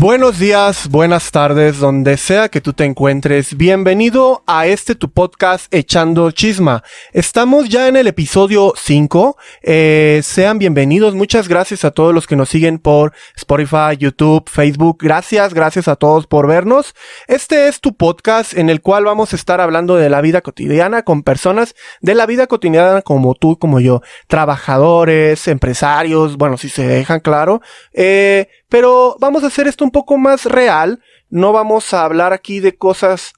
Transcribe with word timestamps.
Buenos 0.00 0.38
días, 0.38 0.88
buenas 0.88 1.30
tardes, 1.30 1.78
donde 1.78 2.16
sea 2.16 2.48
que 2.48 2.62
tú 2.62 2.72
te 2.72 2.86
encuentres. 2.86 3.54
Bienvenido 3.54 4.42
a 4.46 4.66
este 4.66 4.94
tu 4.94 5.10
podcast 5.10 5.72
Echando 5.74 6.30
Chisma. 6.30 6.82
Estamos 7.12 7.68
ya 7.68 7.86
en 7.86 7.96
el 7.96 8.06
episodio 8.06 8.72
5. 8.74 9.36
Eh, 9.60 10.22
sean 10.24 10.58
bienvenidos. 10.58 11.14
Muchas 11.14 11.48
gracias 11.48 11.84
a 11.84 11.90
todos 11.90 12.14
los 12.14 12.26
que 12.26 12.34
nos 12.34 12.48
siguen 12.48 12.78
por 12.78 13.12
Spotify, 13.36 13.98
YouTube, 13.98 14.48
Facebook. 14.48 14.96
Gracias, 15.02 15.52
gracias 15.52 15.86
a 15.86 15.96
todos 15.96 16.26
por 16.26 16.46
vernos. 16.46 16.94
Este 17.28 17.68
es 17.68 17.82
tu 17.82 17.94
podcast 17.94 18.56
en 18.56 18.70
el 18.70 18.80
cual 18.80 19.04
vamos 19.04 19.34
a 19.34 19.36
estar 19.36 19.60
hablando 19.60 19.96
de 19.96 20.08
la 20.08 20.22
vida 20.22 20.40
cotidiana 20.40 21.02
con 21.02 21.22
personas 21.22 21.74
de 22.00 22.14
la 22.14 22.24
vida 22.24 22.46
cotidiana 22.46 23.02
como 23.02 23.34
tú, 23.34 23.58
como 23.58 23.80
yo. 23.80 24.00
Trabajadores, 24.28 25.46
empresarios, 25.46 26.38
bueno, 26.38 26.56
si 26.56 26.70
se 26.70 26.86
dejan 26.86 27.20
claro. 27.20 27.60
Eh, 27.92 28.48
pero 28.70 29.16
vamos 29.20 29.44
a 29.44 29.48
hacer 29.48 29.66
esto 29.66 29.84
un 29.84 29.90
poco 29.90 30.16
más 30.16 30.46
real. 30.46 31.00
No 31.28 31.52
vamos 31.52 31.92
a 31.92 32.04
hablar 32.04 32.32
aquí 32.32 32.60
de 32.60 32.76
cosas 32.76 33.34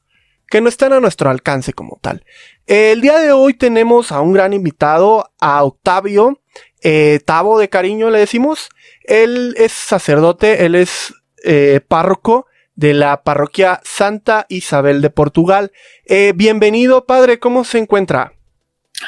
que 0.48 0.60
no 0.60 0.68
están 0.68 0.92
a 0.92 1.00
nuestro 1.00 1.30
alcance 1.30 1.72
como 1.72 1.98
tal. 2.00 2.24
El 2.66 3.00
día 3.00 3.18
de 3.18 3.32
hoy 3.32 3.54
tenemos 3.54 4.12
a 4.12 4.20
un 4.20 4.32
gran 4.32 4.52
invitado, 4.52 5.32
a 5.40 5.64
Octavio, 5.64 6.38
eh, 6.82 7.20
Tavo 7.24 7.58
de 7.58 7.68
cariño 7.68 8.10
le 8.10 8.18
decimos. 8.18 8.68
Él 9.04 9.54
es 9.56 9.72
sacerdote, 9.72 10.66
él 10.66 10.74
es 10.74 11.14
eh, 11.44 11.80
párroco 11.86 12.46
de 12.74 12.94
la 12.94 13.22
parroquia 13.22 13.80
Santa 13.84 14.46
Isabel 14.48 15.00
de 15.00 15.10
Portugal. 15.10 15.72
Eh, 16.04 16.32
bienvenido, 16.36 17.06
padre, 17.06 17.38
¿cómo 17.38 17.64
se 17.64 17.78
encuentra? 17.78 18.34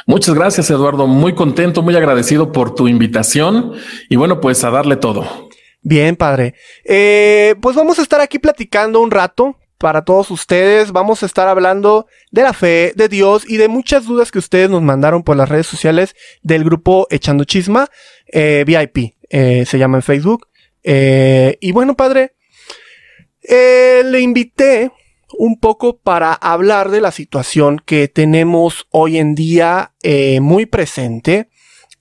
Muchas 0.07 0.35
gracias, 0.35 0.71
Eduardo. 0.71 1.07
Muy 1.07 1.35
contento, 1.35 1.83
muy 1.83 1.95
agradecido 1.95 2.53
por 2.53 2.75
tu 2.75 2.89
invitación 2.89 3.73
y 4.09 4.17
bueno, 4.17 4.41
pues 4.41 4.65
a 4.65 4.71
darle 4.71 4.97
todo. 4.97 5.51
Bien, 5.87 6.17
padre. 6.17 6.55
Eh, 6.87 7.57
pues 7.61 7.77
vamos 7.77 7.99
a 7.99 8.03
estar 8.03 8.19
aquí 8.23 8.39
platicando 8.39 9.03
un 9.03 9.11
rato 9.11 9.59
para 9.77 10.03
todos 10.03 10.31
ustedes. 10.31 10.93
Vamos 10.93 11.23
a 11.23 11.27
estar 11.27 11.47
hablando 11.47 12.07
de 12.31 12.43
la 12.43 12.55
fe, 12.55 12.95
de 12.97 13.07
Dios 13.11 13.45
y 13.47 13.59
de 13.59 13.69
muchas 13.69 14.07
dudas 14.07 14.33
que 14.33 14.39
ustedes 14.39 14.71
nos 14.71 14.81
mandaron 14.81 15.23
por 15.23 15.37
las 15.37 15.51
redes 15.51 15.67
sociales 15.67 16.17
del 16.43 16.65
grupo 16.65 17.07
Echando 17.11 17.45
Chisma, 17.45 17.91
eh, 18.33 18.65
VIP, 18.67 19.15
eh, 19.29 19.67
se 19.67 19.79
llama 19.79 19.99
en 19.99 20.03
Facebook. 20.03 20.49
y 20.83 21.73
bueno, 21.73 21.95
padre, 21.97 22.35
le 23.43 24.21
invité 24.21 24.91
un 25.37 25.61
poco 25.61 25.99
para 25.99 26.33
hablar 26.33 26.91
de 26.91 27.03
la 27.03 27.11
situación 27.11 27.79
que 27.85 28.09
tenemos 28.09 28.87
hoy 28.91 29.19
en 29.19 29.35
día 29.35 29.93
muy 30.41 30.65
presente 30.65 31.51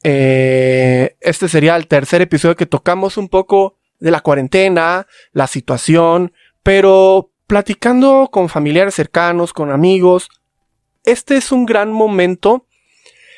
eh, 0.04 1.16
este 1.22 1.48
sería 1.48 1.76
el 1.76 1.88
tercer 1.88 2.22
episodio 2.22 2.56
que 2.56 2.66
tocamos 2.66 3.18
un 3.18 3.30
poco 3.30 3.78
de 4.00 4.12
la 4.12 4.22
cuarentena, 4.22 5.08
la 5.32 5.48
situación, 5.48 6.34
pero 6.62 7.32
platicando 7.48 8.30
con 8.31 8.50
familiares 8.50 8.96
cercanos, 8.96 9.54
con 9.54 9.72
amigos, 9.72 10.30
este 11.04 11.38
es 11.38 11.52
un 11.52 11.66
gran 11.66 11.92
momento 11.92 12.68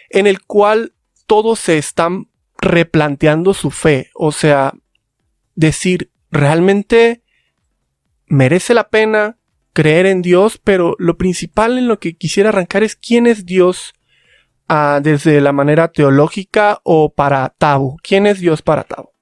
en 0.09 0.27
el 0.27 0.41
cual 0.41 0.93
todos 1.27 1.59
se 1.59 1.77
están 1.77 2.29
replanteando 2.57 3.53
su 3.53 3.69
fe, 3.69 4.09
o 4.13 4.31
sea, 4.31 4.73
decir, 5.55 6.11
realmente 6.31 7.23
merece 8.27 8.73
la 8.73 8.89
pena 8.89 9.37
creer 9.73 10.05
en 10.05 10.21
Dios, 10.21 10.59
pero 10.63 10.95
lo 10.99 11.17
principal 11.17 11.77
en 11.77 11.87
lo 11.87 11.99
que 11.99 12.15
quisiera 12.15 12.49
arrancar 12.49 12.83
es 12.83 12.95
quién 12.95 13.27
es 13.27 13.45
Dios 13.45 13.93
desde 15.01 15.41
la 15.41 15.51
manera 15.51 15.87
teológica 15.87 16.79
o 16.83 17.13
para 17.13 17.49
Tabo? 17.57 17.97
¿Quién 18.03 18.27
es 18.27 18.39
Dios 18.39 18.61
para 18.61 18.83
Tabo? 18.83 19.14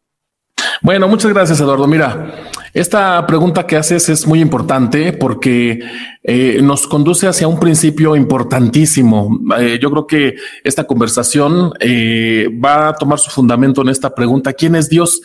Bueno, 0.83 1.07
muchas 1.07 1.31
gracias, 1.31 1.61
Eduardo. 1.61 1.87
Mira, 1.87 2.35
esta 2.73 3.25
pregunta 3.25 3.65
que 3.65 3.77
haces 3.77 4.09
es 4.09 4.27
muy 4.27 4.41
importante 4.41 5.13
porque 5.13 5.79
eh, 6.21 6.59
nos 6.61 6.87
conduce 6.87 7.25
hacia 7.25 7.47
un 7.47 7.57
principio 7.57 8.17
importantísimo. 8.17 9.39
Eh, 9.59 9.79
yo 9.81 9.89
creo 9.89 10.05
que 10.05 10.35
esta 10.61 10.83
conversación 10.83 11.71
eh, 11.79 12.49
va 12.61 12.89
a 12.89 12.95
tomar 12.95 13.17
su 13.17 13.31
fundamento 13.31 13.81
en 13.81 13.87
esta 13.87 14.13
pregunta. 14.13 14.51
¿Quién 14.51 14.75
es 14.75 14.89
Dios? 14.89 15.21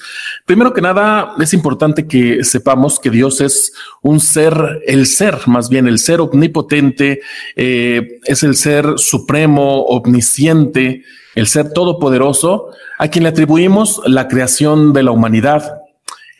Primero 0.46 0.72
que 0.72 0.80
nada, 0.80 1.34
es 1.40 1.52
importante 1.52 2.06
que 2.06 2.44
sepamos 2.44 3.00
que 3.00 3.10
Dios 3.10 3.40
es 3.40 3.72
un 4.00 4.20
ser, 4.20 4.54
el 4.86 5.06
ser, 5.06 5.38
más 5.46 5.68
bien 5.68 5.88
el 5.88 5.98
ser 5.98 6.20
omnipotente, 6.20 7.20
es 7.56 8.42
el 8.44 8.54
ser 8.54 8.92
supremo, 8.96 9.82
omnisciente, 9.86 11.02
el 11.38 11.46
ser 11.46 11.72
todopoderoso, 11.72 12.70
a 12.98 13.06
quien 13.06 13.22
le 13.22 13.28
atribuimos 13.28 14.02
la 14.06 14.26
creación 14.26 14.92
de 14.92 15.04
la 15.04 15.12
humanidad. 15.12 15.82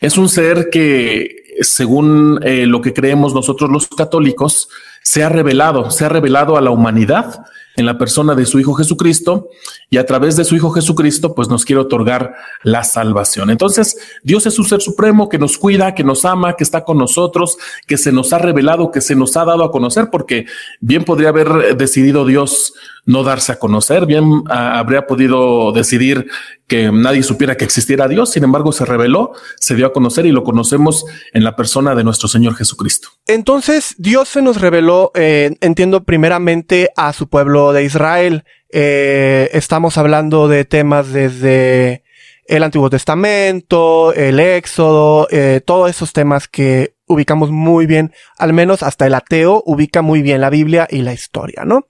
Es 0.01 0.17
un 0.17 0.27
ser 0.27 0.69
que, 0.69 1.55
según 1.61 2.41
eh, 2.43 2.65
lo 2.65 2.81
que 2.81 2.93
creemos 2.93 3.33
nosotros 3.33 3.69
los 3.69 3.87
católicos, 3.87 4.67
se 5.01 5.23
ha 5.23 5.29
revelado, 5.29 5.89
se 5.89 6.03
ha 6.03 6.09
revelado 6.09 6.57
a 6.57 6.61
la 6.61 6.71
humanidad 6.71 7.45
en 7.77 7.85
la 7.85 7.97
persona 7.97 8.35
de 8.35 8.45
su 8.45 8.59
Hijo 8.59 8.73
Jesucristo 8.73 9.49
y 9.89 9.97
a 9.97 10.05
través 10.05 10.35
de 10.35 10.43
su 10.43 10.55
Hijo 10.55 10.71
Jesucristo 10.71 11.33
pues 11.33 11.47
nos 11.47 11.63
quiere 11.63 11.81
otorgar 11.81 12.35
la 12.63 12.83
salvación. 12.83 13.49
Entonces 13.49 13.97
Dios 14.21 14.45
es 14.45 14.59
un 14.59 14.65
ser 14.65 14.81
supremo 14.81 15.29
que 15.29 15.39
nos 15.39 15.57
cuida, 15.57 15.95
que 15.95 16.03
nos 16.03 16.25
ama, 16.25 16.57
que 16.57 16.65
está 16.65 16.83
con 16.83 16.97
nosotros, 16.97 17.57
que 17.87 17.97
se 17.97 18.11
nos 18.11 18.33
ha 18.33 18.37
revelado, 18.37 18.91
que 18.91 18.99
se 18.99 19.15
nos 19.15 19.37
ha 19.37 19.45
dado 19.45 19.63
a 19.63 19.71
conocer, 19.71 20.09
porque 20.11 20.45
bien 20.81 21.05
podría 21.05 21.29
haber 21.29 21.77
decidido 21.77 22.25
Dios 22.25 22.73
no 23.09 23.23
darse 23.23 23.51
a 23.51 23.57
conocer, 23.57 24.05
bien 24.05 24.43
ah, 24.49 24.77
habría 24.77 25.07
podido 25.07 25.71
decidir 25.71 26.27
que 26.67 26.91
nadie 26.91 27.23
supiera 27.23 27.57
que 27.57 27.65
existiera 27.65 28.07
Dios, 28.07 28.29
sin 28.31 28.43
embargo 28.43 28.71
se 28.71 28.85
reveló, 28.85 29.31
se 29.59 29.75
dio 29.75 29.87
a 29.87 29.93
conocer 29.93 30.27
y 30.27 30.31
lo 30.31 30.43
conocemos 30.43 31.05
en 31.33 31.43
la 31.43 31.55
persona 31.55 31.95
de 31.95 32.03
nuestro 32.03 32.27
Señor 32.27 32.55
Jesucristo. 32.55 33.09
Entonces 33.25 33.95
Dios 33.97 34.29
se 34.29 34.43
nos 34.43 34.61
reveló, 34.61 35.11
eh, 35.15 35.57
entiendo 35.59 36.03
primeramente 36.03 36.91
a 36.95 37.11
su 37.13 37.27
pueblo 37.27 37.73
de 37.73 37.83
Israel, 37.83 38.43
eh, 38.71 39.49
estamos 39.53 39.97
hablando 39.97 40.47
de 40.47 40.65
temas 40.65 41.11
desde 41.11 42.03
el 42.45 42.61
Antiguo 42.61 42.91
Testamento, 42.91 44.13
el 44.13 44.39
Éxodo, 44.39 45.27
eh, 45.31 45.61
todos 45.65 45.89
esos 45.89 46.13
temas 46.13 46.47
que 46.47 46.93
ubicamos 47.09 47.51
muy 47.51 47.85
bien, 47.87 48.13
al 48.37 48.53
menos 48.53 48.83
hasta 48.83 49.07
el 49.07 49.15
ateo 49.15 49.63
ubica 49.65 50.01
muy 50.01 50.21
bien 50.21 50.39
la 50.39 50.49
Biblia 50.49 50.87
y 50.89 51.01
la 51.01 51.11
historia, 51.11 51.63
¿no? 51.65 51.87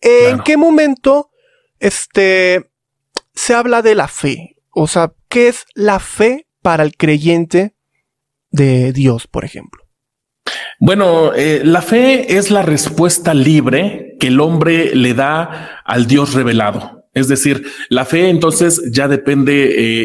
¿En 0.00 0.40
qué 0.40 0.56
momento, 0.56 1.30
este, 1.78 2.70
se 3.34 3.54
habla 3.54 3.82
de 3.82 3.94
la 3.94 4.08
fe? 4.08 4.56
O 4.70 4.88
sea, 4.88 5.12
¿qué 5.28 5.48
es 5.48 5.64
la 5.74 6.00
fe 6.00 6.48
para 6.62 6.82
el 6.82 6.96
creyente 6.96 7.74
de 8.50 8.92
Dios, 8.92 9.26
por 9.26 9.44
ejemplo? 9.44 9.84
Bueno, 10.80 11.32
eh, 11.34 11.60
la 11.64 11.82
fe 11.82 12.36
es 12.36 12.50
la 12.50 12.62
respuesta 12.62 13.32
libre 13.32 14.16
que 14.18 14.26
el 14.26 14.40
hombre 14.40 14.94
le 14.94 15.14
da 15.14 15.82
al 15.84 16.06
Dios 16.06 16.34
revelado. 16.34 17.04
Es 17.14 17.28
decir, 17.28 17.64
la 17.90 18.04
fe 18.04 18.28
entonces 18.28 18.82
ya 18.90 19.06
depende 19.06 19.52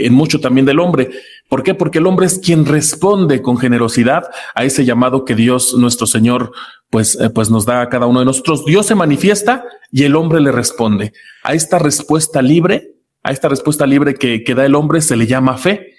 eh, 0.02 0.06
en 0.06 0.14
mucho 0.14 0.40
también 0.40 0.66
del 0.66 0.80
hombre. 0.80 1.10
¿Por 1.50 1.64
qué? 1.64 1.74
Porque 1.74 1.98
el 1.98 2.06
hombre 2.06 2.28
es 2.28 2.40
quien 2.40 2.66
responde 2.66 3.42
con 3.42 3.58
generosidad 3.58 4.30
a 4.54 4.64
ese 4.64 4.86
llamado 4.86 5.26
que 5.26 5.34
Dios, 5.34 5.74
nuestro 5.74 6.06
Señor, 6.06 6.52
pues, 6.92 7.20
eh, 7.20 7.30
pues 7.32 7.50
nos 7.50 7.66
da 7.66 7.82
a 7.82 7.90
cada 7.90 8.06
uno 8.06 8.20
de 8.20 8.26
nosotros. 8.26 8.64
Dios 8.66 8.86
se 8.86 8.96
manifiesta 8.96 9.66
y 9.92 10.04
el 10.04 10.16
hombre 10.16 10.40
le 10.42 10.52
responde. 10.52 11.12
A 11.44 11.56
esta 11.56 11.80
respuesta 11.80 12.44
libre, 12.44 12.94
a 13.24 13.32
esta 13.32 13.50
respuesta 13.50 13.88
libre 13.88 14.14
que, 14.14 14.44
que 14.44 14.56
da 14.56 14.64
el 14.64 14.76
hombre 14.76 15.02
se 15.02 15.16
le 15.16 15.26
llama 15.26 15.58
fe. 15.58 15.96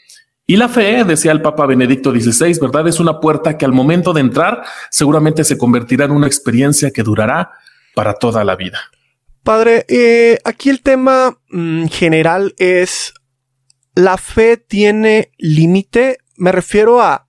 Y 0.46 0.56
la 0.56 0.68
fe, 0.68 1.04
decía 1.04 1.32
el 1.32 1.42
Papa 1.42 1.66
Benedicto 1.66 2.12
XVI, 2.12 2.58
¿verdad? 2.60 2.86
Es 2.88 3.00
una 3.00 3.20
puerta 3.20 3.58
que 3.58 3.64
al 3.64 3.72
momento 3.72 4.12
de 4.12 4.20
entrar 4.20 4.62
seguramente 4.90 5.44
se 5.44 5.58
convertirá 5.58 6.04
en 6.04 6.12
una 6.12 6.26
experiencia 6.26 6.90
que 6.90 7.02
durará 7.02 7.50
para 7.94 8.14
toda 8.14 8.44
la 8.44 8.56
vida. 8.56 8.80
Padre, 9.42 9.86
eh, 9.88 10.38
aquí 10.44 10.70
el 10.70 10.82
tema 10.82 11.38
mm, 11.50 11.86
general 11.86 12.54
es, 12.58 13.14
¿la 14.00 14.18
fe 14.18 14.56
tiene 14.56 15.30
límite? 15.38 16.18
Me 16.36 16.52
refiero 16.52 17.00
a, 17.00 17.28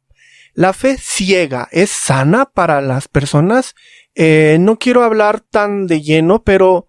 ¿la 0.53 0.73
fe 0.73 0.97
ciega 0.97 1.67
es 1.71 1.89
sana 1.89 2.45
para 2.45 2.81
las 2.81 3.07
personas? 3.07 3.75
Eh, 4.15 4.57
no 4.59 4.77
quiero 4.77 5.03
hablar 5.03 5.41
tan 5.41 5.87
de 5.87 6.01
lleno, 6.01 6.43
pero 6.43 6.87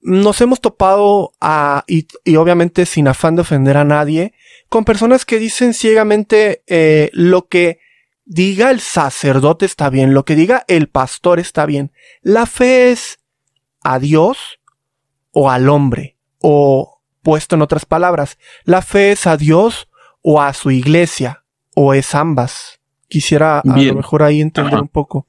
nos 0.00 0.40
hemos 0.40 0.60
topado 0.60 1.32
a, 1.40 1.84
y, 1.86 2.06
obviamente 2.36 2.84
sin 2.86 3.08
afán 3.08 3.36
de 3.36 3.42
ofender 3.42 3.76
a 3.76 3.84
nadie, 3.84 4.34
con 4.68 4.84
personas 4.84 5.24
que 5.24 5.38
dicen 5.38 5.72
ciegamente 5.72 6.62
eh, 6.66 7.10
lo 7.12 7.48
que 7.48 7.78
diga 8.26 8.70
el 8.70 8.80
sacerdote 8.80 9.66
está 9.66 9.90
bien, 9.90 10.14
lo 10.14 10.24
que 10.24 10.34
diga 10.34 10.64
el 10.68 10.88
pastor 10.88 11.40
está 11.40 11.66
bien. 11.66 11.92
La 12.22 12.46
fe 12.46 12.90
es 12.90 13.18
a 13.82 13.98
Dios 13.98 14.60
o 15.30 15.50
al 15.50 15.68
hombre, 15.68 16.16
o 16.38 16.93
puesto 17.24 17.56
en 17.56 17.62
otras 17.62 17.84
palabras, 17.84 18.38
la 18.64 18.82
fe 18.82 19.10
es 19.10 19.26
a 19.26 19.36
Dios 19.36 19.88
o 20.22 20.40
a 20.40 20.54
su 20.54 20.70
iglesia, 20.70 21.42
o 21.74 21.94
es 21.94 22.14
ambas. 22.14 22.78
Quisiera 23.08 23.58
a 23.58 23.62
lo 23.64 23.94
mejor 23.94 24.22
ahí 24.22 24.40
entender 24.40 24.80
un 24.80 24.88
poco. 24.88 25.26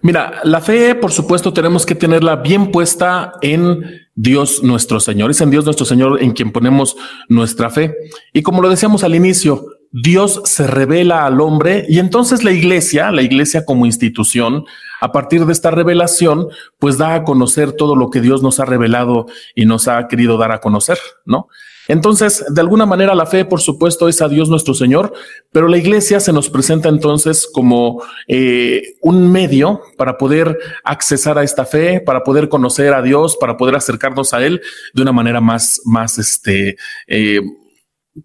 Mira, 0.00 0.40
la 0.44 0.60
fe, 0.60 0.94
por 0.94 1.10
supuesto, 1.10 1.52
tenemos 1.52 1.84
que 1.84 1.94
tenerla 1.94 2.36
bien 2.36 2.70
puesta 2.70 3.32
en 3.42 3.82
Dios 4.14 4.62
nuestro 4.62 5.00
Señor. 5.00 5.30
Es 5.30 5.40
en 5.40 5.50
Dios 5.50 5.64
nuestro 5.64 5.84
Señor 5.84 6.22
en 6.22 6.32
quien 6.32 6.52
ponemos 6.52 6.96
nuestra 7.28 7.68
fe. 7.68 7.94
Y 8.32 8.42
como 8.42 8.62
lo 8.62 8.68
decíamos 8.68 9.02
al 9.02 9.14
inicio, 9.14 9.66
Dios 9.92 10.40
se 10.44 10.66
revela 10.66 11.26
al 11.26 11.40
hombre 11.40 11.84
y 11.88 11.98
entonces 11.98 12.44
la 12.44 12.50
iglesia, 12.50 13.10
la 13.10 13.22
iglesia 13.22 13.64
como 13.66 13.86
institución, 13.86 14.64
a 15.00 15.12
partir 15.12 15.44
de 15.44 15.52
esta 15.52 15.70
revelación, 15.70 16.48
pues 16.78 16.96
da 16.96 17.14
a 17.14 17.24
conocer 17.24 17.72
todo 17.72 17.94
lo 17.94 18.08
que 18.08 18.20
Dios 18.20 18.42
nos 18.42 18.58
ha 18.58 18.64
revelado 18.64 19.26
y 19.54 19.66
nos 19.66 19.88
ha 19.88 20.08
querido 20.08 20.38
dar 20.38 20.52
a 20.52 20.60
conocer, 20.60 20.98
¿no? 21.26 21.48
Entonces, 21.88 22.44
de 22.48 22.60
alguna 22.60 22.86
manera 22.86 23.14
la 23.14 23.26
fe, 23.26 23.44
por 23.44 23.60
supuesto, 23.60 24.08
es 24.08 24.22
a 24.22 24.28
Dios 24.28 24.48
nuestro 24.48 24.72
Señor, 24.72 25.12
pero 25.50 25.66
la 25.66 25.76
iglesia 25.76 26.20
se 26.20 26.32
nos 26.32 26.48
presenta 26.48 26.88
entonces 26.88 27.48
como 27.52 28.02
eh, 28.28 28.94
un 29.00 29.30
medio 29.30 29.82
para 29.98 30.16
poder 30.16 30.58
accesar 30.84 31.38
a 31.38 31.42
esta 31.42 31.66
fe, 31.66 32.00
para 32.00 32.22
poder 32.22 32.48
conocer 32.48 32.94
a 32.94 33.02
Dios, 33.02 33.36
para 33.36 33.56
poder 33.56 33.74
acercarnos 33.74 34.32
a 34.32 34.44
Él 34.44 34.62
de 34.94 35.02
una 35.02 35.12
manera 35.12 35.40
más, 35.40 35.80
más, 35.84 36.18
este, 36.18 36.76
eh, 37.08 37.40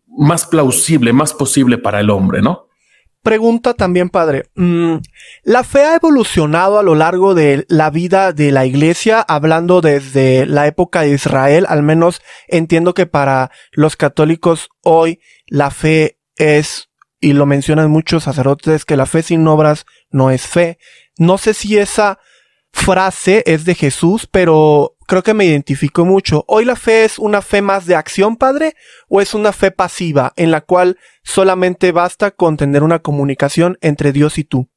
más 0.07 0.45
plausible, 0.45 1.13
más 1.13 1.33
posible 1.33 1.77
para 1.77 1.99
el 1.99 2.09
hombre, 2.09 2.41
¿no? 2.41 2.67
Pregunta 3.27 3.73
también, 3.73 4.09
padre. 4.09 4.45
Mm, 4.55 4.99
¿La 5.43 5.65
fe 5.65 5.83
ha 5.83 5.95
evolucionado 5.95 6.79
a 6.79 6.83
lo 6.83 6.95
largo 6.95 7.35
de 7.35 7.65
la 7.67 7.89
vida 7.89 8.31
de 8.31 8.51
la 8.51 8.65
iglesia, 8.65 9.19
hablando 9.19 9.81
desde 9.81 10.45
la 10.45 10.65
época 10.65 11.01
de 11.01 11.09
Israel? 11.09 11.65
Al 11.67 11.83
menos 11.83 12.21
entiendo 12.47 12.93
que 12.93 13.05
para 13.05 13.51
los 13.71 13.97
católicos 13.97 14.69
hoy 14.81 15.19
la 15.45 15.71
fe 15.71 16.19
es, 16.37 16.89
y 17.19 17.33
lo 17.33 17.45
mencionan 17.45 17.91
muchos 17.91 18.23
sacerdotes, 18.23 18.85
que 18.85 18.95
la 18.95 19.05
fe 19.05 19.23
sin 19.23 19.45
obras 19.47 19.85
no 20.09 20.31
es 20.31 20.47
fe. 20.47 20.77
No 21.17 21.37
sé 21.37 21.53
si 21.53 21.77
esa 21.77 22.19
frase 22.71 23.43
es 23.45 23.65
de 23.65 23.75
Jesús, 23.75 24.27
pero 24.31 24.96
creo 25.07 25.23
que 25.23 25.33
me 25.33 25.45
identifico 25.45 26.05
mucho. 26.05 26.45
¿Hoy 26.47 26.65
la 26.65 26.75
fe 26.75 27.05
es 27.05 27.17
una 27.17 27.41
fe 27.41 27.63
más 27.63 27.87
de 27.87 27.95
acción, 27.95 28.35
Padre? 28.35 28.75
¿O 29.09 29.21
es 29.21 29.33
una 29.33 29.51
fe 29.53 29.71
pasiva 29.71 30.33
en 30.35 30.51
la 30.51 30.61
cual 30.61 30.99
solamente 31.23 31.91
basta 31.91 32.31
con 32.31 32.57
tener 32.57 32.83
una 32.83 32.99
comunicación 32.99 33.79
entre 33.81 34.11
Dios 34.11 34.37
y 34.37 34.43
tú? 34.43 34.69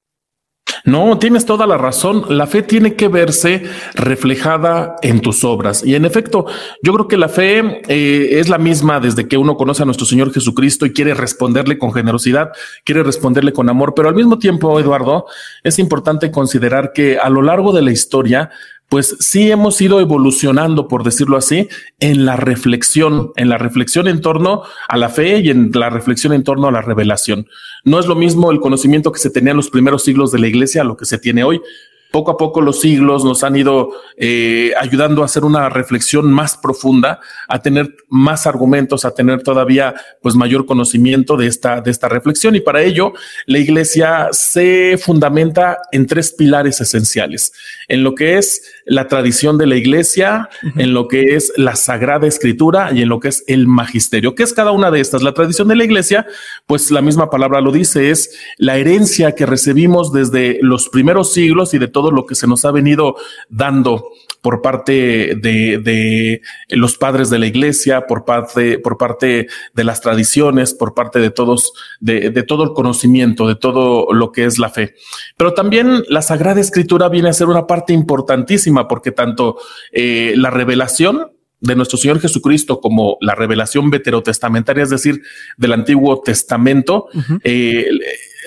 No, 0.85 1.19
tienes 1.19 1.44
toda 1.44 1.67
la 1.67 1.77
razón. 1.77 2.25
La 2.29 2.47
fe 2.47 2.62
tiene 2.62 2.94
que 2.94 3.09
verse 3.09 3.65
reflejada 3.94 4.97
en 5.03 5.21
tus 5.21 5.44
obras. 5.44 5.85
Y 5.85 5.94
en 5.94 6.05
efecto, 6.05 6.47
yo 6.83 6.94
creo 6.94 7.09
que 7.09 7.17
la 7.17 7.29
fe 7.29 7.83
eh, 7.88 8.38
es 8.41 8.49
la 8.49 8.59
misma 8.59 9.00
desde 9.00 9.29
que 9.29 9.37
uno 9.37 9.56
conoce 9.56 9.83
a 9.83 9.87
nuestro 9.87 10.06
Señor 10.06 10.33
Jesucristo 10.33 10.87
y 10.87 10.93
quiere 10.93 11.15
responderle 11.15 11.76
con 11.76 11.93
generosidad, 11.93 12.53
quiere 12.85 13.03
responderle 13.03 13.53
con 13.53 13.69
amor. 13.69 13.94
Pero 13.94 14.09
al 14.09 14.15
mismo 14.15 14.38
tiempo, 14.38 14.79
Eduardo, 14.79 15.26
es 15.62 15.79
importante 15.79 16.31
considerar 16.31 16.93
que 16.94 17.19
a 17.19 17.29
lo 17.29 17.43
largo 17.43 17.73
de 17.73 17.83
la 17.83 17.91
historia, 17.91 18.50
pues 18.91 19.17
sí 19.21 19.53
hemos 19.53 19.81
ido 19.81 20.01
evolucionando, 20.01 20.89
por 20.89 21.05
decirlo 21.05 21.37
así, 21.37 21.69
en 22.01 22.27
la 22.27 22.35
reflexión, 22.35 23.31
en 23.37 23.49
la 23.49 23.57
reflexión 23.57 24.09
en 24.09 24.21
torno 24.21 24.65
a 24.89 24.97
la 24.97 25.09
fe 25.09 25.39
y 25.39 25.49
en 25.49 25.71
la 25.73 25.91
reflexión 25.91 26.33
en 26.33 26.43
torno 26.43 26.67
a 26.67 26.73
la 26.73 26.83
revelación. 26.83 27.47
No 27.85 28.01
es 28.01 28.07
lo 28.07 28.17
mismo 28.17 28.51
el 28.51 28.59
conocimiento 28.59 29.13
que 29.13 29.21
se 29.21 29.31
tenía 29.31 29.53
en 29.53 29.59
los 29.59 29.71
primeros 29.71 30.03
siglos 30.03 30.33
de 30.33 30.41
la 30.41 30.49
iglesia 30.49 30.83
a 30.83 30.85
lo 30.85 30.97
que 30.97 31.05
se 31.05 31.19
tiene 31.19 31.45
hoy 31.45 31.63
poco 32.11 32.33
a 32.33 32.37
poco 32.37 32.61
los 32.61 32.81
siglos 32.81 33.25
nos 33.25 33.45
han 33.45 33.57
ido 33.57 33.91
eh, 34.17 34.73
ayudando 34.79 35.23
a 35.23 35.27
hacer 35.27 35.45
una 35.45 35.69
reflexión 35.69 36.31
más 36.31 36.57
profunda, 36.57 37.21
a 37.49 37.63
tener 37.63 37.97
más 38.09 38.47
argumentos, 38.47 39.05
a 39.05 39.15
tener 39.15 39.43
todavía 39.43 39.95
pues 40.23 40.35
mayor 40.35 40.67
conocimiento 40.67 41.37
de 41.37 41.47
esta, 41.47 41.81
de 41.81 41.91
esta 41.91 42.09
reflexión. 42.09 42.57
Y 42.57 42.61
para 42.61 42.83
ello, 42.83 43.13
la 43.47 43.59
iglesia 43.59 44.29
se 44.33 44.99
fundamenta 44.99 45.79
en 45.93 46.07
tres 46.07 46.33
pilares 46.33 46.81
esenciales, 46.81 47.53
en 47.89 48.03
lo 48.03 48.15
que 48.15 48.39
es 48.39 48.63
la 48.91 49.07
tradición 49.07 49.57
de 49.57 49.69
la 49.69 49.77
iglesia, 49.77 50.49
en 50.77 50.93
lo 50.95 51.07
que 51.07 51.37
es 51.37 51.53
la 51.57 51.77
sagrada 51.77 52.27
escritura 52.27 52.91
y 52.93 53.03
en 53.03 53.09
lo 53.09 53.21
que 53.21 53.29
es 53.29 53.45
el 53.47 53.69
magisterio. 53.69 54.35
¿Qué 54.35 54.43
es 54.43 54.53
cada 54.53 54.73
una 54.73 54.91
de 54.91 54.99
estas? 54.99 55.23
La 55.23 55.33
tradición 55.33 55.69
de 55.69 55.77
la 55.77 55.85
iglesia, 55.85 56.27
pues 56.67 56.91
la 56.91 57.01
misma 57.01 57.31
palabra 57.31 57.61
lo 57.61 57.71
dice, 57.71 58.11
es 58.11 58.37
la 58.59 58.79
herencia 58.79 59.37
que 59.37 59.47
recibimos 59.47 60.13
desde 60.13 60.59
los 60.61 60.89
primeros 60.89 61.33
siglos 61.33 61.73
y 61.73 61.79
de 61.79 61.87
todo 61.87 62.11
lo 62.11 62.27
que 62.27 62.35
se 62.35 62.49
nos 62.49 62.65
ha 62.65 62.73
venido 62.73 63.15
dando 63.49 64.11
por 64.43 64.63
parte 64.63 65.37
de, 65.37 66.41
los 66.71 66.97
padres 66.97 67.31
de 67.31 67.39
la 67.39 67.47
iglesia, 67.47 68.07
por 68.07 68.25
parte, 68.25 68.79
por 68.79 68.97
parte 68.97 69.49
de 69.75 69.85
las 69.85 70.01
tradiciones, 70.01 70.75
por 70.75 70.95
parte 70.95 71.19
de 71.19 71.31
todos, 71.31 71.73
de, 72.01 72.31
todo 72.43 72.65
el 72.65 72.73
conocimiento, 72.73 73.47
de 73.47 73.55
todo 73.55 74.13
lo 74.13 74.33
que 74.33 74.47
es 74.47 74.59
la 74.59 74.71
fe. 74.71 74.95
Pero 75.37 75.55
también 75.55 76.05
la 76.09 76.23
Sagrada 76.23 76.61
Escritura 76.61 77.09
viene 77.09 77.29
a 77.29 77.35
ser 77.35 77.49
una 77.49 77.67
parte 77.67 77.93
importantísima 77.93 78.80
porque 78.88 79.12
tanto 79.12 79.59
eh, 79.93 80.35
la 80.37 80.50
revelación 80.50 81.32
de 81.61 81.77
nuestro 81.77 81.99
Señor 81.99 82.21
Jesucristo 82.21 82.81
como 82.81 83.19
la 83.21 83.35
revelación 83.35 83.91
veterotestamentaria, 83.91 84.82
es 84.82 84.91
decir, 84.91 85.21
del 85.59 85.75
Antiguo 85.75 86.23
Testamento, 86.23 87.09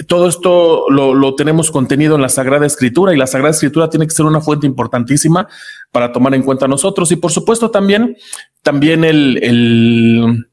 todo 0.08 0.28
esto 0.28 0.90
lo, 0.90 1.36
tenemos 1.36 1.70
contenido 1.70 2.16
en 2.16 2.22
la 2.22 2.30
Sagrada 2.30 2.66
Escritura 2.66 3.14
y 3.14 3.18
la 3.18 3.28
Sagrada 3.28 3.52
Escritura 3.52 3.90
tiene 3.90 4.08
que 4.08 4.14
ser 4.14 4.26
una 4.26 4.42
fuente 4.42 4.66
importantísima 4.66 5.48
para 5.92 6.12
tomar 6.12 6.34
en 6.34 6.44
cuenta 6.44 6.68
nosotros. 6.68 7.12
Y 7.12 7.18
por 7.18 7.32
supuesto 7.32 7.70
también, 7.70 8.18
también 8.64 9.04
el, 9.04 9.40
el, 9.44 10.48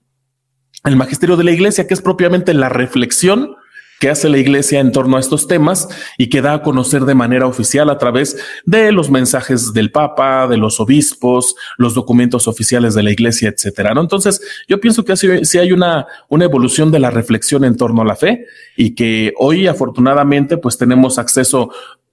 el 0.85 0.97
magisterio 0.97 1.37
de 1.37 1.45
la 1.45 1.53
iglesia, 1.53 1.87
que 1.87 1.95
es 1.95 2.03
propiamente 2.03 2.53
la 2.53 2.69
reflexión 2.69 3.57
que 4.01 4.09
hace 4.09 4.31
la 4.31 4.39
iglesia 4.39 4.81
en 4.81 4.93
torno 4.93 5.19
a 5.19 5.21
estos 5.21 5.47
temas 5.47 5.87
y 6.17 6.31
que 6.31 6.41
da 6.41 6.55
a 6.55 6.63
conocer 6.63 7.05
de 7.05 7.15
manera 7.15 7.47
oficial 7.47 7.91
a 7.91 7.99
través 7.99 8.37
de 8.65 8.91
los 8.93 9.11
mensajes 9.11 9.75
del 9.75 9.93
Papa, 9.93 10.49
de 10.49 10.57
los 10.57 10.81
obispos, 10.81 11.55
los 11.77 11.93
documentos 11.93 12.49
oficiales 12.49 12.95
de 12.95 13.03
la 13.03 13.13
iglesia, 13.13 13.51
etcétera. 13.51 13.93
¿no? 13.93 14.01
Entonces, 14.01 14.41
yo 14.67 14.81
pienso 14.81 15.05
que 15.05 15.17
sí 15.17 15.59
hay 15.59 15.73
una, 15.73 16.07
una 16.31 16.47
evolución 16.47 16.91
de 16.91 16.99
la 16.99 17.11
reflexión 17.11 17.63
en 17.63 17.77
torno 17.77 18.01
a 18.01 18.07
la 18.07 18.17
fe 18.17 18.47
y 18.75 18.95
que 18.95 19.35
hoy, 19.37 19.67
afortunadamente, 19.67 20.57
pues 20.57 20.79
tenemos 20.79 21.19
acceso 21.19 21.71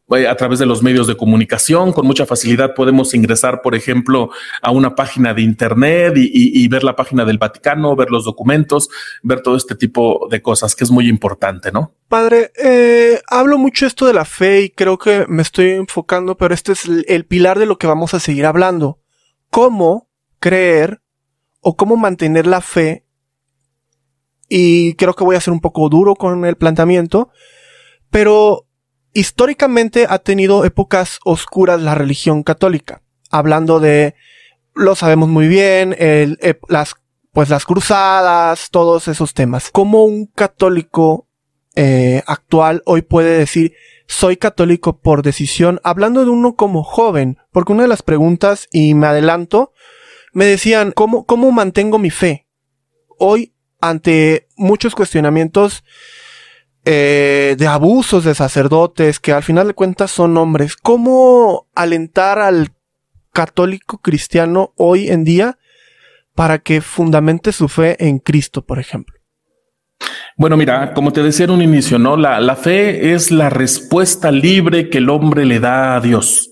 a 0.10 0.36
través 0.36 0.60
de 0.60 0.66
los 0.66 0.82
medios 0.82 1.06
de 1.08 1.18
comunicación. 1.18 1.92
Con 1.92 2.08
mucha 2.08 2.26
facilidad 2.26 2.74
podemos 2.74 3.14
ingresar, 3.14 3.62
por 3.62 3.76
ejemplo, 3.76 4.30
a 4.62 4.72
una 4.72 4.96
página 4.96 5.34
de 5.34 5.42
Internet 5.42 6.14
y, 6.16 6.68
ver 6.70 6.84
la 6.84 6.96
página 6.96 7.26
del 7.26 7.38
Vaticano, 7.38 7.96
ver 7.96 8.10
los 8.10 8.24
documentos, 8.24 8.90
ver 9.22 9.42
todo 9.42 9.58
este 9.58 9.76
tipo 9.76 10.28
de 10.32 10.42
cosas, 10.42 10.76
que 10.76 10.84
es 10.84 10.92
muy 10.92 11.10
importante, 11.10 11.72
¿no? 11.72 11.94
Padre, 12.08 12.52
eh, 12.58 13.22
hablo 13.28 13.58
mucho 13.58 13.86
esto 13.86 14.06
de 14.06 14.14
la 14.14 14.26
fe 14.26 14.62
y 14.62 14.70
creo 14.70 14.98
que 14.98 15.26
me 15.28 15.42
estoy 15.42 15.72
enfocando, 15.72 16.38
pero 16.38 16.54
este 16.54 16.72
es 16.72 16.86
el 17.08 17.26
pilar 17.26 17.60
de 17.60 17.66
lo 17.66 17.78
que 17.78 17.88
vamos 17.88 18.14
a 18.14 18.20
seguir 18.20 18.46
hablando. 18.46 19.00
¿Cómo 19.50 20.10
creer 20.40 21.02
o 21.60 21.76
cómo 21.76 21.98
mantener 21.98 22.48
la 22.48 22.62
fe? 22.62 23.06
Y 24.50 24.94
creo 24.94 25.14
que 25.14 25.26
voy 25.26 25.36
a 25.36 25.42
ser 25.42 25.52
un 25.52 25.60
poco 25.60 25.90
duro 25.90 26.16
con 26.16 26.46
el 26.46 26.56
planteamiento, 26.56 27.30
pero 28.10 28.67
históricamente 29.18 30.06
ha 30.08 30.20
tenido 30.20 30.64
épocas 30.64 31.20
oscuras 31.26 31.82
la 31.82 31.96
religión 31.96 32.44
católica. 32.44 33.02
Hablando 33.32 33.80
de, 33.80 34.14
lo 34.76 34.94
sabemos 34.96 35.28
muy 35.28 35.48
bien, 35.48 35.98
las, 36.70 36.94
pues 37.32 37.50
las 37.50 37.66
cruzadas, 37.66 38.70
todos 38.70 39.08
esos 39.08 39.34
temas. 39.34 39.72
¿Cómo 39.72 40.06
un 40.06 40.28
católico 40.28 41.28
eh, 41.76 42.22
actual 42.28 42.84
hoy 42.86 43.02
puede 43.02 43.40
decir, 43.40 43.74
soy 44.06 44.38
católico 44.38 45.00
por 45.00 45.24
decisión? 45.24 45.82
Hablando 45.84 46.24
de 46.24 46.30
uno 46.30 46.56
como 46.56 46.84
joven, 46.84 47.40
porque 47.52 47.74
una 47.74 47.82
de 47.82 47.90
las 47.90 48.04
preguntas, 48.04 48.68
y 48.72 48.94
me 48.94 49.08
adelanto, 49.08 49.74
me 50.32 50.46
decían, 50.46 50.92
¿cómo, 50.92 51.26
cómo 51.26 51.52
mantengo 51.52 51.98
mi 51.98 52.12
fe? 52.12 52.46
Hoy, 53.18 53.56
ante 53.82 54.48
muchos 54.56 54.94
cuestionamientos, 54.94 55.84
eh, 56.90 57.58
de 57.58 57.68
abusos 57.68 58.24
de 58.24 58.34
sacerdotes 58.34 59.20
que 59.20 59.34
al 59.34 59.44
final 59.44 59.68
de 59.68 59.74
cuentas 59.74 60.10
son 60.10 60.38
hombres. 60.38 60.78
¿Cómo 60.78 61.68
alentar 61.76 62.40
al 62.40 62.70
católico 63.34 63.98
cristiano 63.98 64.72
hoy 64.78 65.10
en 65.10 65.26
día 65.26 65.58
para 66.34 66.60
que 66.60 66.80
fundamente 66.80 67.52
su 67.52 67.68
fe 67.68 67.98
en 68.08 68.20
Cristo, 68.20 68.66
por 68.66 68.80
ejemplo? 68.80 69.18
Bueno, 70.38 70.56
mira, 70.56 70.94
como 70.94 71.12
te 71.12 71.22
decía 71.22 71.44
en 71.44 71.52
un 71.52 71.62
inicio, 71.62 72.00
¿no? 72.00 72.16
La, 72.16 72.40
la 72.40 72.56
fe 72.56 73.14
es 73.14 73.32
la 73.32 73.50
respuesta 73.50 74.32
libre 74.32 74.90
que 74.90 75.00
el 75.00 75.10
hombre 75.10 75.46
le 75.46 75.60
da 75.60 75.98
a 75.98 76.00
Dios. 76.00 76.52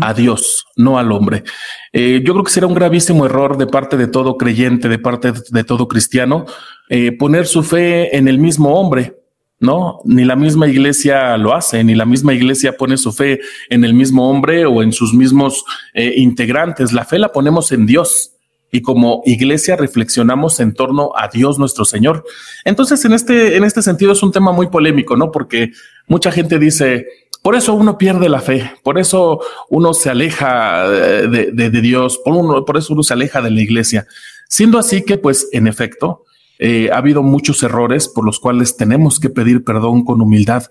A 0.00 0.14
Dios, 0.14 0.64
no 0.74 0.98
al 0.98 1.12
hombre. 1.12 1.44
Eh, 1.92 2.22
yo 2.24 2.32
creo 2.32 2.44
que 2.44 2.50
será 2.50 2.66
un 2.66 2.74
gravísimo 2.74 3.26
error 3.26 3.58
de 3.58 3.66
parte 3.66 3.98
de 3.98 4.08
todo 4.08 4.38
creyente, 4.38 4.88
de 4.88 4.98
parte 4.98 5.32
de 5.50 5.64
todo 5.64 5.86
cristiano, 5.86 6.46
eh, 6.88 7.12
poner 7.12 7.46
su 7.46 7.62
fe 7.62 8.16
en 8.16 8.26
el 8.26 8.38
mismo 8.38 8.74
hombre. 8.80 9.14
No, 9.58 10.00
ni 10.04 10.24
la 10.24 10.36
misma 10.36 10.68
iglesia 10.68 11.38
lo 11.38 11.54
hace, 11.54 11.82
ni 11.82 11.94
la 11.94 12.04
misma 12.04 12.34
iglesia 12.34 12.76
pone 12.76 12.98
su 12.98 13.10
fe 13.10 13.40
en 13.70 13.84
el 13.84 13.94
mismo 13.94 14.28
hombre 14.28 14.66
o 14.66 14.82
en 14.82 14.92
sus 14.92 15.14
mismos 15.14 15.64
eh, 15.94 16.12
integrantes. 16.16 16.92
La 16.92 17.06
fe 17.06 17.18
la 17.18 17.32
ponemos 17.32 17.72
en 17.72 17.86
Dios 17.86 18.32
y 18.70 18.82
como 18.82 19.22
iglesia 19.24 19.76
reflexionamos 19.76 20.60
en 20.60 20.74
torno 20.74 21.12
a 21.16 21.28
Dios 21.28 21.58
nuestro 21.58 21.86
Señor. 21.86 22.22
Entonces, 22.66 23.02
en 23.06 23.14
este, 23.14 23.56
en 23.56 23.64
este 23.64 23.80
sentido 23.80 24.12
es 24.12 24.22
un 24.22 24.30
tema 24.32 24.52
muy 24.52 24.66
polémico, 24.66 25.16
¿no? 25.16 25.30
Porque 25.30 25.70
mucha 26.06 26.30
gente 26.30 26.58
dice, 26.58 27.06
por 27.40 27.56
eso 27.56 27.72
uno 27.72 27.96
pierde 27.96 28.28
la 28.28 28.40
fe, 28.40 28.72
por 28.82 28.98
eso 28.98 29.40
uno 29.70 29.94
se 29.94 30.10
aleja 30.10 30.84
eh, 30.86 31.28
de, 31.28 31.70
de 31.70 31.80
Dios, 31.80 32.20
por, 32.22 32.34
uno, 32.34 32.62
por 32.66 32.76
eso 32.76 32.92
uno 32.92 33.02
se 33.02 33.14
aleja 33.14 33.40
de 33.40 33.50
la 33.50 33.62
iglesia. 33.62 34.06
Siendo 34.48 34.78
así 34.78 35.02
que, 35.02 35.16
pues, 35.16 35.48
en 35.52 35.66
efecto, 35.66 36.25
Eh, 36.58 36.90
ha 36.92 36.98
habido 36.98 37.22
muchos 37.22 37.62
errores 37.62 38.08
por 38.08 38.24
los 38.24 38.40
cuales 38.40 38.76
tenemos 38.76 39.20
que 39.20 39.30
pedir 39.30 39.64
perdón 39.64 40.04
con 40.04 40.20
humildad 40.20 40.64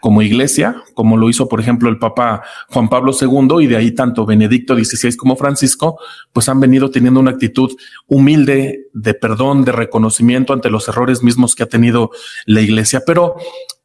como 0.00 0.22
iglesia, 0.22 0.82
como 0.94 1.18
lo 1.18 1.28
hizo, 1.28 1.46
por 1.46 1.60
ejemplo, 1.60 1.88
el 1.90 1.98
Papa 1.98 2.42
Juan 2.68 2.88
Pablo 2.88 3.12
II, 3.18 3.62
y 3.62 3.66
de 3.66 3.76
ahí 3.76 3.92
tanto 3.92 4.24
Benedicto 4.24 4.74
XVI 4.74 5.14
como 5.14 5.36
Francisco, 5.36 5.98
pues 6.32 6.48
han 6.48 6.58
venido 6.58 6.90
teniendo 6.90 7.20
una 7.20 7.32
actitud 7.32 7.70
humilde 8.06 8.86
de 8.94 9.14
perdón, 9.14 9.64
de 9.64 9.72
reconocimiento 9.72 10.54
ante 10.54 10.70
los 10.70 10.88
errores 10.88 11.22
mismos 11.22 11.54
que 11.54 11.64
ha 11.64 11.68
tenido 11.68 12.10
la 12.46 12.62
iglesia. 12.62 13.02
Pero 13.06 13.36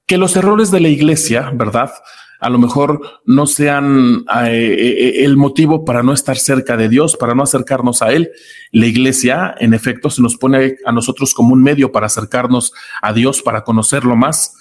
que 0.06 0.18
los 0.18 0.36
errores 0.38 0.72
de 0.72 0.80
la 0.80 0.88
iglesia, 0.88 1.52
¿verdad? 1.54 1.92
A 2.39 2.50
lo 2.50 2.60
mejor 2.60 3.01
no 3.25 3.48
sean 3.48 4.25
eh, 4.44 4.75
eh, 4.77 5.25
el 5.25 5.38
motivo 5.38 5.86
para 5.86 6.04
no 6.04 6.13
estar 6.13 6.38
cerca 6.38 6.77
de 6.77 6.89
Dios, 6.89 7.15
para 7.18 7.36
no 7.36 7.44
acercarnos 7.44 8.01
a 8.01 8.12
Él. 8.12 8.32
La 8.72 8.86
iglesia, 8.86 9.56
en 9.60 9.74
efecto, 9.74 10.10
se 10.10 10.22
nos 10.22 10.38
pone 10.38 10.75
a 10.86 10.92
nosotros 10.92 11.34
como 11.34 11.54
un 11.54 11.63
medio 11.63 11.92
para 11.92 12.08
acercarnos 12.08 12.74
a 13.01 13.13
Dios, 13.13 13.42
para 13.42 13.63
conocerlo 13.63 14.15
más 14.15 14.54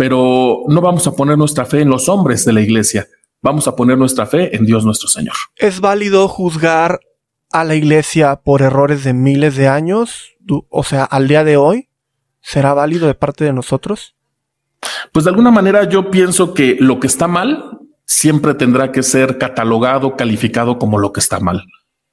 pero 0.00 0.62
no 0.66 0.80
vamos 0.80 1.06
a 1.06 1.12
poner 1.12 1.36
nuestra 1.36 1.66
fe 1.66 1.82
en 1.82 1.90
los 1.90 2.08
hombres 2.08 2.46
de 2.46 2.54
la 2.54 2.62
iglesia, 2.62 3.06
vamos 3.42 3.68
a 3.68 3.76
poner 3.76 3.98
nuestra 3.98 4.24
fe 4.24 4.56
en 4.56 4.64
Dios 4.64 4.82
nuestro 4.82 5.08
Señor. 5.08 5.34
¿Es 5.56 5.80
válido 5.80 6.26
juzgar 6.26 7.00
a 7.52 7.64
la 7.64 7.74
iglesia 7.74 8.36
por 8.36 8.62
errores 8.62 9.04
de 9.04 9.12
miles 9.12 9.56
de 9.56 9.68
años? 9.68 10.38
O 10.70 10.84
sea, 10.84 11.04
al 11.04 11.28
día 11.28 11.44
de 11.44 11.58
hoy, 11.58 11.90
¿será 12.40 12.72
válido 12.72 13.08
de 13.08 13.14
parte 13.14 13.44
de 13.44 13.52
nosotros? 13.52 14.16
Pues 15.12 15.24
de 15.24 15.30
alguna 15.30 15.50
manera 15.50 15.88
yo 15.88 16.10
pienso 16.10 16.54
que 16.54 16.76
lo 16.78 17.00
que 17.00 17.06
está 17.06 17.28
mal 17.28 17.78
siempre 18.06 18.54
tendrá 18.54 18.92
que 18.92 19.02
ser 19.02 19.38
catalogado, 19.38 20.16
calificado 20.16 20.78
como 20.78 20.98
lo 20.98 21.12
que 21.12 21.20
está 21.20 21.40
mal. 21.40 21.64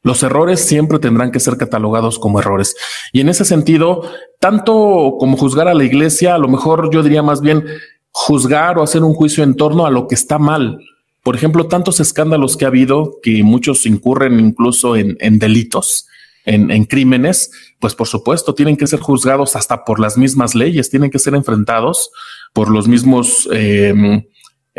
Los 0.04 0.24
errores 0.24 0.62
siempre 0.62 1.00
tendrán 1.00 1.32
que 1.32 1.40
ser 1.40 1.58
catalogados 1.58 2.20
como 2.20 2.40
errores. 2.40 2.76
Y 3.12 3.20
en 3.20 3.30
ese 3.30 3.44
sentido, 3.44 4.04
tanto 4.40 5.16
como 5.20 5.38
juzgar 5.38 5.68
a 5.68 5.74
la 5.74 5.84
iglesia, 5.84 6.36
a 6.36 6.38
lo 6.38 6.48
mejor 6.48 6.94
yo 6.94 7.04
diría 7.04 7.24
más 7.24 7.42
bien 7.42 7.66
juzgar 8.12 8.78
o 8.78 8.84
hacer 8.84 9.04
un 9.04 9.14
juicio 9.14 9.44
en 9.44 9.56
torno 9.56 9.86
a 9.86 9.92
lo 9.92 10.08
que 10.08 10.16
está 10.16 10.40
mal. 10.40 10.80
Por 11.24 11.36
ejemplo, 11.36 11.68
tantos 11.68 12.00
escándalos 12.00 12.56
que 12.56 12.66
ha 12.66 12.70
habido 12.70 13.20
que 13.22 13.44
muchos 13.44 13.86
incurren 13.86 14.40
incluso 14.40 14.96
en, 14.96 15.18
delitos, 15.40 16.08
en, 16.46 16.86
crímenes, 16.86 17.52
pues 17.80 17.96
por 17.96 18.08
supuesto 18.08 18.56
tienen 18.56 18.78
que 18.78 18.88
ser 18.88 19.02
juzgados 19.02 19.58
hasta 19.58 19.84
por 19.84 20.00
las 20.00 20.18
mismas 20.18 20.56
leyes, 20.56 20.90
tienen 20.90 21.12
que 21.12 21.20
ser 21.20 21.36
enfrentados 21.36 22.12
por 22.58 22.72
los 22.72 22.88
mismos 22.88 23.48
eh, 23.54 23.94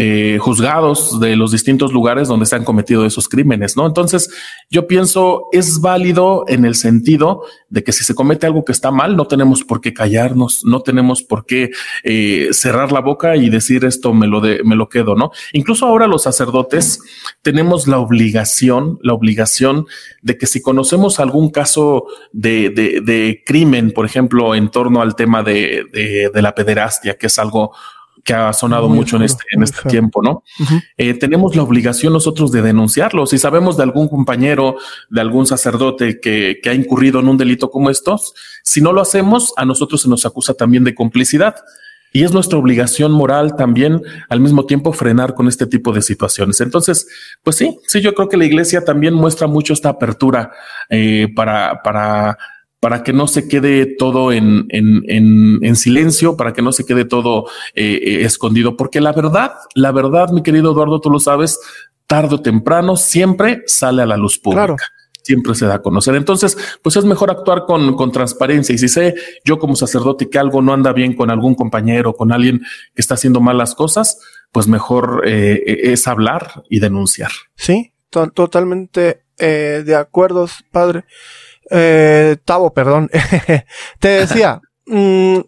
eh, 0.01 0.39
juzgados 0.41 1.19
de 1.19 1.35
los 1.35 1.51
distintos 1.51 1.93
lugares 1.93 2.29
donde 2.29 2.47
se 2.47 2.55
han 2.55 2.63
cometido 2.63 3.05
esos 3.05 3.29
crímenes, 3.29 3.77
¿no? 3.77 3.85
Entonces, 3.85 4.31
yo 4.71 4.87
pienso 4.87 5.49
es 5.51 5.81
válido 5.81 6.45
en 6.47 6.65
el 6.65 6.77
sentido 6.77 7.43
de 7.69 7.83
que 7.83 7.91
si 7.91 8.05
se 8.05 8.15
comete 8.15 8.47
algo 8.47 8.65
que 8.65 8.71
está 8.71 8.93
mal, 8.93 9.17
no 9.17 9.27
tenemos 9.27 9.65
por 9.65 9.81
qué 9.81 9.93
callarnos, 9.93 10.65
no 10.65 10.83
tenemos 10.83 11.25
por 11.25 11.47
qué 11.47 11.71
eh, 12.05 12.51
cerrar 12.53 12.93
la 12.93 13.01
boca 13.01 13.35
y 13.35 13.51
decir 13.51 13.85
esto 13.85 14.15
me 14.15 14.29
lo, 14.29 14.41
de, 14.41 14.63
me 14.63 14.77
lo 14.77 14.89
quedo, 14.89 15.17
¿no? 15.17 15.33
Incluso 15.53 15.85
ahora 15.87 16.07
los 16.07 16.23
sacerdotes 16.23 17.01
tenemos 17.43 17.89
la 17.89 17.99
obligación, 17.99 19.01
la 19.03 19.15
obligación 19.15 19.89
de 20.23 20.39
que 20.39 20.47
si 20.47 20.63
conocemos 20.63 21.19
algún 21.19 21.51
caso 21.51 22.05
de, 22.31 22.71
de, 22.71 23.01
de 23.01 23.43
crimen, 23.45 23.91
por 23.91 24.07
ejemplo, 24.07 24.55
en 24.55 24.71
torno 24.71 25.03
al 25.03 25.17
tema 25.17 25.43
de, 25.43 26.31
de 26.33 26.41
la 26.43 26.55
pederastia, 26.55 27.19
que 27.19 27.27
es 27.27 27.37
algo 27.41 27.73
que 28.25 28.35
ha 28.35 28.53
sonado 28.53 28.89
mucho 28.89 29.17
en 29.17 29.23
este, 29.23 29.45
en 29.53 29.63
este 29.63 29.89
tiempo, 29.89 30.23
¿no? 30.23 30.43
Eh, 30.97 31.15
tenemos 31.15 31.57
la 31.57 31.63
obligación 31.63 32.13
nosotros 32.13 32.53
de 32.53 32.63
denunciarlo. 32.63 33.27
Si 33.27 33.39
sabemos 33.39 33.77
de 33.77 33.83
algún 33.85 34.09
compañero, 34.09 34.77
de 35.11 35.21
algún 35.21 35.47
sacerdote 35.47 36.21
que, 36.21 36.59
que 36.63 36.71
ha 36.71 36.75
incurrido 36.75 37.21
en 37.21 37.29
un 37.29 37.37
delito 37.37 37.71
como 37.71 37.91
estos, 37.91 38.35
si 38.63 38.81
no 38.81 38.93
lo 38.93 39.01
hacemos, 39.01 39.53
a 39.57 39.65
nosotros 39.65 40.03
se 40.03 40.09
nos 40.09 40.27
acusa 40.27 40.55
también 40.55 40.85
de 40.85 40.95
complicidad. 40.95 41.57
Y 42.13 42.25
es 42.25 42.33
nuestra 42.33 42.59
obligación 42.59 43.13
moral 43.13 43.55
también 43.57 44.03
al 44.29 44.41
mismo 44.41 44.65
tiempo 44.65 44.93
frenar 44.93 45.35
con 45.35 45.47
este 45.47 45.67
tipo 45.67 45.93
de 45.93 46.01
situaciones. 46.01 46.61
Entonces, 46.61 47.07
pues 47.43 47.57
sí, 47.57 47.79
sí, 47.87 48.01
yo 48.01 48.15
creo 48.15 48.29
que 48.29 48.39
la 48.39 48.47
iglesia 48.47 48.85
también 48.85 49.15
muestra 49.15 49.47
mucho 49.47 49.75
esta 49.75 49.91
apertura 49.91 50.51
eh, 50.89 51.29
para, 51.35 51.83
para 51.83 52.39
para 52.81 53.03
que 53.03 53.13
no 53.13 53.27
se 53.27 53.49
quede 53.49 53.87
todo 53.87 54.33
en, 54.33 54.67
en, 54.69 55.03
en, 55.63 55.77
silencio, 55.77 56.37
para 56.37 56.53
que 56.53 56.63
no 56.63 56.73
se 56.73 56.87
quede 56.87 57.05
todo 57.05 57.47
eh, 57.75 58.01
eh, 58.03 58.25
escondido, 58.25 58.77
porque 58.77 59.01
la 59.01 59.13
verdad, 59.13 59.55
la 59.75 59.91
verdad, 59.91 60.31
mi 60.31 60.43
querido 60.43 60.73
Eduardo, 60.73 61.01
tú 61.01 61.11
lo 61.11 61.19
sabes, 61.19 61.59
tarde 62.07 62.37
o 62.37 62.41
temprano 62.41 62.97
siempre 62.97 63.63
sale 63.67 64.03
a 64.03 64.07
la 64.07 64.17
luz 64.17 64.39
pública. 64.39 64.77
Siempre 65.23 65.55
se 65.55 65.67
da 65.67 65.75
a 65.75 65.83
conocer. 65.83 66.15
Entonces, 66.15 66.57
pues 66.81 66.97
es 66.97 67.05
mejor 67.05 67.31
actuar 67.31 67.67
con, 67.67 67.95
con 67.97 68.11
transparencia. 68.11 68.75
Y 68.75 68.79
si 68.79 68.89
sé 68.89 69.15
yo 69.45 69.59
como 69.59 69.77
sacerdote 69.77 70.31
que 70.31 70.39
algo 70.39 70.63
no 70.63 70.73
anda 70.73 70.95
bien 70.95 71.15
con 71.15 71.31
algún 71.31 71.55
compañero, 71.55 72.15
con 72.15 72.33
alguien 72.33 72.61
que 72.95 73.03
está 73.03 73.13
haciendo 73.13 73.43
malas 73.43 73.75
cosas, 73.75 74.19
pues 74.53 74.69
mejor 74.69 75.25
eh, 75.27 75.93
es 75.93 76.09
hablar 76.09 76.63
y 76.71 76.81
denunciar. 76.81 77.31
Sí, 77.57 77.93
totalmente 78.09 79.25
de 79.37 79.95
acuerdo, 79.95 80.49
padre 80.73 81.05
eh, 81.71 82.37
Tavo, 82.45 82.73
perdón, 82.73 83.11
te 84.01 84.09
decía, 84.09 84.61
mmm, 84.87 85.39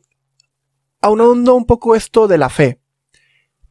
aunando 1.01 1.55
un 1.55 1.67
poco 1.67 1.95
esto 1.95 2.29
de 2.29 2.39
la 2.39 2.49
fe, 2.49 2.81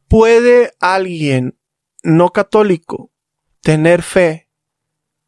¿puede 0.08 0.72
alguien 0.80 1.58
no 2.02 2.30
católico 2.30 3.10
tener 3.62 4.02
fe, 4.02 4.48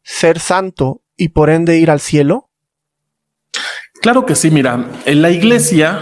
ser 0.03 0.39
santo 0.39 1.03
y 1.15 1.29
por 1.29 1.49
ende 1.49 1.77
ir 1.77 1.91
al 1.91 1.99
cielo? 1.99 2.49
Claro 4.01 4.25
que 4.25 4.35
sí, 4.35 4.51
mira, 4.51 4.91
en 5.05 5.21
la 5.21 5.31
iglesia 5.31 6.01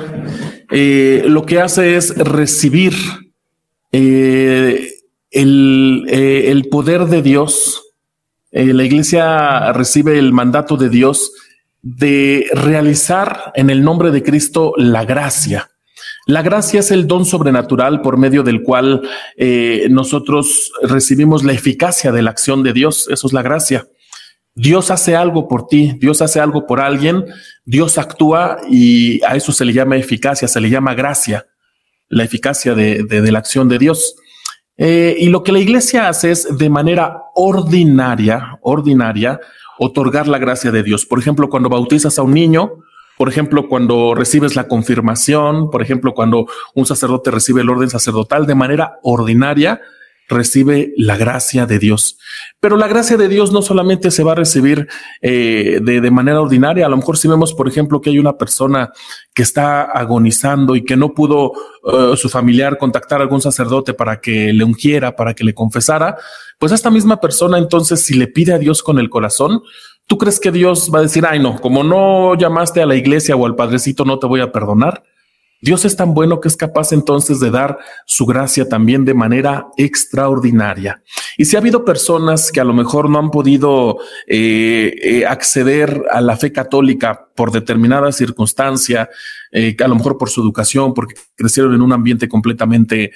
eh, 0.71 1.23
lo 1.27 1.45
que 1.45 1.59
hace 1.59 1.97
es 1.97 2.15
recibir 2.17 2.93
eh, 3.91 4.89
el, 5.29 6.05
eh, 6.09 6.49
el 6.49 6.67
poder 6.69 7.05
de 7.05 7.21
Dios 7.21 7.90
eh, 8.51 8.74
la 8.74 8.84
iglesia 8.84 9.72
recibe 9.74 10.20
el 10.20 10.34
mandato 10.34 10.77
de 10.77 10.89
Dios 10.89 11.31
de 11.81 12.48
realizar 12.53 13.51
en 13.55 13.70
el 13.70 13.84
nombre 13.84 14.12
de 14.12 14.22
Cristo 14.24 14.74
la 14.77 15.05
gracia. 15.05 15.70
La 16.27 16.41
gracia 16.43 16.81
es 16.81 16.91
el 16.91 17.08
don 17.08 17.25
sobrenatural 17.25 18.01
por 18.01 18.17
medio 18.17 18.43
del 18.43 18.62
cual 18.62 19.01
eh, 19.38 19.88
nosotros 19.89 20.72
recibimos 20.84 21.43
la 21.43 21.53
eficacia 21.53 22.12
de 22.12 22.22
la 22.22 22.29
acción 22.29 22.62
de 22.62 22.74
Dios. 22.74 23.08
Eso 23.10 23.27
es 23.27 23.34
la 23.34 23.41
gracia. 23.41 23.88
Dios 24.53 24.91
hace 24.91 25.15
algo 25.15 25.48
por 25.48 25.67
ti, 25.67 25.98
Dios 26.00 26.22
hace 26.22 26.39
algo 26.39 26.67
por 26.67 26.81
alguien, 26.81 27.25
Dios 27.65 27.98
actúa 27.98 28.60
y 28.70 29.24
a 29.24 29.36
eso 29.36 29.53
se 29.53 29.63
le 29.63 29.72
llama 29.72 29.96
eficacia, 29.96 30.48
se 30.48 30.60
le 30.60 30.70
llama 30.70 30.93
gracia, 30.93 31.48
la 32.10 32.25
eficacia 32.25 32.75
de, 32.75 33.03
de 33.03 33.31
la 33.31 33.39
acción 33.39 33.70
de 33.70 33.79
Dios. 33.79 34.15
Eh, 34.83 35.15
y 35.19 35.29
lo 35.29 35.43
que 35.43 35.51
la 35.51 35.59
iglesia 35.59 36.07
hace 36.07 36.31
es 36.31 36.57
de 36.57 36.67
manera 36.67 37.25
ordinaria, 37.35 38.57
ordinaria, 38.63 39.39
otorgar 39.77 40.27
la 40.27 40.39
gracia 40.39 40.71
de 40.71 40.81
Dios. 40.81 41.05
Por 41.05 41.19
ejemplo, 41.19 41.50
cuando 41.50 41.69
bautizas 41.69 42.17
a 42.17 42.23
un 42.23 42.33
niño, 42.33 42.71
por 43.15 43.29
ejemplo, 43.29 43.67
cuando 43.67 44.15
recibes 44.15 44.55
la 44.55 44.67
confirmación, 44.67 45.69
por 45.69 45.83
ejemplo, 45.83 46.15
cuando 46.15 46.47
un 46.73 46.88
sacerdote 46.88 47.29
recibe 47.29 47.61
el 47.61 47.69
orden 47.69 47.91
sacerdotal 47.91 48.47
de 48.47 48.55
manera 48.55 48.97
ordinaria, 49.03 49.81
recibe 50.31 50.93
la 50.97 51.17
gracia 51.17 51.65
de 51.65 51.77
Dios. 51.77 52.17
Pero 52.59 52.77
la 52.77 52.88
gracia 52.88 53.17
de 53.17 53.27
Dios 53.27 53.51
no 53.51 53.61
solamente 53.61 54.09
se 54.09 54.23
va 54.23 54.31
a 54.31 54.35
recibir 54.35 54.88
eh, 55.21 55.79
de, 55.81 56.11
manera 56.11 56.41
ordinaria, 56.41 56.85
a 56.85 56.89
lo 56.89 56.97
mejor 56.97 57.17
si 57.17 57.27
vemos, 57.27 57.53
por 57.53 57.67
ejemplo, 57.67 58.01
que 58.01 58.09
hay 58.09 58.19
una 58.19 58.38
persona 58.38 58.91
que 59.33 59.43
está 59.43 59.83
agonizando 59.83 60.75
y 60.75 60.83
que 60.83 60.97
no 60.97 61.13
pudo 61.13 61.51
eh, 61.85 62.17
su 62.17 62.29
familiar 62.29 62.77
contactar 62.77 63.19
a 63.19 63.23
algún 63.23 63.41
sacerdote 63.41 63.93
para 63.93 64.19
que 64.19 64.51
le 64.53 64.63
ungiera, 64.63 65.15
para 65.15 65.33
que 65.33 65.43
le 65.43 65.53
confesara, 65.53 66.17
pues 66.57 66.71
esta 66.71 66.89
misma 66.89 67.19
persona 67.19 67.57
entonces 67.57 68.01
si 68.01 68.15
le 68.15 68.27
pide 68.27 68.53
a 68.53 68.59
Dios 68.59 68.83
con 68.83 69.00
el 69.00 69.09
corazón, 69.09 69.61
¿tú 70.07 70.17
crees 70.17 70.39
que 70.39 70.51
Dios 70.51 70.91
va 70.93 71.00
a 71.00 71.03
decir, 71.03 71.25
ay 71.27 71.39
no, 71.39 71.59
como 71.59 71.83
no 71.83 72.35
llamaste 72.35 72.81
a 72.81 72.85
la 72.85 72.95
iglesia 72.95 73.35
o 73.35 73.45
al 73.45 73.55
padrecito, 73.55 74.05
no 74.05 74.19
te 74.19 74.27
voy 74.27 74.41
a 74.41 74.51
perdonar? 74.51 75.03
Dios 75.62 75.86
es 75.86 75.96
tan 75.96 76.15
bueno 76.15 76.41
que 76.41 76.48
es 76.48 76.58
capaz 76.58 76.91
entonces 76.91 77.39
de 77.39 77.51
dar 77.51 77.77
su 78.06 78.25
gracia 78.25 78.68
también 78.68 79.06
de 79.06 79.13
manera 79.13 79.68
extraordinaria. 79.77 81.03
Y 81.38 81.46
si 81.46 81.56
ha 81.56 81.60
habido 81.60 81.86
personas 81.86 82.51
que 82.51 82.60
a 82.60 82.63
lo 82.63 82.74
mejor 82.74 83.10
no 83.12 83.20
han 83.20 83.30
podido 83.30 84.00
eh, 84.27 84.96
eh, 85.01 85.25
acceder 85.25 86.03
a 86.12 86.20
la 86.20 86.36
fe 86.36 86.51
católica 86.51 87.27
por 87.36 87.51
determinada 87.51 88.12
circunstancia, 88.12 89.08
eh, 89.51 89.75
a 89.84 89.88
lo 89.88 89.96
mejor 89.96 90.18
por 90.18 90.30
su 90.30 90.41
educación, 90.41 90.96
porque 90.96 91.13
crecieron 91.36 91.75
en 91.75 91.82
un 91.82 91.94
ambiente 91.94 92.27
completamente 92.27 93.12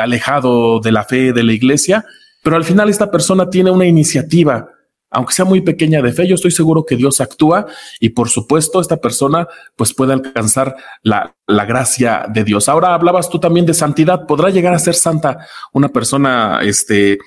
alejado 0.00 0.80
de 0.80 0.92
la 0.92 1.04
fe 1.04 1.32
de 1.34 1.42
la 1.42 1.52
iglesia, 1.52 2.06
pero 2.42 2.56
al 2.56 2.64
final 2.64 2.88
esta 2.88 3.10
persona 3.10 3.50
tiene 3.50 3.70
una 3.70 3.86
iniciativa 3.86 4.73
aunque 5.14 5.32
sea 5.32 5.44
muy 5.44 5.60
pequeña 5.60 6.02
de 6.02 6.12
fe, 6.12 6.26
yo 6.26 6.34
estoy 6.34 6.50
seguro 6.50 6.84
que 6.84 6.96
Dios 6.96 7.20
actúa 7.20 7.66
y 8.00 8.10
por 8.10 8.28
supuesto 8.28 8.80
esta 8.80 8.98
persona 8.98 9.48
pues 9.76 9.94
puede 9.94 10.12
alcanzar 10.12 10.76
la, 11.02 11.34
la, 11.46 11.64
gracia 11.64 12.26
de 12.28 12.44
Dios. 12.44 12.68
Ahora 12.68 12.94
hablabas 12.94 13.30
tú 13.30 13.38
también 13.38 13.64
de 13.64 13.74
santidad. 13.74 14.26
¿Podrá 14.26 14.50
llegar 14.50 14.74
a 14.74 14.78
ser 14.78 14.94
santa 14.94 15.38
una 15.72 15.88
persona 15.88 16.60
este, 16.62 17.18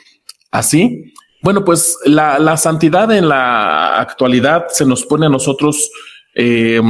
así? 0.52 1.14
Bueno, 1.42 1.64
pues 1.64 1.98
la, 2.06 2.40
la 2.40 2.58
santidad 2.58 3.12
en 3.12 3.30
la 3.30 4.00
actualidad 4.00 4.66
se 4.70 4.86
nos 4.86 5.06
pone 5.06 5.28
a 5.28 5.30
nosotros 5.30 5.90
eh, 6.36 6.82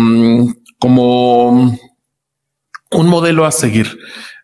como 0.80 1.50
un 1.50 3.08
modelo 3.08 3.46
a 3.46 3.52
seguir. 3.52 3.98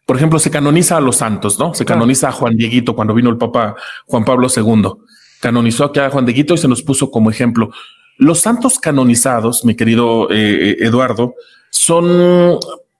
Por 0.05 0.17
ejemplo, 0.17 0.37
se 0.37 0.51
canoniza 0.51 0.97
a 0.97 1.01
los 1.01 1.15
santos, 1.15 1.57
¿no? 1.57 1.73
Se 1.73 1.85
canoniza 1.85 2.29
a 2.29 2.31
Juan 2.33 2.57
Dieguito 2.57 2.95
cuando 2.95 3.13
vino 3.13 3.29
el 3.29 3.37
Papa 3.37 3.75
Juan 4.05 4.25
Pablo 4.25 4.47
II. 4.53 4.91
Canonizó 5.43 5.83
aquí 5.83 5.99
a 5.99 6.09
Juan 6.09 6.25
Dieguito 6.25 6.53
y 6.53 6.57
se 6.57 6.69
nos 6.69 6.81
puso 6.81 7.11
como 7.11 7.29
ejemplo. 7.29 7.69
Los 8.17 8.39
santos 8.39 8.79
canonizados, 8.79 9.65
mi 9.65 9.75
querido 9.75 10.31
eh, 10.31 10.69
eh, 10.69 10.77
Eduardo, 10.79 11.35
son 11.69 12.59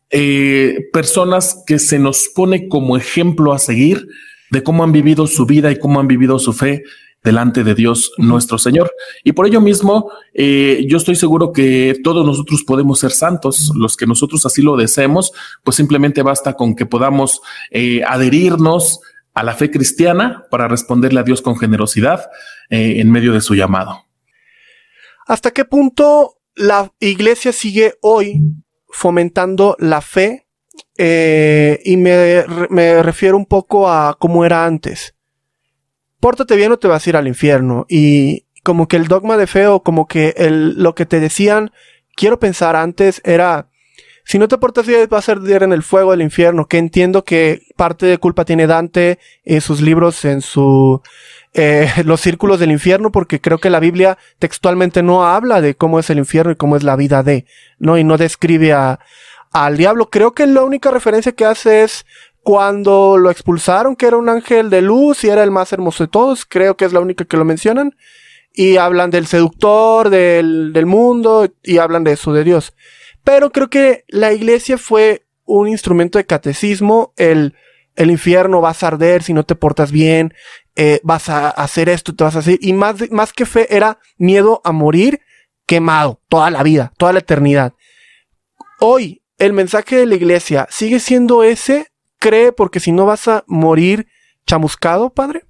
eh, 0.09 0.89
personas 0.91 1.63
que 1.65 1.79
se 1.79 1.99
nos 1.99 2.27
pone 2.35 2.67
como 2.67 2.97
ejemplo 2.97 3.53
a 3.53 3.59
seguir 3.59 4.09
de 4.51 4.61
cómo 4.61 4.83
han 4.83 4.91
vivido 4.91 5.25
su 5.25 5.45
vida 5.45 5.71
y 5.71 5.79
cómo 5.79 6.01
han 6.01 6.07
vivido 6.09 6.37
su 6.37 6.51
fe 6.51 6.83
delante 7.23 7.63
de 7.63 7.75
Dios 7.75 8.11
nuestro 8.17 8.57
Señor. 8.57 8.91
Y 9.23 9.31
por 9.31 9.47
ello 9.47 9.61
mismo, 9.61 10.11
yo 10.33 10.97
estoy 10.97 11.15
seguro 11.15 11.53
que 11.53 11.95
todos 12.03 12.25
nosotros 12.25 12.65
podemos 12.65 12.99
ser 12.99 13.11
santos, 13.11 13.71
los 13.73 13.95
que 13.95 14.05
nosotros 14.05 14.45
así 14.45 14.61
lo 14.61 14.75
deseemos, 14.75 15.31
pues 15.63 15.77
simplemente 15.77 16.21
basta 16.21 16.55
con 16.55 16.75
que 16.75 16.85
podamos 16.85 17.39
adherirnos 18.05 18.99
a 19.33 19.43
la 19.43 19.53
fe 19.53 19.71
cristiana 19.71 20.45
para 20.49 20.67
responderle 20.67 21.19
a 21.19 21.23
Dios 21.23 21.41
con 21.41 21.57
generosidad 21.57 22.29
en 22.69 23.11
medio 23.11 23.33
de 23.33 23.41
su 23.41 23.55
llamado. 23.55 24.05
¿Hasta 25.27 25.51
qué 25.51 25.65
punto 25.65 26.37
la 26.55 26.91
iglesia 26.99 27.51
sigue 27.53 27.95
hoy 28.01 28.41
fomentando 28.89 29.75
la 29.79 30.01
fe? 30.01 30.47
Eh, 30.97 31.79
y 31.83 31.97
me, 31.97 32.45
me, 32.69 33.01
refiero 33.01 33.37
un 33.37 33.45
poco 33.45 33.89
a 33.89 34.15
cómo 34.19 34.45
era 34.45 34.65
antes. 34.65 35.15
Pórtate 36.19 36.55
bien 36.55 36.71
o 36.71 36.77
te 36.77 36.87
vas 36.87 37.05
a 37.05 37.09
ir 37.09 37.15
al 37.15 37.27
infierno. 37.27 37.85
Y 37.89 38.45
como 38.63 38.87
que 38.87 38.97
el 38.97 39.07
dogma 39.07 39.37
de 39.37 39.47
fe 39.47 39.67
o 39.67 39.83
como 39.83 40.07
que 40.07 40.33
el, 40.37 40.81
lo 40.81 40.95
que 40.95 41.05
te 41.05 41.19
decían, 41.19 41.71
quiero 42.15 42.39
pensar 42.39 42.75
antes, 42.75 43.21
era, 43.23 43.69
si 44.25 44.39
no 44.39 44.47
te 44.47 44.57
portas 44.57 44.87
bien 44.87 45.07
vas 45.09 45.27
a 45.27 45.33
arder 45.33 45.63
en 45.63 45.73
el 45.73 45.83
fuego 45.83 46.11
del 46.11 46.21
infierno, 46.21 46.67
que 46.67 46.77
entiendo 46.77 47.23
que 47.23 47.61
parte 47.75 48.05
de 48.05 48.17
culpa 48.17 48.45
tiene 48.45 48.67
Dante 48.67 49.19
en 49.43 49.61
sus 49.61 49.81
libros, 49.81 50.23
en 50.25 50.41
su, 50.41 51.01
eh, 51.53 51.89
los 52.05 52.21
círculos 52.21 52.59
del 52.59 52.71
infierno, 52.71 53.11
porque 53.11 53.41
creo 53.41 53.57
que 53.57 53.69
la 53.69 53.79
Biblia 53.79 54.17
textualmente 54.39 55.03
no 55.03 55.25
habla 55.25 55.61
de 55.61 55.75
cómo 55.75 55.99
es 55.99 56.09
el 56.09 56.19
infierno 56.19 56.51
y 56.51 56.55
cómo 56.55 56.77
es 56.77 56.83
la 56.83 56.95
vida 56.95 57.23
de, 57.23 57.45
¿no? 57.79 57.97
Y 57.97 58.03
no 58.03 58.17
describe 58.17 58.73
a, 58.73 58.99
al 59.51 59.77
diablo. 59.77 60.09
Creo 60.09 60.33
que 60.33 60.47
la 60.47 60.63
única 60.63 60.89
referencia 60.89 61.33
que 61.33 61.45
hace 61.45 61.83
es 61.83 62.05
cuando 62.41 63.17
lo 63.17 63.29
expulsaron, 63.29 63.95
que 63.95 64.07
era 64.07 64.17
un 64.17 64.29
ángel 64.29 64.69
de 64.69 64.81
luz 64.81 65.23
y 65.23 65.29
era 65.29 65.43
el 65.43 65.51
más 65.51 65.71
hermoso 65.73 66.05
de 66.05 66.09
todos. 66.09 66.45
Creo 66.45 66.75
que 66.75 66.85
es 66.85 66.93
la 66.93 66.99
única 66.99 67.25
que 67.25 67.37
lo 67.37 67.45
mencionan. 67.45 67.95
Y 68.55 68.77
hablan 68.77 69.09
del 69.09 69.25
seductor, 69.25 70.11
del, 70.11 70.73
del 70.73 70.85
mundo, 70.85 71.51
y 71.63 71.79
hablan 71.79 72.03
de 72.03 72.11
eso, 72.11 72.33
de 72.33 72.43
Dios. 72.43 72.73
Pero 73.23 73.51
creo 73.51 73.69
que 73.69 74.03
la 74.07 74.33
iglesia 74.33 74.77
fue 74.77 75.25
un 75.45 75.67
instrumento 75.67 76.17
de 76.17 76.25
catecismo, 76.25 77.13
el, 77.17 77.55
el 77.95 78.11
infierno 78.11 78.61
vas 78.61 78.83
a 78.83 78.87
arder 78.87 79.23
si 79.23 79.33
no 79.33 79.43
te 79.43 79.55
portas 79.55 79.91
bien, 79.91 80.33
eh, 80.75 80.99
vas 81.03 81.29
a 81.29 81.49
hacer 81.49 81.89
esto, 81.89 82.15
te 82.15 82.23
vas 82.23 82.35
a 82.35 82.39
hacer. 82.39 82.57
Y 82.61 82.73
más, 82.73 82.95
más 83.11 83.33
que 83.33 83.45
fe 83.45 83.75
era 83.75 83.99
miedo 84.17 84.61
a 84.63 84.71
morir 84.71 85.21
quemado 85.65 86.21
toda 86.29 86.49
la 86.49 86.63
vida, 86.63 86.93
toda 86.97 87.13
la 87.13 87.19
eternidad. 87.19 87.73
Hoy, 88.79 89.21
el 89.37 89.53
mensaje 89.53 89.95
de 89.97 90.05
la 90.05 90.15
iglesia 90.15 90.67
sigue 90.69 90.99
siendo 90.99 91.43
ese, 91.43 91.87
cree, 92.19 92.51
porque 92.51 92.79
si 92.79 92.91
no 92.91 93.05
vas 93.05 93.27
a 93.27 93.43
morir 93.47 94.07
chamuscado, 94.45 95.09
padre. 95.09 95.45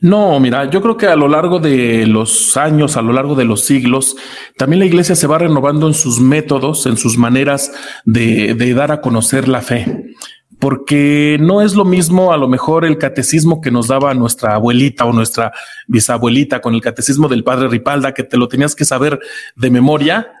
No, 0.00 0.38
mira, 0.38 0.70
yo 0.70 0.80
creo 0.80 0.96
que 0.96 1.06
a 1.08 1.16
lo 1.16 1.26
largo 1.26 1.58
de 1.58 2.06
los 2.06 2.56
años, 2.56 2.96
a 2.96 3.02
lo 3.02 3.12
largo 3.12 3.34
de 3.34 3.44
los 3.44 3.64
siglos, 3.64 4.16
también 4.56 4.78
la 4.78 4.86
iglesia 4.86 5.16
se 5.16 5.26
va 5.26 5.38
renovando 5.38 5.88
en 5.88 5.94
sus 5.94 6.20
métodos, 6.20 6.86
en 6.86 6.96
sus 6.96 7.18
maneras 7.18 7.72
de, 8.04 8.54
dar 8.74 8.92
a 8.92 9.00
conocer 9.00 9.48
la 9.48 9.60
fe 9.60 10.14
porque 10.58 11.36
no 11.40 11.62
es 11.62 11.74
lo 11.74 11.84
mismo 11.84 12.32
a 12.32 12.36
lo 12.36 12.48
mejor 12.48 12.84
el 12.84 12.98
catecismo 12.98 13.60
que 13.60 13.70
nos 13.70 13.88
daba 13.88 14.12
nuestra 14.14 14.54
abuelita 14.54 15.04
o 15.04 15.12
nuestra 15.12 15.52
bisabuelita 15.86 16.60
con 16.60 16.74
el 16.74 16.80
catecismo 16.80 17.28
del 17.28 17.44
padre 17.44 17.68
Ripalda, 17.68 18.12
que 18.12 18.24
te 18.24 18.36
lo 18.36 18.48
tenías 18.48 18.74
que 18.74 18.84
saber 18.84 19.20
de 19.54 19.70
memoria. 19.70 20.32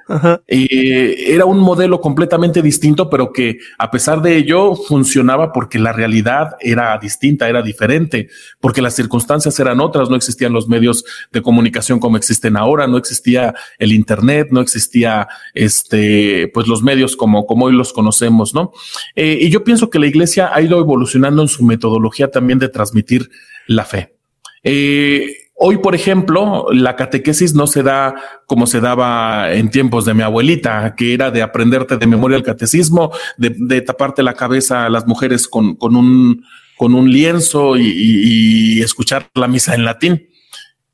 Eh, 0.46 1.34
era 1.34 1.44
un 1.44 1.60
modelo 1.60 2.00
completamente 2.00 2.62
distinto, 2.62 3.10
pero 3.10 3.30
que 3.30 3.58
a 3.78 3.90
pesar 3.90 4.22
de 4.22 4.36
ello 4.36 4.74
funcionaba 4.74 5.52
porque 5.52 5.78
la 5.78 5.92
realidad 5.92 6.56
era 6.60 6.98
distinta, 6.98 7.48
era 7.48 7.62
diferente, 7.62 8.28
porque 8.58 8.80
las 8.80 8.94
circunstancias 8.94 9.60
eran 9.60 9.80
otras, 9.80 10.08
no 10.08 10.16
existían 10.16 10.52
los 10.52 10.66
medios 10.66 11.04
de 11.30 11.42
comunicación 11.42 12.00
como 12.00 12.16
existen 12.16 12.56
ahora, 12.56 12.86
no 12.86 12.96
existía 12.96 13.54
el 13.78 13.92
internet, 13.92 14.48
no 14.50 14.60
existía 14.60 15.28
este, 15.54 16.50
pues 16.54 16.66
los 16.66 16.82
medios 16.82 17.14
como, 17.14 17.46
como 17.46 17.66
hoy 17.66 17.74
los 17.74 17.92
conocemos, 17.92 18.54
¿no? 18.54 18.72
Eh, 19.14 19.38
y 19.42 19.50
yo 19.50 19.62
pienso 19.62 19.90
que 19.90 19.98
la 19.98 20.07
iglesia 20.08 20.50
ha 20.52 20.60
ido 20.60 20.78
evolucionando 20.78 21.42
en 21.42 21.48
su 21.48 21.64
metodología 21.64 22.30
también 22.30 22.58
de 22.58 22.68
transmitir 22.68 23.30
la 23.66 23.84
fe. 23.84 24.16
Eh, 24.62 25.26
hoy, 25.54 25.78
por 25.78 25.94
ejemplo, 25.94 26.66
la 26.72 26.96
catequesis 26.96 27.54
no 27.54 27.66
se 27.66 27.82
da 27.82 28.14
como 28.46 28.66
se 28.66 28.80
daba 28.80 29.52
en 29.52 29.70
tiempos 29.70 30.04
de 30.04 30.14
mi 30.14 30.22
abuelita, 30.22 30.94
que 30.96 31.14
era 31.14 31.30
de 31.30 31.42
aprenderte 31.42 31.96
de 31.96 32.06
memoria 32.06 32.36
el 32.36 32.42
catecismo, 32.42 33.12
de, 33.36 33.80
taparte 33.82 34.22
la 34.22 34.34
cabeza 34.34 34.86
a 34.86 34.90
las 34.90 35.06
mujeres 35.06 35.46
con, 35.48 35.76
con, 35.76 35.96
un, 35.96 36.44
con 36.76 36.94
un 36.94 37.10
lienzo 37.10 37.76
y, 37.76 37.84
y 37.86 38.82
escuchar 38.82 39.28
la 39.34 39.48
misa 39.48 39.74
en 39.74 39.84
latín 39.84 40.28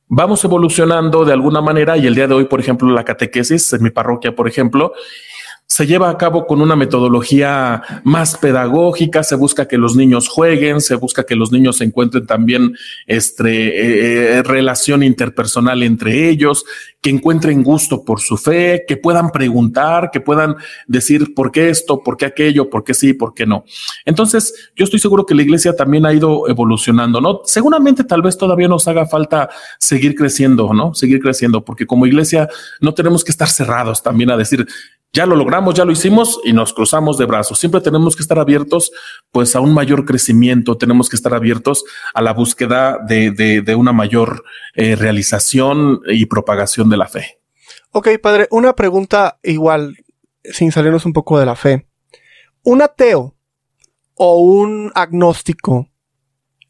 vamos 0.09 0.45
evolucionando 0.45 1.25
de 1.25 1.33
alguna 1.33 1.61
manera 1.61 1.97
y 1.97 2.07
el 2.07 2.15
día 2.15 2.29
de 2.29 2.35
hoy, 2.35 2.45
por 2.45 2.61
ejemplo, 2.61 2.89
la 2.91 3.05
catequesis 3.05 3.73
en 3.73 3.83
mi 3.83 3.91
parroquia, 3.91 4.35
por 4.35 4.49
ejemplo, 4.49 4.93
se 5.67 5.87
lleva 5.87 6.11
a 6.11 6.19
cabo 6.19 6.47
con 6.47 6.61
una 6.61 6.77
metodología 6.77 7.83
más 8.05 8.37
pedagógica, 8.37 9.23
se 9.23 9.35
busca 9.35 9.67
que 9.67 9.79
los 9.79 9.97
niños 9.97 10.29
jueguen, 10.29 10.81
se 10.81 10.95
busca 10.95 11.25
que 11.25 11.37
los 11.37 11.53
niños 11.53 11.81
encuentren 11.81 12.27
también 12.27 12.77
este, 13.07 14.37
eh, 14.37 14.43
relación 14.43 15.03
interpersonal 15.03 15.83
entre 15.83 16.29
ellos, 16.29 16.65
que 17.01 17.11
encuentren 17.11 17.63
gusto 17.63 18.05
por 18.05 18.21
su 18.21 18.37
fe, 18.37 18.85
que 18.87 18.97
puedan 18.97 19.31
preguntar, 19.31 20.11
que 20.11 20.21
puedan 20.21 20.57
decir 20.87 21.35
por 21.35 21.51
qué 21.51 21.71
esto, 21.71 22.03
por 22.03 22.17
qué 22.17 22.27
aquello, 22.27 22.71
por 22.71 22.85
qué 22.85 22.95
sí, 22.95 23.13
por 23.13 23.35
qué 23.35 23.45
no. 23.45 23.65
Entonces, 24.05 24.71
yo 24.75 24.85
estoy 24.85 25.01
seguro 25.01 25.27
que 25.27 25.35
la 25.35 25.43
iglesia 25.43 25.77
también 25.77 26.07
ha 26.07 26.15
ido 26.15 26.49
evolucionando, 26.49 27.21
¿no? 27.21 27.41
Seguramente 27.45 28.05
tal 28.05 28.23
vez 28.23 28.39
todavía 28.39 28.69
nos 28.69 28.89
haga 28.89 29.07
falta 29.07 29.51
seguir 29.79 30.15
creciendo, 30.15 30.73
¿no? 30.73 30.95
Seguir 30.95 31.21
creciendo, 31.21 31.65
porque 31.65 31.87
como 31.87 32.07
iglesia 32.07 32.49
no 32.81 32.95
tenemos 32.95 33.23
que 33.23 33.33
estar 33.33 33.49
cerrados 33.49 34.03
también 34.03 34.31
a 34.31 34.37
decir, 34.37 34.67
ya 35.15 35.27
lo 35.27 35.37
logramos, 35.37 35.75
ya 35.75 35.85
lo 35.85 35.93
hicimos 35.93 36.41
y 36.45 36.53
nos 36.53 36.75
cruzamos 36.75 37.17
de 37.17 37.25
brazos. 37.25 37.61
Siempre 37.61 37.81
tenemos 37.81 38.17
que 38.17 38.23
estar 38.23 38.39
abiertos 38.39 38.91
pues 39.31 39.55
a 39.55 39.61
un 39.61 39.73
mayor 39.73 40.05
crecimiento, 40.05 40.77
tenemos 40.77 41.09
que 41.09 41.15
estar 41.15 41.33
abiertos 41.33 41.85
a 42.13 42.21
la 42.21 42.33
búsqueda 42.33 42.99
de, 42.99 43.75
una 43.79 43.93
mayor 43.93 44.45
eh, 44.75 44.97
realización 44.97 46.01
y 46.09 46.27
propagación 46.27 46.91
de 46.91 46.97
la 46.97 47.07
fe. 47.07 47.39
Ok, 47.93 48.09
padre, 48.21 48.49
una 48.51 48.75
pregunta 48.75 49.39
igual, 49.45 49.97
sin 50.43 50.73
salirnos 50.73 51.07
un 51.07 51.13
poco 51.13 51.39
de 51.39 51.47
la 51.47 51.55
fe. 51.55 51.87
Un 52.65 52.83
ateo 52.83 53.37
o 54.17 54.41
un 54.41 54.91
agnóstico, 54.97 55.91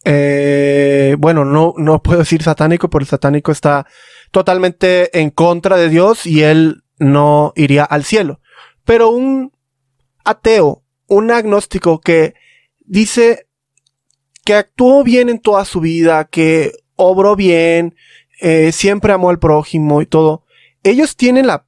eh, 0.04 1.16
bueno, 1.18 1.46
no, 1.46 1.72
no 1.78 2.02
puedo 2.02 2.18
decir 2.18 2.42
satánico, 2.42 2.90
porque 2.90 3.04
el 3.04 3.09
satánico 3.09 3.52
está 3.52 3.87
totalmente 4.33 5.18
en 5.18 5.30
contra 5.30 5.78
de 5.78 5.88
Dios 5.88 6.26
y 6.26 6.42
él 6.42 6.84
no 6.98 7.52
iría 7.57 7.85
al 7.85 8.04
cielo. 8.04 8.40
Pero 8.85 9.11
un 9.11 9.52
ateo, 10.24 10.83
un 11.07 11.30
agnóstico 11.30 12.00
que 12.00 12.35
dice 12.85 13.46
que 14.44 14.54
actuó 14.54 15.02
bien 15.04 15.28
en 15.28 15.38
toda 15.38 15.64
su 15.64 15.80
vida, 15.80 16.24
que 16.24 16.72
obró 16.96 17.35
bien, 17.37 17.96
eh, 18.40 18.72
siempre 18.72 19.12
amó 19.12 19.30
al 19.30 19.38
prójimo 19.38 20.02
y 20.02 20.07
todo, 20.07 20.44
¿ellos 20.83 21.16
tienen 21.16 21.46
la, 21.46 21.66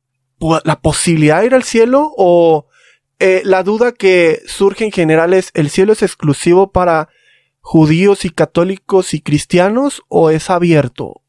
posibilidad 0.83 1.41
de 1.41 1.47
ir 1.47 1.55
al 1.55 1.65
cielo 1.65 2.13
o 2.17 2.67
eh, 3.19 3.41
la 3.45 3.63
duda 3.63 3.93
que 3.93 4.43
surge 4.47 4.85
en 4.85 4.93
general 4.93 5.33
es, 5.33 5.51
¿el 5.55 5.71
cielo 5.71 5.95
es 5.95 6.03
exclusivo 6.03 6.71
para 6.71 7.09
judíos 7.61 8.27
y 8.27 8.31
católicos 8.31 9.15
y 9.15 9.23
cristianos 9.23 10.03
o 10.09 10.31
es 10.31 10.51
abierto? 10.51 11.23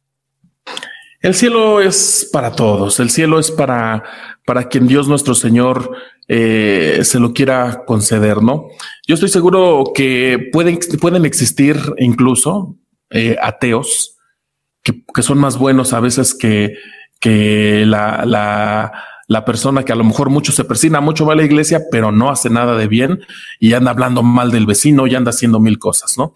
El 1.20 1.34
cielo 1.34 1.82
es 1.82 2.30
para 2.32 2.52
todos, 2.52 3.00
el 3.00 3.10
cielo 3.10 3.40
es 3.40 3.50
para, 3.50 4.04
para 4.46 4.70
quien 4.70 4.88
Dios 4.88 5.08
nuestro 5.08 5.34
Señor 5.34 5.92
eh, 6.28 7.00
se 7.04 7.20
lo 7.20 7.34
quiera 7.34 7.84
conceder, 7.86 8.44
¿no? 8.44 8.68
Yo 9.08 9.16
estoy 9.16 9.30
seguro 9.30 9.92
que 9.96 10.50
pueden, 10.52 10.78
pueden 11.02 11.26
existir 11.26 11.78
incluso 11.98 12.76
eh, 13.10 13.36
ateos 13.42 14.16
que, 14.84 15.04
que, 15.14 15.24
son 15.24 15.40
más 15.40 15.58
buenos 15.58 15.94
a 15.94 16.00
veces 16.02 16.36
que, 16.36 16.76
que 17.20 17.84
la, 17.86 18.24
la 18.26 18.92
la 19.28 19.44
persona 19.44 19.84
que 19.84 19.92
a 19.92 19.96
lo 19.96 20.06
mejor 20.06 20.30
mucho 20.30 20.54
se 20.54 20.64
persina, 20.64 21.02
mucho 21.02 21.26
va 21.26 21.34
a 21.34 21.36
la 21.36 21.44
iglesia, 21.44 21.82
pero 21.92 22.12
no 22.12 22.30
hace 22.30 22.50
nada 22.50 22.78
de 22.78 22.88
bien 22.88 23.20
y 23.60 23.74
anda 23.74 23.92
hablando 23.92 24.24
mal 24.24 24.52
del 24.52 24.66
vecino 24.66 25.06
y 25.06 25.16
anda 25.16 25.32
haciendo 25.32 25.60
mil 25.60 25.78
cosas, 25.78 26.18
¿no? 26.18 26.34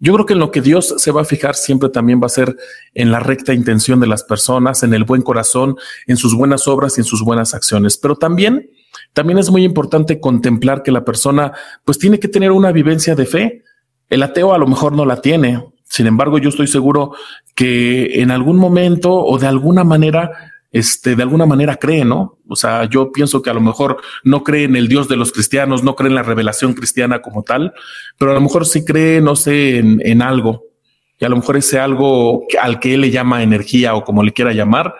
Yo 0.00 0.14
creo 0.14 0.26
que 0.26 0.34
en 0.34 0.38
lo 0.38 0.50
que 0.50 0.60
Dios 0.60 0.94
se 0.98 1.10
va 1.10 1.22
a 1.22 1.24
fijar 1.24 1.54
siempre 1.54 1.88
también 1.88 2.20
va 2.22 2.26
a 2.26 2.30
ser 2.30 2.56
en 2.94 3.10
la 3.10 3.18
recta 3.18 3.52
intención 3.52 3.98
de 3.98 4.06
las 4.06 4.22
personas, 4.22 4.82
en 4.82 4.94
el 4.94 5.04
buen 5.04 5.22
corazón, 5.22 5.76
en 6.06 6.16
sus 6.16 6.34
buenas 6.34 6.68
obras 6.68 6.96
y 6.96 7.00
en 7.00 7.04
sus 7.04 7.24
buenas 7.24 7.54
acciones, 7.54 7.96
pero 7.96 8.16
también 8.16 8.70
también 9.12 9.38
es 9.38 9.50
muy 9.50 9.64
importante 9.64 10.20
contemplar 10.20 10.82
que 10.82 10.92
la 10.92 11.04
persona 11.04 11.52
pues 11.84 11.98
tiene 11.98 12.18
que 12.18 12.28
tener 12.28 12.52
una 12.52 12.72
vivencia 12.72 13.14
de 13.14 13.26
fe. 13.26 13.64
El 14.08 14.22
ateo 14.22 14.54
a 14.54 14.58
lo 14.58 14.66
mejor 14.66 14.92
no 14.92 15.04
la 15.04 15.20
tiene. 15.20 15.64
Sin 15.84 16.06
embargo, 16.06 16.38
yo 16.38 16.50
estoy 16.50 16.66
seguro 16.66 17.12
que 17.54 18.20
en 18.20 18.30
algún 18.30 18.56
momento 18.56 19.12
o 19.12 19.38
de 19.38 19.46
alguna 19.46 19.84
manera 19.84 20.30
este, 20.78 21.16
de 21.16 21.22
alguna 21.22 21.46
manera 21.46 21.76
cree, 21.76 22.04
¿no? 22.04 22.38
O 22.48 22.56
sea, 22.56 22.84
yo 22.88 23.12
pienso 23.12 23.42
que 23.42 23.50
a 23.50 23.54
lo 23.54 23.60
mejor 23.60 23.98
no 24.24 24.42
cree 24.42 24.64
en 24.64 24.76
el 24.76 24.88
Dios 24.88 25.08
de 25.08 25.16
los 25.16 25.32
cristianos, 25.32 25.82
no 25.82 25.96
cree 25.96 26.08
en 26.08 26.14
la 26.14 26.22
revelación 26.22 26.74
cristiana 26.74 27.20
como 27.20 27.42
tal, 27.42 27.74
pero 28.18 28.30
a 28.30 28.34
lo 28.34 28.40
mejor 28.40 28.66
sí 28.66 28.84
cree, 28.84 29.20
no 29.20 29.36
sé, 29.36 29.78
en, 29.78 30.22
algo. 30.22 30.64
Y 31.20 31.24
a 31.24 31.28
lo 31.28 31.36
mejor 31.36 31.56
ese 31.56 31.78
algo 31.78 32.44
al 32.60 32.80
que 32.80 32.94
él 32.94 33.02
le 33.02 33.10
llama 33.10 33.42
energía 33.42 33.94
o 33.94 34.04
como 34.04 34.22
le 34.22 34.32
quiera 34.32 34.52
llamar, 34.52 34.94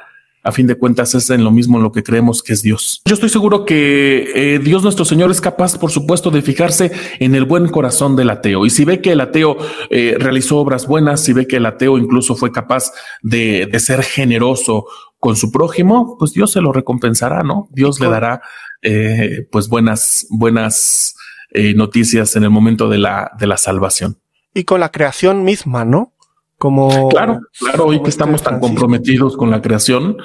a 0.49 0.53
fin 0.53 0.67
de 0.67 0.77
cuentas 0.77 1.14
es 1.14 1.29
en 1.31 1.45
lo 1.45 1.51
mismo 1.51 1.77
en 1.77 1.83
lo 1.83 1.93
que 1.93 2.03
creemos 2.03 2.43
que 2.43 2.53
es 2.53 2.62
Dios. 2.62 3.03
Yo 3.05 3.14
estoy 3.14 3.29
seguro 3.29 3.64
que 3.64 4.31
eh, 4.35 4.59
Dios 4.59 4.83
nuestro 4.83 5.05
Señor 5.05 5.31
es 5.31 5.41
capaz, 5.41 5.77
por 5.77 5.91
supuesto, 5.91 6.31
de 6.31 6.43
fijarse 6.43 6.91
en 7.19 7.35
el 7.35 7.45
buen 7.45 7.69
corazón 7.69 8.17
del 8.17 8.31
ateo. 8.31 8.64
Y 8.64 8.71
si 8.71 8.85
ve 8.85 9.01
que 9.03 9.12
el 9.12 9.21
ateo 9.21 9.59
eh, 9.91 10.17
realizó 10.19 10.59
obras 10.59 10.87
buenas, 10.87 11.23
si 11.23 11.33
ve 11.33 11.47
que 11.47 11.57
el 11.57 11.67
ateo 11.67 11.99
incluso 11.99 12.35
fue 12.35 12.53
capaz 12.53 12.93
de, 13.21 13.69
ser 13.79 14.03
generoso 14.03 14.87
con 15.19 15.37
su 15.37 15.51
prójimo, 15.51 16.17
pues 16.19 16.33
Dios 16.33 16.53
se 16.53 16.61
lo 16.61 16.73
recompensará, 16.73 17.43
¿no? 17.43 17.69
Dios 17.71 18.01
le 18.01 18.09
dará 18.09 18.41
eh, 18.83 19.47
pues 19.51 19.69
buenas, 19.69 20.27
buenas 20.31 21.15
noticias 21.75 22.37
en 22.37 22.45
el 22.45 22.51
momento 22.51 22.91
de 22.91 22.99
la, 22.99 23.33
de 23.39 23.47
la 23.47 23.57
salvación. 23.57 24.19
Y 24.53 24.65
con 24.65 24.81
la 24.81 24.91
creación 24.91 25.45
misma, 25.45 25.85
¿no? 25.85 26.13
Como 26.59 27.09
claro, 27.09 27.41
claro, 27.59 27.87
hoy 27.87 28.03
que 28.03 28.11
estamos 28.11 28.43
tan 28.43 28.59
comprometidos 28.59 29.37
con 29.37 29.51
la 29.51 29.63
creación, 29.63 30.17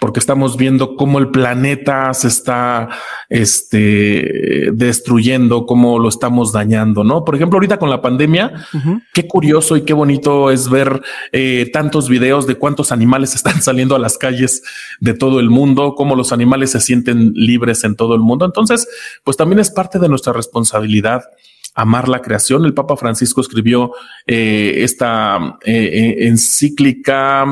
porque 0.00 0.18
estamos 0.18 0.56
viendo 0.56 0.96
cómo 0.96 1.18
el 1.18 1.30
planeta 1.30 2.12
se 2.14 2.28
está 2.28 2.88
este, 3.28 4.70
destruyendo, 4.72 5.66
cómo 5.66 5.98
lo 5.98 6.08
estamos 6.08 6.52
dañando, 6.52 7.04
¿no? 7.04 7.22
Por 7.22 7.36
ejemplo, 7.36 7.58
ahorita 7.58 7.78
con 7.78 7.90
la 7.90 8.00
pandemia, 8.00 8.66
uh 8.72 8.76
-huh. 8.78 9.02
qué 9.12 9.28
curioso 9.28 9.76
y 9.76 9.82
qué 9.82 9.92
bonito 9.92 10.50
es 10.50 10.70
ver 10.70 11.02
eh, 11.32 11.68
tantos 11.70 12.08
videos 12.08 12.46
de 12.46 12.54
cuántos 12.54 12.92
animales 12.92 13.34
están 13.36 13.60
saliendo 13.60 13.94
a 13.94 13.98
las 13.98 14.16
calles 14.16 14.62
de 15.00 15.12
todo 15.12 15.38
el 15.38 15.50
mundo, 15.50 15.94
cómo 15.94 16.16
los 16.16 16.32
animales 16.32 16.70
se 16.70 16.80
sienten 16.80 17.32
libres 17.34 17.84
en 17.84 17.94
todo 17.94 18.14
el 18.14 18.20
mundo. 18.20 18.46
Entonces, 18.46 18.88
pues 19.22 19.36
también 19.36 19.60
es 19.60 19.70
parte 19.70 19.98
de 19.98 20.08
nuestra 20.08 20.32
responsabilidad 20.32 21.24
amar 21.74 22.08
la 22.08 22.22
creación. 22.22 22.64
El 22.64 22.74
Papa 22.74 22.96
Francisco 22.96 23.40
escribió 23.40 23.92
eh, 24.26 24.76
esta 24.78 25.58
eh, 25.64 26.16
encíclica, 26.20 27.44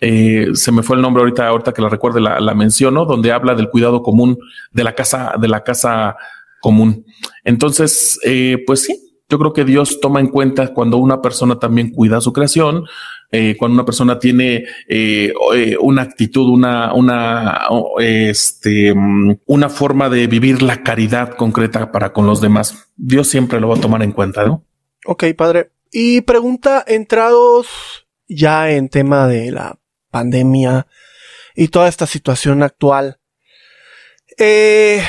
eh, 0.00 0.48
se 0.54 0.72
me 0.72 0.82
fue 0.82 0.96
el 0.96 1.02
nombre 1.02 1.22
ahorita, 1.22 1.46
ahorita 1.46 1.72
que 1.72 1.82
la 1.82 1.88
recuerde, 1.88 2.20
la, 2.20 2.40
la, 2.40 2.54
menciono, 2.54 3.04
donde 3.04 3.32
habla 3.32 3.54
del 3.54 3.70
cuidado 3.70 4.02
común 4.02 4.38
de 4.72 4.84
la 4.84 4.94
casa, 4.94 5.34
de 5.40 5.48
la 5.48 5.64
casa 5.64 6.16
común. 6.60 7.06
Entonces, 7.44 8.18
eh, 8.24 8.62
pues 8.66 8.82
sí, 8.82 8.98
yo 9.28 9.38
creo 9.38 9.52
que 9.52 9.64
Dios 9.64 10.00
toma 10.00 10.20
en 10.20 10.28
cuenta 10.28 10.72
cuando 10.72 10.98
una 10.98 11.20
persona 11.22 11.58
también 11.58 11.90
cuida 11.90 12.20
su 12.20 12.32
creación, 12.32 12.84
eh, 13.32 13.56
cuando 13.58 13.74
una 13.74 13.84
persona 13.84 14.18
tiene 14.18 14.64
una 15.80 16.02
actitud, 16.02 16.48
una, 16.48 16.92
una, 16.94 17.62
este, 17.98 18.94
una 19.46 19.68
forma 19.68 20.08
de 20.08 20.26
vivir 20.26 20.62
la 20.62 20.82
caridad 20.82 21.30
concreta 21.30 21.90
para 21.90 22.12
con 22.12 22.26
los 22.26 22.40
demás. 22.40 22.92
Dios 22.96 23.28
siempre 23.28 23.60
lo 23.60 23.68
va 23.68 23.76
a 23.76 23.80
tomar 23.80 24.02
en 24.02 24.12
cuenta, 24.12 24.46
¿no? 24.46 24.64
Ok, 25.06 25.24
padre. 25.36 25.70
Y 25.90 26.20
pregunta, 26.20 26.84
entrados 26.86 28.06
ya 28.28 28.70
en 28.70 28.88
tema 28.88 29.26
de 29.28 29.50
la 29.50 29.78
pandemia 30.16 30.86
y 31.54 31.68
toda 31.68 31.88
esta 31.88 32.06
situación 32.06 32.62
actual. 32.62 33.18
Eh, 34.38 35.02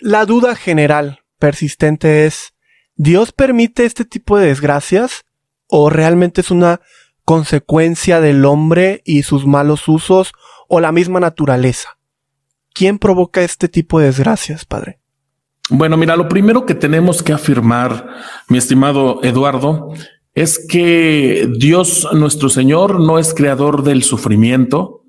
la 0.00 0.24
duda 0.24 0.56
general 0.56 1.20
persistente 1.38 2.24
es, 2.24 2.54
¿Dios 2.94 3.32
permite 3.32 3.84
este 3.84 4.06
tipo 4.06 4.38
de 4.38 4.46
desgracias? 4.46 5.26
¿O 5.68 5.90
realmente 5.90 6.40
es 6.40 6.50
una 6.50 6.80
consecuencia 7.26 8.20
del 8.22 8.46
hombre 8.46 9.02
y 9.04 9.22
sus 9.22 9.46
malos 9.46 9.86
usos 9.86 10.32
o 10.66 10.80
la 10.80 10.92
misma 10.92 11.20
naturaleza? 11.20 11.98
¿Quién 12.72 12.98
provoca 12.98 13.42
este 13.42 13.68
tipo 13.68 14.00
de 14.00 14.06
desgracias, 14.06 14.64
padre? 14.64 14.98
Bueno, 15.68 15.98
mira, 15.98 16.16
lo 16.16 16.28
primero 16.28 16.64
que 16.64 16.74
tenemos 16.74 17.22
que 17.22 17.32
afirmar, 17.34 18.06
mi 18.48 18.56
estimado 18.56 19.20
Eduardo, 19.24 19.92
es 20.36 20.64
que 20.68 21.48
Dios 21.58 22.06
nuestro 22.12 22.50
Señor 22.50 23.00
no 23.00 23.18
es 23.18 23.32
creador 23.32 23.82
del 23.82 24.02
sufrimiento, 24.02 25.02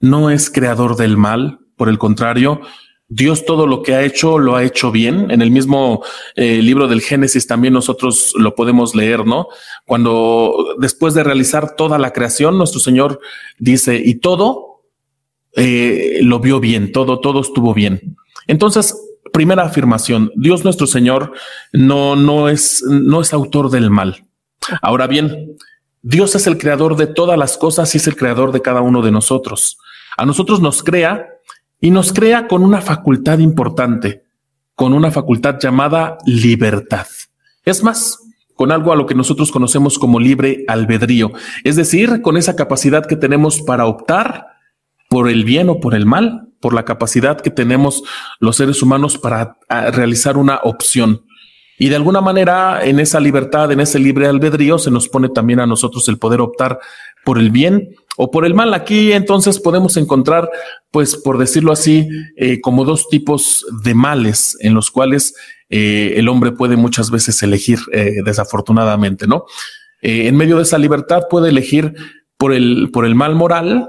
no 0.00 0.30
es 0.30 0.50
creador 0.50 0.96
del 0.96 1.18
mal, 1.18 1.60
por 1.76 1.90
el 1.90 1.98
contrario, 1.98 2.62
Dios 3.06 3.44
todo 3.44 3.66
lo 3.66 3.82
que 3.82 3.94
ha 3.94 4.02
hecho 4.02 4.38
lo 4.38 4.56
ha 4.56 4.64
hecho 4.64 4.90
bien. 4.90 5.30
En 5.30 5.42
el 5.42 5.50
mismo 5.50 6.02
eh, 6.34 6.62
libro 6.62 6.88
del 6.88 7.02
Génesis 7.02 7.46
también 7.46 7.74
nosotros 7.74 8.32
lo 8.36 8.54
podemos 8.54 8.94
leer, 8.94 9.26
¿no? 9.26 9.48
Cuando 9.84 10.74
después 10.78 11.12
de 11.12 11.24
realizar 11.24 11.76
toda 11.76 11.98
la 11.98 12.14
creación, 12.14 12.56
nuestro 12.56 12.80
Señor 12.80 13.20
dice, 13.58 14.00
y 14.02 14.14
todo 14.14 14.84
eh, 15.56 16.20
lo 16.22 16.40
vio 16.40 16.58
bien, 16.58 16.90
todo, 16.90 17.20
todo 17.20 17.42
estuvo 17.42 17.74
bien. 17.74 18.16
Entonces, 18.46 18.96
primera 19.30 19.64
afirmación, 19.64 20.32
Dios 20.36 20.64
nuestro 20.64 20.86
Señor 20.86 21.32
no, 21.74 22.16
no 22.16 22.48
es, 22.48 22.82
no 22.88 23.20
es 23.20 23.34
autor 23.34 23.68
del 23.68 23.90
mal. 23.90 24.24
Ahora 24.82 25.06
bien, 25.06 25.56
Dios 26.02 26.34
es 26.34 26.46
el 26.46 26.58
creador 26.58 26.96
de 26.96 27.06
todas 27.06 27.38
las 27.38 27.56
cosas 27.56 27.94
y 27.94 27.98
es 27.98 28.06
el 28.06 28.16
creador 28.16 28.52
de 28.52 28.62
cada 28.62 28.80
uno 28.80 29.02
de 29.02 29.10
nosotros. 29.10 29.78
A 30.16 30.24
nosotros 30.24 30.60
nos 30.60 30.82
crea 30.82 31.26
y 31.80 31.90
nos 31.90 32.12
crea 32.12 32.48
con 32.48 32.62
una 32.62 32.80
facultad 32.80 33.38
importante, 33.38 34.24
con 34.74 34.92
una 34.92 35.10
facultad 35.10 35.58
llamada 35.58 36.18
libertad. 36.24 37.06
Es 37.64 37.82
más, 37.82 38.18
con 38.54 38.72
algo 38.72 38.92
a 38.92 38.96
lo 38.96 39.06
que 39.06 39.14
nosotros 39.14 39.50
conocemos 39.50 39.98
como 39.98 40.20
libre 40.20 40.64
albedrío, 40.68 41.32
es 41.64 41.76
decir, 41.76 42.20
con 42.20 42.36
esa 42.36 42.56
capacidad 42.56 43.06
que 43.06 43.16
tenemos 43.16 43.62
para 43.62 43.86
optar 43.86 44.48
por 45.08 45.28
el 45.28 45.44
bien 45.44 45.68
o 45.70 45.80
por 45.80 45.94
el 45.94 46.06
mal, 46.06 46.48
por 46.60 46.74
la 46.74 46.84
capacidad 46.84 47.40
que 47.40 47.50
tenemos 47.50 48.02
los 48.38 48.56
seres 48.56 48.82
humanos 48.82 49.18
para 49.18 49.56
realizar 49.92 50.36
una 50.36 50.60
opción. 50.62 51.24
Y 51.82 51.88
de 51.88 51.96
alguna 51.96 52.20
manera, 52.20 52.84
en 52.84 53.00
esa 53.00 53.18
libertad, 53.20 53.72
en 53.72 53.80
ese 53.80 53.98
libre 53.98 54.26
albedrío, 54.26 54.78
se 54.78 54.90
nos 54.90 55.08
pone 55.08 55.30
también 55.30 55.60
a 55.60 55.66
nosotros 55.66 56.06
el 56.08 56.18
poder 56.18 56.42
optar 56.42 56.78
por 57.24 57.38
el 57.38 57.50
bien 57.50 57.96
o 58.18 58.30
por 58.30 58.44
el 58.44 58.52
mal. 58.52 58.74
Aquí 58.74 59.12
entonces 59.12 59.58
podemos 59.58 59.96
encontrar, 59.96 60.50
pues 60.90 61.16
por 61.16 61.38
decirlo 61.38 61.72
así, 61.72 62.06
eh, 62.36 62.60
como 62.60 62.84
dos 62.84 63.08
tipos 63.08 63.64
de 63.82 63.94
males 63.94 64.58
en 64.60 64.74
los 64.74 64.90
cuales 64.90 65.34
eh, 65.70 66.12
el 66.16 66.28
hombre 66.28 66.52
puede 66.52 66.76
muchas 66.76 67.10
veces 67.10 67.42
elegir, 67.42 67.78
eh, 67.92 68.16
desafortunadamente, 68.26 69.26
¿no? 69.26 69.46
en 70.02 70.34
medio 70.34 70.56
de 70.56 70.62
esa 70.62 70.78
libertad 70.78 71.24
puede 71.28 71.50
elegir 71.50 71.94
por 72.38 72.54
el, 72.54 72.90
por 72.90 73.04
el 73.04 73.14
mal 73.14 73.34
moral, 73.34 73.88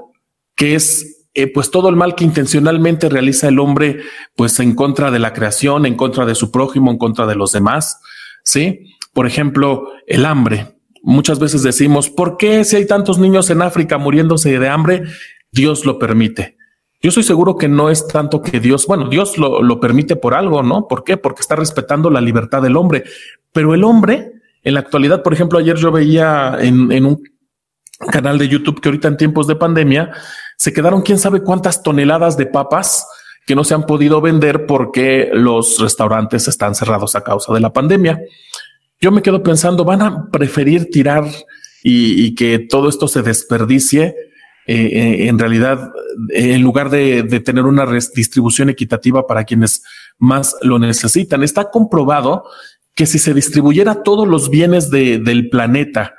que 0.56 0.76
es 0.76 1.21
pues 1.54 1.72
todo 1.72 1.90
el 1.90 1.96
mal 1.96 2.16
que 2.16 2.26
intencionalmente 2.26 3.10
realiza 3.10 3.48
el 3.48 3.60
hombre, 3.60 4.00
pues 4.36 4.60
en 4.60 4.76
contra 4.76 5.12
de 5.12 5.20
la 5.20 5.34
creación, 5.34 5.86
en 5.86 5.96
contra 5.96 6.26
de 6.26 6.36
su 6.36 6.52
prójimo, 6.52 6.92
en 6.92 6.98
contra 6.98 7.26
de 7.26 7.36
los 7.36 7.52
demás, 7.52 8.02
¿sí? 8.44 8.96
Por 9.14 9.28
ejemplo, 9.28 9.88
el 10.08 10.26
hambre. 10.26 10.76
Muchas 11.04 11.40
veces 11.40 11.64
decimos, 11.64 12.10
¿por 12.10 12.38
qué 12.38 12.64
si 12.64 12.76
hay 12.76 12.86
tantos 12.86 13.18
niños 13.18 13.50
en 13.50 13.62
África 13.62 13.98
muriéndose 13.98 14.60
de 14.60 14.70
hambre? 14.70 15.04
Dios 15.52 15.86
lo 15.86 15.98
permite. 15.98 16.58
Yo 17.02 17.10
estoy 17.10 17.24
seguro 17.24 17.58
que 17.58 17.68
no 17.68 17.90
es 17.90 18.08
tanto 18.08 18.42
que 18.42 18.60
Dios, 18.60 18.86
bueno, 18.86 19.10
Dios 19.10 19.38
lo, 19.38 19.64
lo, 19.64 19.80
permite 19.80 20.16
por 20.16 20.36
algo, 20.36 20.62
¿no? 20.62 20.88
¿Por 20.88 21.04
qué? 21.04 21.18
Porque 21.18 21.42
está 21.42 21.56
respetando 21.56 22.12
la 22.12 22.22
libertad 22.22 22.62
del 22.62 22.78
hombre. 22.78 23.06
Pero 23.52 23.74
el 23.74 23.84
hombre, 23.84 24.34
en 24.64 24.76
la 24.76 24.82
actualidad, 24.82 25.24
por 25.24 25.34
ejemplo, 25.34 25.58
ayer 25.58 25.78
yo 25.78 25.92
veía 25.92 26.58
en, 26.60 26.92
en 26.92 27.06
un 27.06 27.24
canal 28.12 28.38
de 28.38 28.48
YouTube 28.48 28.80
que 28.80 28.90
ahorita 28.90 29.08
en 29.08 29.18
tiempos 29.18 29.48
de 29.48 29.56
pandemia 29.56 30.12
se 30.62 30.74
quedaron 30.74 31.02
quién 31.02 31.18
sabe 31.18 31.42
cuántas 31.42 31.82
toneladas 31.82 32.38
de 32.38 32.46
papas 32.46 33.08
que 33.46 33.56
no 33.56 33.64
se 33.64 33.74
han 33.74 33.86
podido 33.86 34.22
vender 34.22 34.66
porque 34.66 35.30
los 35.34 35.80
restaurantes 35.80 36.48
están 36.48 36.76
cerrados 36.76 37.16
a 37.16 37.24
causa 37.24 37.54
de 37.54 37.60
la 37.60 37.74
pandemia 37.74 38.22
yo 39.02 39.12
me 39.12 39.24
quedo 39.24 39.42
pensando, 39.42 39.84
van 39.84 40.04
a 40.04 40.30
preferir 40.30 40.92
tirar 40.92 41.26
y, 41.84 42.36
que 42.36 42.60
todo 42.60 42.88
esto 42.88 43.08
se 43.08 43.24
desperdicie. 43.24 44.16
Eh, 44.68 45.28
en 45.28 45.40
realidad, 45.40 45.92
en 46.30 46.62
lugar 46.62 46.92
de, 46.92 47.24
tener 47.44 47.66
una 47.66 47.88
distribución 48.16 48.70
equitativa 48.70 49.26
para 49.26 49.44
quienes 49.44 49.84
más 50.20 50.56
lo 50.62 50.78
necesitan, 50.78 51.42
está 51.42 51.72
comprobado 51.72 52.44
que 52.94 53.08
si 53.08 53.18
se 53.18 53.34
distribuyera 53.34 54.04
todos 54.04 54.28
los 54.28 54.52
bienes 54.52 54.92
de, 54.92 55.18
del 55.18 55.50
planeta 55.50 56.14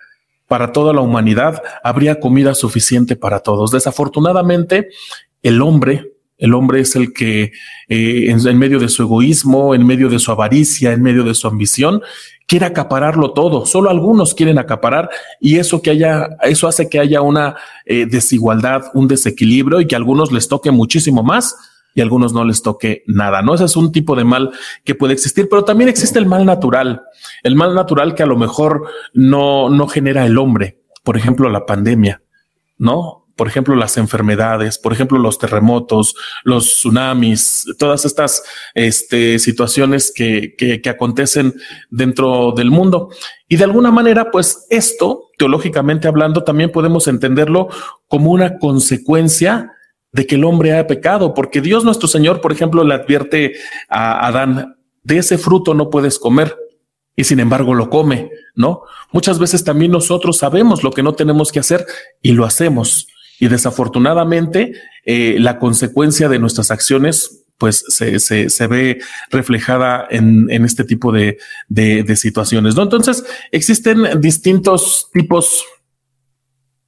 para 0.53 0.71
toda 0.71 0.93
la 0.93 1.01
humanidad, 1.01 1.63
habría 1.83 2.21
comida 2.21 2.55
suficiente 2.55 3.17
para 3.17 3.39
todos. 3.39 3.71
Desafortunadamente, 3.71 4.91
el 5.43 5.63
hombre 5.63 6.13
el 6.37 6.53
hombre 6.53 6.81
es 6.81 6.95
el 6.95 7.15
que 7.15 7.53
eh, 7.89 8.27
en, 8.29 8.59
medio 8.59 8.79
de 8.79 8.91
su 8.91 9.05
egoísmo, 9.05 9.75
en 9.75 9.87
medio 9.87 10.11
de 10.11 10.19
su 10.19 10.31
avaricia, 10.31 10.93
en 10.93 11.01
medio 11.01 11.25
de 11.25 11.33
su 11.33 11.49
ambición, 11.49 12.03
quiere 12.47 12.67
acapararlo 12.67 13.33
todo. 13.33 13.65
Solo 13.65 13.89
algunos 13.89 14.35
quieren 14.35 14.59
acaparar 14.59 15.09
y 15.41 15.57
eso 15.57 15.81
que 15.81 15.89
haya, 15.89 16.29
eso 16.43 16.69
hace 16.69 16.91
que 16.91 16.99
haya 16.99 17.23
una 17.23 17.57
eh, 17.87 18.05
desigualdad, 18.05 18.83
un 18.93 19.09
desequilibrio 19.09 19.81
y 19.81 19.87
que 19.87 19.95
a 19.95 19.99
algunos 19.99 20.33
les 20.33 20.49
toque 20.49 20.71
muchísimo 20.71 21.23
más 21.23 21.57
y 21.95 22.01
a 22.01 22.05
algunos 22.05 22.33
no 22.33 22.45
les 22.45 22.63
toque 22.63 23.03
nada, 23.07 23.43
¿no? 23.43 23.55
Ese 23.55 23.65
es 23.65 23.77
un 23.77 23.93
tipo 23.93 24.17
de 24.17 24.25
mal 24.25 24.51
que 24.85 24.95
puede 24.95 25.13
existir, 25.13 25.49
pero 25.49 25.65
también 25.65 25.89
existe 25.89 26.19
el 26.19 26.27
mal 26.27 26.45
natural, 26.45 27.03
el 27.43 27.55
mal 27.55 27.75
natural 27.75 28.15
que 28.15 28.23
a 28.23 28.27
lo 28.27 28.37
mejor 28.37 28.89
no, 29.13 29.69
no 29.69 29.89
genera 29.89 30.27
el 30.27 30.39
hombre, 30.39 30.81
por 31.03 31.17
ejemplo, 31.17 31.49
la 31.51 31.67
pandemia, 31.67 32.23
¿no? 32.79 33.23
por 33.37 33.49
ejemplo, 33.49 33.75
las 33.75 33.97
enfermedades, 33.97 34.79
por 34.79 34.93
ejemplo, 34.93 35.19
los 35.19 35.39
terremotos, 35.39 36.15
los 36.45 36.67
tsunamis, 36.67 37.67
todas 37.79 38.05
estas 38.05 38.43
este, 38.75 39.39
situaciones 39.39 40.13
que, 40.15 40.55
que, 40.57 40.81
que, 40.81 40.91
acontecen 40.91 41.55
dentro 41.91 42.53
del 42.53 42.71
mundo. 42.71 43.09
Y 43.49 43.57
de 43.57 43.65
alguna 43.65 43.91
manera, 43.91 44.31
pues 44.31 44.67
esto, 44.71 45.31
teológicamente 45.39 46.09
hablando, 46.09 46.45
también 46.45 46.71
podemos 46.71 47.09
entenderlo 47.09 47.69
como 48.07 48.31
una 48.31 48.59
consecuencia 48.59 49.73
de 50.13 50.27
que 50.27 50.35
el 50.35 50.45
hombre 50.45 50.77
ha 50.77 50.87
pecado, 50.87 51.35
porque 51.35 51.61
Dios 51.61 51.85
nuestro 51.85 52.07
Señor, 52.07 52.41
por 52.41 52.53
ejemplo, 52.53 52.85
le 52.85 52.95
advierte 52.95 53.55
a 53.89 54.27
Adán, 54.27 54.77
de 55.03 55.19
ese 55.19 55.39
fruto 55.39 55.75
no 55.75 55.91
puedes 55.91 56.19
comer, 56.19 56.57
y 57.17 57.25
sin 57.25 57.41
embargo 57.41 57.75
lo 57.75 57.91
come, 57.91 58.31
¿no? 58.55 58.83
Muchas 59.11 59.39
veces 59.39 59.65
también 59.65 59.91
nosotros 59.91 60.39
sabemos 60.39 60.83
lo 60.83 60.93
que 60.93 61.03
no 61.03 61.15
tenemos 61.15 61.53
que 61.53 61.61
hacer 61.61 61.85
y 62.23 62.33
lo 62.33 62.45
hacemos. 62.45 63.07
Y 63.39 63.49
desafortunadamente, 63.49 64.73
eh, 65.05 65.37
la 65.39 65.59
consecuencia 65.59 66.29
de 66.29 66.39
nuestras 66.39 66.71
acciones 66.71 67.45
pues 67.59 67.85
se, 67.87 68.19
se, 68.19 68.67
ve 68.67 69.01
reflejada 69.31 70.09
en, 70.11 70.51
en 70.51 70.65
este 70.65 70.83
tipo 70.83 71.13
de, 71.13 71.39
de, 71.69 72.03
de, 72.03 72.17
situaciones. 72.17 72.75
¿no? 72.75 72.83
Entonces, 72.83 73.25
existen 73.53 74.21
distintos 74.21 75.09
tipos, 75.13 75.65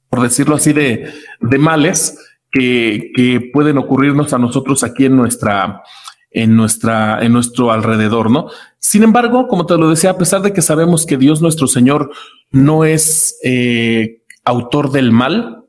por 0.08 0.22
decirlo 0.22 0.56
así, 0.56 0.72
de, 0.72 1.12
de 1.40 1.58
males 1.58 2.18
que, 2.54 3.50
pueden 3.52 3.78
ocurrirnos 3.78 4.32
a 4.32 4.38
nosotros 4.38 4.84
aquí 4.84 5.06
en 5.06 5.16
nuestra, 5.16 5.82
en 6.30 6.56
nuestra, 6.56 7.22
en 7.22 7.32
nuestro 7.32 7.72
alrededor, 7.72 8.30
¿no? 8.30 8.48
Sin 8.78 9.02
embargo, 9.02 9.48
como 9.48 9.66
te 9.66 9.76
lo 9.76 9.90
decía, 9.90 10.10
a 10.10 10.18
pesar 10.18 10.42
de 10.42 10.52
que 10.52 10.62
sabemos 10.62 11.04
que 11.04 11.16
Dios 11.16 11.42
nuestro 11.42 11.66
Señor 11.66 12.10
no 12.50 12.84
es 12.84 13.38
eh, 13.42 14.22
autor 14.44 14.92
del 14.92 15.10
mal, 15.10 15.64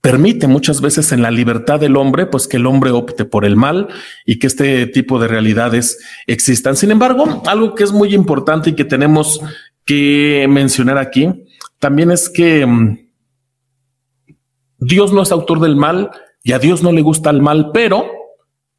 permite 0.00 0.46
muchas 0.46 0.80
veces 0.80 1.12
en 1.12 1.22
la 1.22 1.30
libertad 1.30 1.78
del 1.78 1.96
hombre, 1.96 2.26
pues 2.26 2.48
que 2.48 2.56
el 2.56 2.66
hombre 2.66 2.90
opte 2.90 3.24
por 3.24 3.44
el 3.44 3.54
mal 3.54 3.88
y 4.24 4.38
que 4.38 4.46
este 4.46 4.86
tipo 4.86 5.20
de 5.20 5.28
realidades 5.28 5.98
existan. 6.26 6.74
Sin 6.74 6.90
embargo, 6.90 7.42
algo 7.46 7.74
que 7.74 7.84
es 7.84 7.92
muy 7.92 8.14
importante 8.14 8.70
y 8.70 8.74
que 8.74 8.84
tenemos 8.84 9.40
que 9.84 10.46
mencionar 10.48 10.98
aquí, 10.98 11.44
también 11.78 12.10
es 12.10 12.30
que 12.30 12.64
mm, 12.66 13.09
Dios 14.80 15.12
no 15.12 15.22
es 15.22 15.30
autor 15.30 15.60
del 15.60 15.76
mal 15.76 16.10
y 16.42 16.52
a 16.52 16.58
Dios 16.58 16.82
no 16.82 16.90
le 16.90 17.02
gusta 17.02 17.30
el 17.30 17.42
mal, 17.42 17.70
pero 17.72 18.10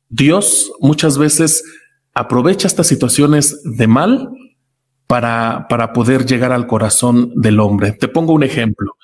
Dios 0.09 0.71
muchas 0.79 1.17
veces 1.17 1.63
aprovecha 2.13 2.67
estas 2.67 2.87
situaciones 2.87 3.61
de 3.63 3.87
mal 3.87 4.29
para, 5.07 5.67
para 5.69 5.93
poder 5.93 6.25
llegar 6.25 6.51
al 6.51 6.67
corazón 6.67 7.31
del 7.35 7.59
hombre. 7.59 7.93
Te 7.93 8.07
pongo 8.07 8.33
un 8.33 8.43
ejemplo. 8.43 8.97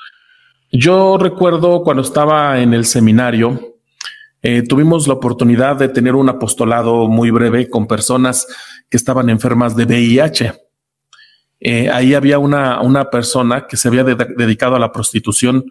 Yo 0.72 1.18
recuerdo 1.18 1.84
cuando 1.84 2.02
estaba 2.02 2.60
en 2.60 2.74
el 2.74 2.86
seminario, 2.86 3.78
eh, 4.42 4.64
tuvimos 4.64 5.08
la 5.08 5.14
oportunidad 5.14 5.78
de 5.78 5.90
tener 5.90 6.16
un 6.16 6.30
apostolado 6.30 7.08
muy 7.08 7.32
breve 7.32 7.70
con 7.70 7.88
personas 7.88 8.48
que 8.90 8.98
estaban 8.98 9.30
enfermas 9.30 9.76
de 9.76 9.86
VIH. 9.86 10.54
Eh, 11.60 11.90
ahí 11.90 12.14
había 12.14 12.38
una, 12.38 12.82
una 12.82 13.10
persona 13.10 13.66
que 13.66 13.78
se 13.78 13.88
había 13.88 14.04
de 14.04 14.16
dedicado 14.38 14.76
a 14.76 14.80
la 14.80 14.92
prostitución 14.92 15.66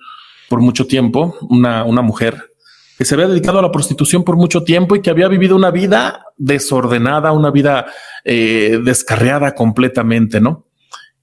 por 0.49 0.61
mucho 0.61 0.87
tiempo, 0.87 1.37
una, 1.49 1.85
una 1.85 2.03
mujer 2.03 2.53
que 2.97 3.05
se 3.05 3.15
había 3.15 3.29
dedicado 3.29 3.59
a 3.59 3.63
la 3.63 3.73
prostitución 3.73 4.25
por 4.25 4.37
mucho 4.37 4.65
tiempo 4.65 4.97
y 4.97 5.03
que 5.03 5.11
había 5.11 5.29
vivido 5.29 5.55
una 5.55 5.71
vida 5.71 6.25
desordenada, 6.37 7.33
una 7.33 7.51
vida 7.51 7.87
eh, 8.25 8.81
descarriada 8.83 9.55
completamente, 9.55 10.41
¿no? 10.41 10.67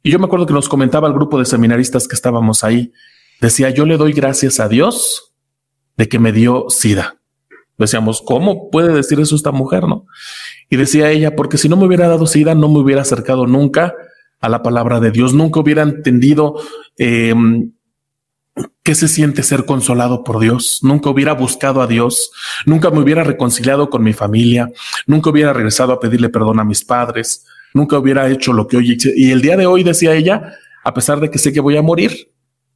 Y 0.03 0.11
yo 0.11 0.19
me 0.19 0.25
acuerdo 0.25 0.45
que 0.45 0.53
nos 0.53 0.69
comentaba 0.69 1.07
el 1.07 1.13
grupo 1.13 1.39
de 1.39 1.45
seminaristas 1.45 2.07
que 2.07 2.15
estábamos 2.15 2.63
ahí, 2.63 2.91
decía, 3.41 3.69
yo 3.69 3.85
le 3.85 3.97
doy 3.97 4.13
gracias 4.13 4.59
a 4.59 4.67
Dios 4.67 5.33
de 5.97 6.07
que 6.07 6.19
me 6.19 6.31
dio 6.31 6.65
SIDA. 6.69 7.17
Decíamos, 7.77 8.21
¿cómo 8.21 8.69
puede 8.69 8.93
decir 8.93 9.19
eso 9.19 9.35
esta 9.35 9.51
mujer, 9.51 9.87
no? 9.87 10.05
Y 10.69 10.75
decía 10.75 11.09
ella, 11.09 11.35
porque 11.35 11.57
si 11.57 11.69
no 11.69 11.77
me 11.77 11.85
hubiera 11.85 12.07
dado 12.07 12.27
SIDA, 12.27 12.53
no 12.53 12.69
me 12.69 12.79
hubiera 12.79 13.01
acercado 13.01 13.47
nunca 13.47 13.95
a 14.39 14.49
la 14.49 14.61
palabra 14.61 14.99
de 14.99 15.09
Dios, 15.09 15.33
nunca 15.33 15.59
hubiera 15.61 15.81
entendido 15.81 16.59
eh, 16.97 17.33
¿Qué 18.83 18.95
se 18.95 19.07
siente 19.07 19.43
ser 19.43 19.65
consolado 19.65 20.23
por 20.23 20.39
Dios? 20.39 20.79
Nunca 20.83 21.09
hubiera 21.09 21.33
buscado 21.33 21.81
a 21.81 21.87
Dios, 21.87 22.31
nunca 22.65 22.91
me 22.91 22.99
hubiera 22.99 23.23
reconciliado 23.23 23.89
con 23.89 24.03
mi 24.03 24.13
familia, 24.13 24.69
nunca 25.07 25.29
hubiera 25.29 25.53
regresado 25.53 25.93
a 25.93 25.99
pedirle 25.99 26.29
perdón 26.29 26.59
a 26.59 26.65
mis 26.65 26.83
padres, 26.83 27.45
nunca 27.73 27.97
hubiera 27.97 28.29
hecho 28.29 28.53
lo 28.53 28.67
que 28.67 28.77
hoy 28.77 28.91
hice. 28.91 29.13
Y 29.15 29.31
el 29.31 29.41
día 29.41 29.57
de 29.57 29.65
hoy, 29.65 29.83
decía 29.83 30.13
ella, 30.13 30.53
a 30.83 30.93
pesar 30.93 31.19
de 31.19 31.31
que 31.31 31.39
sé 31.39 31.53
que 31.53 31.61
voy 31.61 31.77
a 31.77 31.81
morir, 31.81 32.31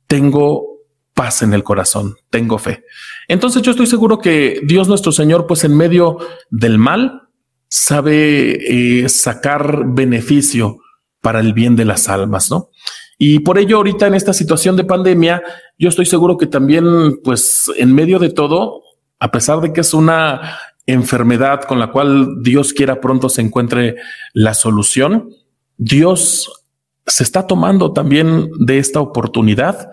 tengo 0.08 0.78
paz 1.14 1.42
en 1.42 1.54
el 1.54 1.64
corazón, 1.64 2.16
tengo 2.30 2.58
fe. 2.58 2.86
Entonces 3.28 3.62
yo 3.62 3.72
estoy 3.72 3.88
seguro 3.88 4.20
que 4.20 4.62
Dios 4.64 4.88
nuestro 4.88 5.12
Señor, 5.12 5.46
pues 5.46 5.64
en 5.64 5.76
medio 5.76 6.18
del 6.50 6.78
mal, 6.78 7.24
sabe 7.68 9.02
eh, 9.04 9.10
sacar 9.10 9.84
beneficio 9.88 10.78
para 11.22 11.40
el 11.40 11.54
bien 11.54 11.76
de 11.76 11.86
las 11.86 12.08
almas, 12.08 12.50
¿no? 12.50 12.70
Y 13.18 13.40
por 13.40 13.58
ello, 13.58 13.78
ahorita 13.78 14.08
en 14.08 14.14
esta 14.14 14.34
situación 14.34 14.76
de 14.76 14.84
pandemia, 14.84 15.42
yo 15.78 15.90
estoy 15.90 16.06
seguro 16.06 16.38
que 16.38 16.46
también, 16.46 17.20
pues, 17.24 17.72
en 17.78 17.94
medio 17.94 18.20
de 18.20 18.30
todo, 18.30 18.84
a 19.20 19.32
pesar 19.32 19.60
de 19.62 19.74
que 19.74 19.82
es 19.82 19.94
una 19.94 20.60
enfermedad 20.86 21.64
con 21.64 21.80
la 21.80 21.92
cual 21.92 22.42
Dios 22.44 22.74
quiera 22.74 23.02
pronto 23.02 23.28
se 23.30 23.42
encuentre 23.42 23.96
la 24.34 24.54
solución, 24.54 25.30
Dios 25.78 26.64
se 27.06 27.24
está 27.24 27.48
tomando 27.48 27.94
también 27.94 28.50
de 28.60 28.78
esta 28.78 29.00
oportunidad 29.00 29.90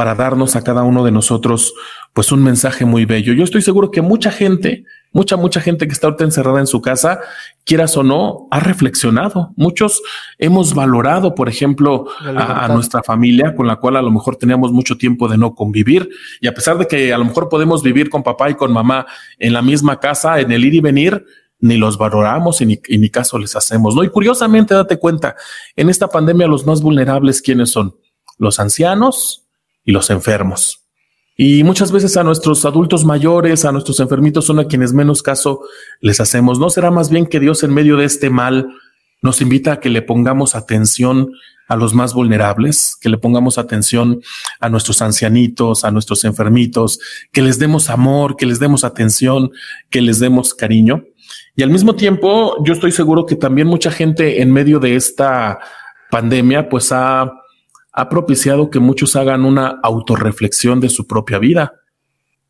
para 0.00 0.14
darnos 0.14 0.56
a 0.56 0.64
cada 0.64 0.82
uno 0.82 1.04
de 1.04 1.12
nosotros 1.12 1.74
pues 2.14 2.32
un 2.32 2.42
mensaje 2.42 2.86
muy 2.86 3.04
bello. 3.04 3.34
Yo 3.34 3.44
estoy 3.44 3.60
seguro 3.60 3.90
que 3.90 4.00
mucha 4.00 4.30
gente, 4.30 4.86
mucha, 5.12 5.36
mucha 5.36 5.60
gente 5.60 5.86
que 5.86 5.92
está 5.92 6.06
ahorita 6.06 6.24
encerrada 6.24 6.58
en 6.58 6.66
su 6.66 6.80
casa, 6.80 7.20
quieras 7.66 7.98
o 7.98 8.02
no, 8.02 8.48
ha 8.50 8.60
reflexionado. 8.60 9.52
Muchos 9.56 10.00
hemos 10.38 10.72
valorado, 10.72 11.34
por 11.34 11.50
ejemplo, 11.50 12.06
a, 12.18 12.64
a, 12.64 12.68
nuestra 12.68 13.02
familia 13.02 13.54
con 13.54 13.66
la 13.66 13.76
cual 13.76 13.96
a 13.96 14.00
lo 14.00 14.10
mejor 14.10 14.36
teníamos 14.36 14.72
mucho 14.72 14.96
tiempo 14.96 15.28
de 15.28 15.36
no 15.36 15.54
convivir. 15.54 16.08
Y 16.40 16.46
a 16.46 16.54
pesar 16.54 16.78
de 16.78 16.86
que 16.86 17.12
a 17.12 17.18
lo 17.18 17.26
mejor 17.26 17.50
podemos 17.50 17.82
vivir 17.82 18.08
con 18.08 18.22
papá 18.22 18.48
y 18.48 18.54
con 18.54 18.72
mamá 18.72 19.04
en 19.38 19.52
la 19.52 19.60
misma 19.60 20.00
casa, 20.00 20.40
en 20.40 20.50
el 20.50 20.64
ir 20.64 20.76
y 20.76 20.80
venir, 20.80 21.26
ni 21.58 21.76
los 21.76 21.98
valoramos 21.98 22.62
y 22.62 22.64
ni, 22.64 22.80
y 22.88 22.96
ni 22.96 23.10
caso 23.10 23.38
les 23.38 23.54
hacemos. 23.54 23.94
¿no? 23.94 24.02
Y 24.02 24.08
curiosamente, 24.08 24.72
date 24.72 24.98
cuenta, 24.98 25.36
en 25.76 25.90
esta 25.90 26.08
pandemia 26.08 26.46
los 26.46 26.64
más 26.64 26.80
vulnerables, 26.80 27.42
¿quiénes 27.42 27.70
son? 27.70 27.96
Los 28.38 28.58
ancianos 28.58 29.48
y 29.84 29.92
los 29.92 30.10
enfermos. 30.10 30.80
Y 31.36 31.64
muchas 31.64 31.90
veces 31.90 32.16
a 32.16 32.22
nuestros 32.22 32.64
adultos 32.66 33.04
mayores, 33.04 33.64
a 33.64 33.72
nuestros 33.72 33.98
enfermitos 34.00 34.44
son 34.44 34.60
a 34.60 34.66
quienes 34.66 34.92
menos 34.92 35.22
caso 35.22 35.60
les 36.00 36.20
hacemos. 36.20 36.58
¿No 36.58 36.68
será 36.68 36.90
más 36.90 37.08
bien 37.08 37.26
que 37.26 37.40
Dios 37.40 37.62
en 37.62 37.72
medio 37.72 37.96
de 37.96 38.04
este 38.04 38.28
mal 38.28 38.68
nos 39.22 39.40
invita 39.40 39.72
a 39.72 39.80
que 39.80 39.88
le 39.88 40.02
pongamos 40.02 40.54
atención 40.54 41.30
a 41.68 41.76
los 41.76 41.94
más 41.94 42.14
vulnerables, 42.14 42.96
que 43.00 43.08
le 43.08 43.16
pongamos 43.16 43.56
atención 43.56 44.20
a 44.60 44.68
nuestros 44.68 45.02
ancianitos, 45.02 45.84
a 45.84 45.90
nuestros 45.90 46.24
enfermitos, 46.24 46.98
que 47.32 47.42
les 47.42 47.58
demos 47.58 47.90
amor, 47.90 48.36
que 48.36 48.46
les 48.46 48.58
demos 48.58 48.82
atención, 48.82 49.50
que 49.88 50.00
les 50.00 50.18
demos 50.18 50.52
cariño? 50.52 51.04
Y 51.54 51.62
al 51.62 51.70
mismo 51.70 51.94
tiempo, 51.94 52.62
yo 52.64 52.72
estoy 52.72 52.92
seguro 52.92 53.24
que 53.24 53.36
también 53.36 53.66
mucha 53.66 53.90
gente 53.90 54.42
en 54.42 54.52
medio 54.52 54.78
de 54.78 54.96
esta 54.96 55.60
pandemia, 56.10 56.68
pues 56.68 56.90
ha 56.92 57.32
ha 57.92 58.08
propiciado 58.08 58.70
que 58.70 58.78
muchos 58.78 59.16
hagan 59.16 59.44
una 59.44 59.80
autorreflexión 59.82 60.80
de 60.80 60.88
su 60.88 61.06
propia 61.06 61.38
vida. 61.38 61.74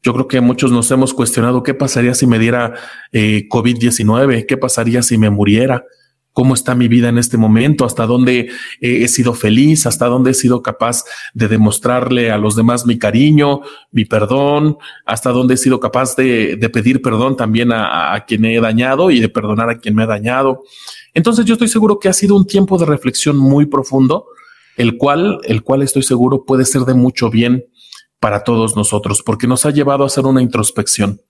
Yo 0.03 0.13
creo 0.15 0.29
que 0.29 0.41
muchos 0.41 0.73
nos 0.73 0.91
hemos 0.91 1.13
cuestionado 1.13 1.63
qué 1.63 1.75
pasaría 1.75 2.15
si 2.15 2.27
me 2.27 2.39
diera 2.39 2.75
eh, 3.13 3.47
COVID-19, 3.51 4.47
qué 4.47 4.57
pasaría 4.57 5.03
si 5.03 5.19
me 5.19 5.29
muriera, 5.29 5.85
cómo 6.33 6.55
está 6.55 6.75
mi 6.75 6.89
vida 6.89 7.09
en 7.09 7.19
este 7.19 7.37
momento, 7.37 7.85
hasta 7.85 8.07
dónde 8.07 8.49
eh, 8.81 9.03
he 9.03 9.09
sido 9.09 9.35
feliz, 9.35 9.87
hasta 9.87 10.07
dónde 10.07 10.31
he 10.31 10.35
sido 10.35 10.63
capaz 10.63 11.05
de 11.35 11.49
demostrarle 11.49 12.31
a 12.31 12.39
los 12.39 12.57
demás 12.57 12.87
mi 12.87 12.99
cariño, 12.99 13.61
mi 13.91 14.07
perdón, 14.07 14.79
hasta 15.05 15.31
dónde 15.31 15.55
he 15.55 15.59
sido 15.59 15.81
capaz 15.81 16.17
de, 16.17 16.57
pedir 16.73 17.03
perdón 17.03 17.37
también 17.37 17.73
a, 17.73 18.15
a 18.15 18.25
quien 18.25 18.45
he 18.45 18.59
dañado 18.61 19.11
y 19.11 19.21
de 19.21 19.29
perdonar 19.29 19.69
a 19.69 19.79
quien 19.79 19.95
me 19.95 20.05
ha 20.05 20.07
dañado. 20.07 20.63
Entonces 21.13 21.45
yo 21.45 21.55
estoy 21.55 21.69
seguro 21.69 21.99
que 21.99 22.09
ha 22.09 22.13
sido 22.15 22.37
un 22.37 22.47
tiempo 22.47 22.79
de 22.79 22.87
reflexión 22.87 23.37
muy 23.37 23.67
profundo 23.67 24.27
el 24.81 24.97
cual, 24.97 25.41
el 25.45 25.63
cual 25.63 25.83
estoy 25.83 26.03
seguro 26.03 26.47
puede 26.47 26.65
ser 26.65 26.83
de 26.83 26.95
mucho 26.95 27.29
bien 27.29 27.67
para 28.19 28.45
todos 28.45 28.77
nosotros, 28.77 29.23
porque 29.23 29.47
nos 29.47 29.67
ha 29.67 29.71
llevado 29.71 30.05
a 30.05 30.07
hacer 30.07 30.25
una 30.25 30.41
introspección. 30.41 31.21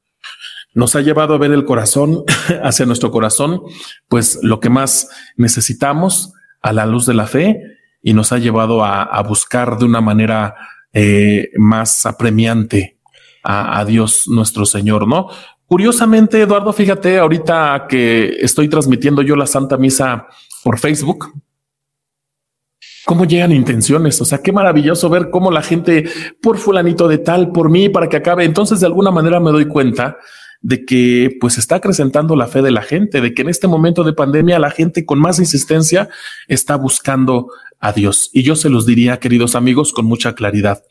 Nos 0.73 0.95
ha 0.95 1.01
llevado 1.01 1.35
a 1.35 1.39
ver 1.39 1.51
el 1.51 1.65
corazón 1.65 2.23
hacia 2.63 2.87
nuestro 2.87 3.11
corazón, 3.11 3.61
pues 4.07 4.39
lo 4.43 4.61
que 4.61 4.71
más 4.71 5.09
necesitamos 5.37 6.33
a 6.63 6.73
la 6.73 6.87
luz 6.87 7.07
de 7.07 7.15
la 7.15 7.27
fe 7.27 7.61
y 8.05 8.15
nos 8.15 8.31
ha 8.31 8.39
llevado 8.39 8.85
a, 8.85 9.21
buscar 9.23 9.79
de 9.79 9.85
una 9.85 10.01
manera 10.01 10.55
eh, 10.93 11.51
más 11.57 12.07
apremiante 12.07 12.99
a, 13.43 13.81
a 13.81 13.85
Dios 13.85 14.29
nuestro 14.29 14.65
Señor, 14.65 15.09
¿no? 15.09 15.27
Curiosamente, 15.67 16.41
Eduardo, 16.41 16.73
fíjate, 16.73 17.19
ahorita 17.19 17.87
que 17.89 18.37
estoy 18.41 18.69
transmitiendo 18.69 19.23
yo 19.23 19.35
la 19.35 19.47
Santa 19.47 19.77
Misa 19.77 20.29
por 20.63 20.79
Facebook, 20.79 21.33
cómo 23.11 23.25
llegan 23.25 23.51
intenciones. 23.51 24.21
O 24.21 24.25
sea, 24.25 24.39
qué 24.39 24.53
maravilloso 24.53 25.11
ver 25.11 25.31
cómo 25.31 25.51
la 25.51 25.63
gente 25.63 26.09
por 26.41 26.59
fulanito 26.59 27.09
de 27.09 27.19
tal, 27.19 27.51
por 27.51 27.69
mí, 27.69 27.89
para 27.89 28.09
que 28.09 28.17
acabe. 28.17 28.45
Entonces, 28.45 28.79
de 28.79 28.87
alguna 28.87 29.11
manera 29.11 29.41
me 29.41 29.51
doy 29.51 29.65
cuenta 29.65 30.17
de 30.63 30.85
que 30.85 31.37
pues 31.41 31.59
está 31.59 31.75
acrecentando 31.75 32.37
la 32.37 32.47
fe 32.47 32.63
de 32.63 32.71
la 32.71 32.83
gente, 32.83 33.21
de 33.21 33.35
que 33.35 33.43
en 33.43 33.49
este 33.49 33.67
momento 33.67 34.05
de 34.05 34.13
pandemia 34.13 34.61
la 34.61 34.71
gente 34.71 35.05
con 35.05 35.19
más 35.19 35.41
insistencia 35.41 36.09
está 36.47 36.77
buscando 36.77 37.49
a 37.81 37.91
Dios. 37.93 38.31
Y 38.33 38.45
yo 38.45 38.55
se 38.55 38.71
los 38.71 38.87
diría, 38.87 39.19
queridos 39.19 39.57
amigos, 39.57 39.93
con 39.93 40.05
mucha 40.05 40.37
claridad. 40.37 40.85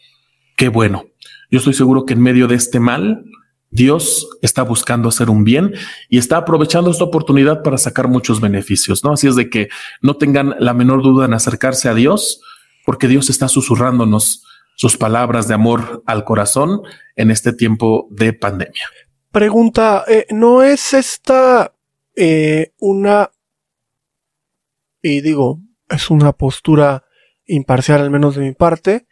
Qué 0.58 0.67
bueno. 0.67 1.05
Yo 1.49 1.60
estoy 1.60 1.73
seguro 1.73 2.03
que 2.03 2.15
en 2.15 2.21
medio 2.21 2.49
de 2.49 2.55
este 2.55 2.82
mal, 2.82 3.23
Dios 3.71 4.27
está 4.41 4.63
buscando 4.63 5.10
hacer 5.10 5.29
un 5.29 5.43
bien 5.43 5.73
y 6.10 6.17
está 6.17 6.38
aprovechando 6.38 6.89
esta 6.91 7.03
oportunidad 7.03 7.62
para 7.62 7.77
sacar 7.77 8.08
muchos 8.08 8.41
beneficios, 8.41 9.03
¿no? 9.03 9.13
Así 9.13 9.27
es 9.27 9.36
de 9.36 9.49
que 9.49 9.69
no 10.01 10.17
tengan 10.17 10.55
la 10.60 10.73
menor 10.73 11.03
duda 11.03 11.25
en 11.25 11.34
acercarse 11.34 11.88
a 11.88 11.93
Dios, 11.93 12.41
porque 12.86 13.08
Dios 13.08 13.29
está 13.29 13.47
susurrándonos 13.47 14.43
sus 14.75 14.97
palabras 14.97 15.47
de 15.47 15.53
amor 15.53 16.03
al 16.05 16.23
corazón 16.23 16.82
en 17.15 17.32
este 17.32 17.53
tiempo 17.53 18.08
de 18.12 18.34
pandemia. 18.34 18.86
Pregunta, 19.32 20.05
eh, 20.08 20.25
¿no 20.32 20.63
es 20.63 20.93
esta 20.93 21.73
eh, 22.15 22.73
una... 22.79 23.29
y 25.01 25.21
digo, 25.21 25.60
es 25.89 26.10
una 26.10 26.34
postura 26.34 27.03
imparcial 27.45 28.01
al 28.01 28.10
menos 28.10 28.36
de 28.36 28.41
mi 28.41 28.53
parte, 28.53 29.05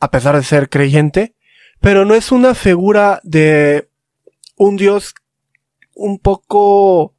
a 0.00 0.10
pesar 0.10 0.36
de 0.36 0.44
ser 0.44 0.68
creyente, 0.68 1.34
pero 1.80 2.04
no 2.04 2.14
es 2.14 2.32
una 2.32 2.54
figura 2.54 3.20
de 3.24 3.87
un 4.58 4.76
Dios 4.76 5.14
un 5.94 6.18
poco 6.18 7.14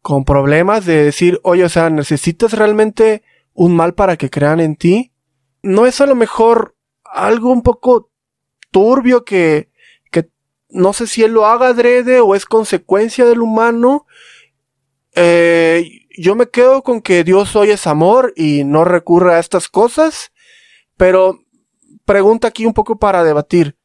con 0.00 0.24
problemas 0.24 0.86
de 0.86 1.04
decir, 1.04 1.40
oye, 1.42 1.64
o 1.64 1.68
sea, 1.68 1.90
necesitas 1.90 2.52
realmente 2.52 3.22
un 3.52 3.74
mal 3.74 3.94
para 3.94 4.16
que 4.16 4.30
crean 4.30 4.60
en 4.60 4.76
ti. 4.76 5.12
No 5.62 5.86
es 5.86 6.00
a 6.00 6.06
lo 6.06 6.14
mejor 6.14 6.76
algo 7.04 7.50
un 7.50 7.62
poco 7.62 8.10
turbio 8.70 9.24
que, 9.24 9.70
que 10.10 10.30
no 10.68 10.92
sé 10.92 11.06
si 11.06 11.24
él 11.24 11.32
lo 11.32 11.46
haga 11.46 11.68
adrede 11.68 12.20
o 12.20 12.34
es 12.34 12.44
consecuencia 12.44 13.24
del 13.24 13.40
humano. 13.40 14.06
Eh, 15.14 16.06
yo 16.16 16.36
me 16.36 16.48
quedo 16.48 16.82
con 16.82 17.00
que 17.00 17.24
Dios 17.24 17.56
hoy 17.56 17.70
es 17.70 17.86
amor 17.86 18.32
y 18.36 18.64
no 18.64 18.84
recurre 18.84 19.34
a 19.34 19.38
estas 19.38 19.68
cosas, 19.68 20.32
pero 20.96 21.40
pregunta 22.04 22.48
aquí 22.48 22.64
un 22.64 22.74
poco 22.74 22.98
para 22.98 23.24
debatir. 23.24 23.76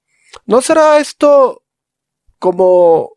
¿No 0.45 0.61
será 0.61 0.99
esto 0.99 1.60
como 2.41 3.11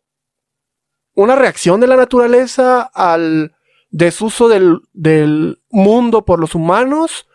una 1.15 1.35
reacción 1.35 1.79
de 1.79 1.87
la 1.87 1.95
naturaleza 1.95 2.83
al 2.93 3.55
desuso 3.89 4.47
del, 4.47 4.81
del 4.93 5.63
mundo 5.71 6.25
por 6.25 6.39
los 6.39 6.53
humanos? 6.53 7.27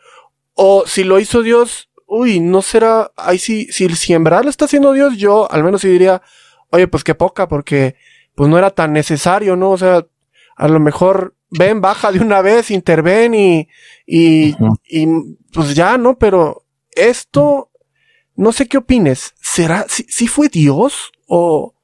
¿O 0.55 0.85
si 0.87 1.03
lo 1.03 1.19
hizo 1.19 1.43
Dios, 1.43 1.91
uy, 2.07 2.39
no 2.39 2.63
será, 2.63 3.11
ahí 3.17 3.39
sí, 3.39 3.67
si, 3.73 3.89
si 3.97 4.15
en 4.15 4.23
verdad 4.23 4.45
lo 4.45 4.51
está 4.51 4.67
haciendo 4.67 4.93
Dios, 4.93 5.17
yo 5.17 5.51
al 5.51 5.65
menos 5.65 5.81
sí 5.81 5.89
diría, 5.89 6.23
oye, 6.71 6.87
pues 6.87 7.03
qué 7.03 7.17
poca, 7.17 7.49
porque 7.49 7.97
pues 8.37 8.49
no 8.49 8.57
era 8.57 8.71
tan 8.71 8.93
necesario, 8.93 9.57
¿no? 9.57 9.73
O 9.73 9.79
sea, 9.79 10.07
a 10.55 10.69
lo 10.69 10.79
mejor 10.79 11.35
ven, 11.51 11.81
baja 11.81 12.13
de 12.13 12.21
una 12.21 12.41
vez, 12.41 12.71
interven 12.71 13.35
y, 13.35 13.69
y, 14.07 14.55
y 14.89 15.07
pues 15.53 15.75
ya, 15.75 15.99
¿no? 15.99 16.19
Pero 16.19 16.67
esto, 16.93 17.73
no 18.37 18.53
sé 18.53 18.69
qué 18.69 18.79
opines, 18.79 19.35
¿será, 19.43 19.87
si, 19.89 20.05
si 20.05 20.29
fue 20.29 20.49
Dios 20.49 21.11
o, 21.27 21.75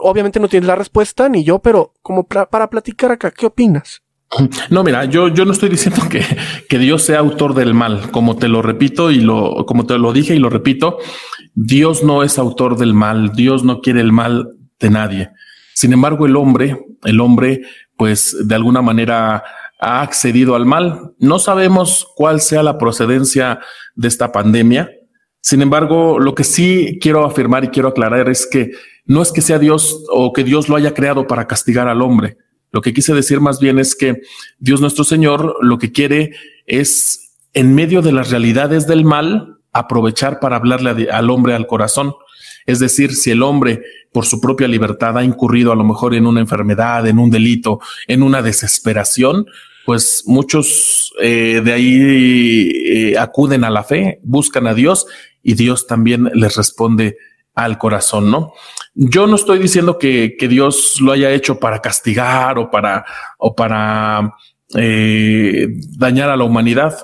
obviamente 0.00 0.40
no 0.40 0.48
tienes 0.48 0.66
la 0.66 0.76
respuesta, 0.76 1.28
ni 1.28 1.44
yo, 1.44 1.58
pero 1.58 1.94
como 2.02 2.24
para 2.24 2.70
platicar 2.70 3.12
acá, 3.12 3.30
¿qué 3.30 3.46
opinas? 3.46 4.02
No, 4.70 4.84
mira, 4.84 5.04
yo, 5.06 5.28
yo 5.28 5.44
no 5.44 5.52
estoy 5.52 5.68
diciendo 5.68 6.02
que, 6.10 6.22
que 6.68 6.78
Dios 6.78 7.02
sea 7.02 7.18
autor 7.18 7.54
del 7.54 7.74
mal, 7.74 8.10
como 8.10 8.36
te 8.36 8.48
lo 8.48 8.62
repito 8.62 9.10
y 9.10 9.20
lo, 9.20 9.64
como 9.66 9.86
te 9.86 9.98
lo 9.98 10.12
dije 10.12 10.34
y 10.34 10.38
lo 10.38 10.50
repito, 10.50 10.98
Dios 11.54 12.04
no 12.04 12.22
es 12.22 12.38
autor 12.38 12.76
del 12.76 12.94
mal, 12.94 13.32
Dios 13.32 13.64
no 13.64 13.80
quiere 13.80 14.00
el 14.00 14.12
mal 14.12 14.52
de 14.78 14.90
nadie. 14.90 15.30
Sin 15.74 15.92
embargo, 15.92 16.26
el 16.26 16.36
hombre, 16.36 16.76
el 17.04 17.20
hombre, 17.20 17.62
pues 17.96 18.36
de 18.46 18.54
alguna 18.54 18.82
manera 18.82 19.44
ha 19.80 20.02
accedido 20.02 20.56
al 20.56 20.66
mal. 20.66 21.12
No 21.18 21.38
sabemos 21.38 22.06
cuál 22.16 22.40
sea 22.40 22.62
la 22.62 22.78
procedencia 22.78 23.60
de 23.94 24.08
esta 24.08 24.32
pandemia. 24.32 24.90
Sin 25.40 25.62
embargo, 25.62 26.18
lo 26.18 26.34
que 26.34 26.44
sí 26.44 26.98
quiero 27.00 27.24
afirmar 27.24 27.64
y 27.64 27.68
quiero 27.68 27.88
aclarar 27.88 28.28
es 28.28 28.48
que 28.50 28.72
no 29.08 29.22
es 29.22 29.32
que 29.32 29.40
sea 29.40 29.58
Dios 29.58 30.04
o 30.10 30.32
que 30.32 30.44
Dios 30.44 30.68
lo 30.68 30.76
haya 30.76 30.94
creado 30.94 31.26
para 31.26 31.46
castigar 31.48 31.88
al 31.88 32.02
hombre. 32.02 32.36
Lo 32.70 32.82
que 32.82 32.92
quise 32.92 33.14
decir 33.14 33.40
más 33.40 33.58
bien 33.58 33.78
es 33.78 33.96
que 33.96 34.20
Dios 34.58 34.80
nuestro 34.80 35.02
Señor 35.02 35.56
lo 35.62 35.78
que 35.78 35.90
quiere 35.90 36.32
es, 36.66 37.32
en 37.54 37.74
medio 37.74 38.02
de 38.02 38.12
las 38.12 38.30
realidades 38.30 38.86
del 38.86 39.04
mal, 39.04 39.56
aprovechar 39.72 40.40
para 40.40 40.56
hablarle 40.56 41.10
al 41.10 41.30
hombre 41.30 41.54
al 41.54 41.66
corazón. 41.66 42.14
Es 42.66 42.80
decir, 42.80 43.14
si 43.14 43.30
el 43.30 43.42
hombre 43.42 43.82
por 44.12 44.26
su 44.26 44.42
propia 44.42 44.68
libertad 44.68 45.16
ha 45.16 45.24
incurrido 45.24 45.72
a 45.72 45.76
lo 45.76 45.84
mejor 45.84 46.14
en 46.14 46.26
una 46.26 46.40
enfermedad, 46.40 47.06
en 47.06 47.18
un 47.18 47.30
delito, 47.30 47.80
en 48.06 48.22
una 48.22 48.42
desesperación, 48.42 49.46
pues 49.86 50.24
muchos 50.26 51.14
eh, 51.18 51.62
de 51.64 51.72
ahí 51.72 52.70
eh, 52.84 53.18
acuden 53.18 53.64
a 53.64 53.70
la 53.70 53.84
fe, 53.84 54.20
buscan 54.22 54.66
a 54.66 54.74
Dios 54.74 55.06
y 55.42 55.54
Dios 55.54 55.86
también 55.86 56.30
les 56.34 56.56
responde 56.56 57.16
al 57.58 57.76
corazón, 57.76 58.30
¿no? 58.30 58.52
Yo 58.94 59.26
no 59.26 59.34
estoy 59.34 59.58
diciendo 59.58 59.98
que, 59.98 60.36
que 60.38 60.46
Dios 60.46 61.00
lo 61.00 61.12
haya 61.12 61.30
hecho 61.32 61.58
para 61.58 61.80
castigar 61.80 62.56
o 62.58 62.70
para, 62.70 63.04
o 63.36 63.54
para 63.54 64.34
eh, 64.74 65.66
dañar 65.96 66.30
a 66.30 66.36
la 66.36 66.44
humanidad. 66.44 66.96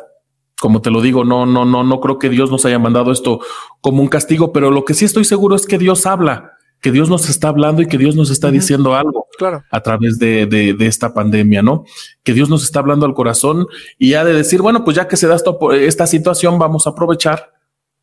Como 0.60 0.80
te 0.80 0.90
lo 0.90 1.00
digo, 1.00 1.24
no, 1.24 1.44
no, 1.44 1.64
no, 1.64 1.82
no 1.82 2.00
creo 2.00 2.18
que 2.20 2.28
Dios 2.28 2.52
nos 2.52 2.64
haya 2.64 2.78
mandado 2.78 3.10
esto 3.10 3.40
como 3.80 4.00
un 4.00 4.08
castigo, 4.08 4.52
pero 4.52 4.70
lo 4.70 4.84
que 4.84 4.94
sí 4.94 5.04
estoy 5.04 5.24
seguro 5.24 5.56
es 5.56 5.66
que 5.66 5.76
Dios 5.76 6.06
habla, 6.06 6.52
que 6.80 6.92
Dios 6.92 7.10
nos 7.10 7.28
está 7.28 7.48
hablando 7.48 7.82
y 7.82 7.86
que 7.86 7.98
Dios 7.98 8.14
nos 8.14 8.30
está 8.30 8.52
diciendo 8.52 8.94
algo 8.94 9.26
claro. 9.36 9.64
a 9.72 9.80
través 9.80 10.18
de, 10.20 10.46
de, 10.46 10.74
de, 10.74 10.86
esta 10.86 11.12
pandemia, 11.12 11.62
¿no? 11.62 11.84
Que 12.22 12.32
Dios 12.32 12.48
nos 12.48 12.62
está 12.62 12.78
hablando 12.78 13.06
al 13.06 13.14
corazón 13.14 13.66
y 13.98 14.14
ha 14.14 14.24
de 14.24 14.34
decir, 14.34 14.62
bueno, 14.62 14.84
pues 14.84 14.96
ya 14.96 15.08
que 15.08 15.16
se 15.16 15.26
da 15.26 15.34
esto, 15.34 15.72
esta 15.72 16.06
situación, 16.06 16.60
vamos 16.60 16.86
a 16.86 16.90
aprovechar 16.90 17.53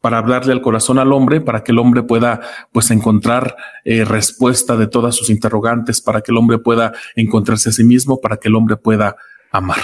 para 0.01 0.17
hablarle 0.17 0.51
al 0.51 0.61
corazón 0.61 0.97
al 0.99 1.13
hombre, 1.13 1.39
para 1.41 1.63
que 1.63 1.71
el 1.71 1.79
hombre 1.79 2.03
pueda 2.03 2.41
pues 2.71 2.91
encontrar 2.91 3.55
eh, 3.85 4.03
respuesta 4.03 4.75
de 4.75 4.87
todas 4.87 5.15
sus 5.15 5.29
interrogantes, 5.29 6.01
para 6.01 6.21
que 6.21 6.31
el 6.31 6.37
hombre 6.37 6.57
pueda 6.57 6.91
encontrarse 7.15 7.69
a 7.69 7.71
sí 7.71 7.83
mismo, 7.83 8.19
para 8.19 8.37
que 8.37 8.49
el 8.49 8.55
hombre 8.55 8.77
pueda 8.77 9.15
amar. 9.51 9.81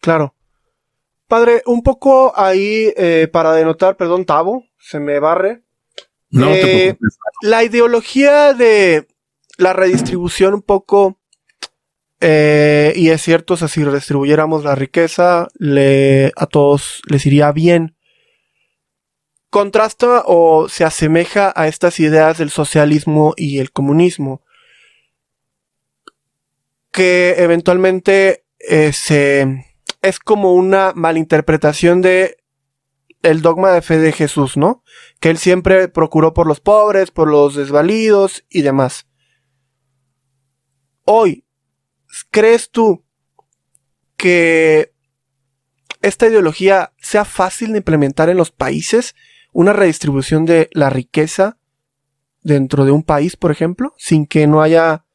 Claro. 0.00 0.34
Padre, 1.26 1.62
un 1.66 1.82
poco 1.82 2.32
ahí 2.36 2.92
eh, 2.96 3.28
para 3.32 3.52
denotar, 3.52 3.96
perdón, 3.96 4.24
Tavo, 4.24 4.64
se 4.78 5.00
me 5.00 5.18
barre. 5.18 5.64
No 6.30 6.48
eh, 6.50 6.60
te 6.60 6.60
preocupes. 6.60 7.18
La 7.42 7.64
ideología 7.64 8.54
de 8.54 9.08
la 9.58 9.72
redistribución 9.72 10.54
un 10.54 10.62
poco, 10.62 11.18
eh, 12.20 12.92
y 12.94 13.08
es 13.08 13.20
cierto, 13.20 13.54
o 13.54 13.56
sea, 13.56 13.66
si 13.66 13.82
redistribuyéramos 13.82 14.62
la 14.62 14.76
riqueza, 14.76 15.48
le, 15.58 16.32
a 16.36 16.46
todos 16.46 17.02
les 17.08 17.26
iría 17.26 17.50
bien 17.50 17.95
contrasta 19.56 20.22
o 20.26 20.68
se 20.68 20.84
asemeja 20.84 21.50
a 21.56 21.66
estas 21.66 21.98
ideas 21.98 22.36
del 22.36 22.50
socialismo 22.50 23.32
y 23.38 23.58
el 23.58 23.72
comunismo, 23.72 24.42
que 26.92 27.36
eventualmente 27.38 28.44
eh, 28.58 28.92
es 30.02 30.18
como 30.18 30.52
una 30.52 30.92
malinterpretación 30.94 32.02
de 32.02 32.36
el 33.22 33.40
dogma 33.40 33.72
de 33.72 33.80
fe 33.80 33.96
de 33.96 34.12
Jesús, 34.12 34.58
¿no? 34.58 34.82
Que 35.20 35.30
él 35.30 35.38
siempre 35.38 35.88
procuró 35.88 36.34
por 36.34 36.46
los 36.46 36.60
pobres, 36.60 37.10
por 37.10 37.26
los 37.26 37.54
desvalidos 37.54 38.44
y 38.50 38.60
demás. 38.60 39.06
Hoy, 41.06 41.46
¿crees 42.30 42.68
tú 42.70 43.06
que 44.18 44.92
esta 46.02 46.26
ideología 46.26 46.92
sea 46.98 47.24
fácil 47.24 47.72
de 47.72 47.78
implementar 47.78 48.28
en 48.28 48.36
los 48.36 48.50
países 48.50 49.14
una 49.56 49.72
redistribución 49.72 50.44
de 50.44 50.68
la 50.72 50.90
riqueza 50.90 51.56
dentro 52.42 52.84
de 52.84 52.90
un 52.90 53.02
país, 53.02 53.36
por 53.36 53.50
ejemplo, 53.50 53.94
sin 53.96 54.26
que 54.26 54.46
no 54.46 54.60
haya 54.60 55.06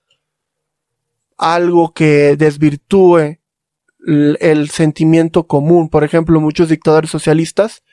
algo 1.37 1.93
que 1.93 2.35
desvirtúe 2.37 3.37
el, 3.99 4.69
sentimiento 4.71 5.45
común. 5.45 5.89
Por 5.89 6.03
ejemplo, 6.03 6.41
muchos 6.41 6.69
dictadores 6.69 7.11
socialistas 7.11 7.83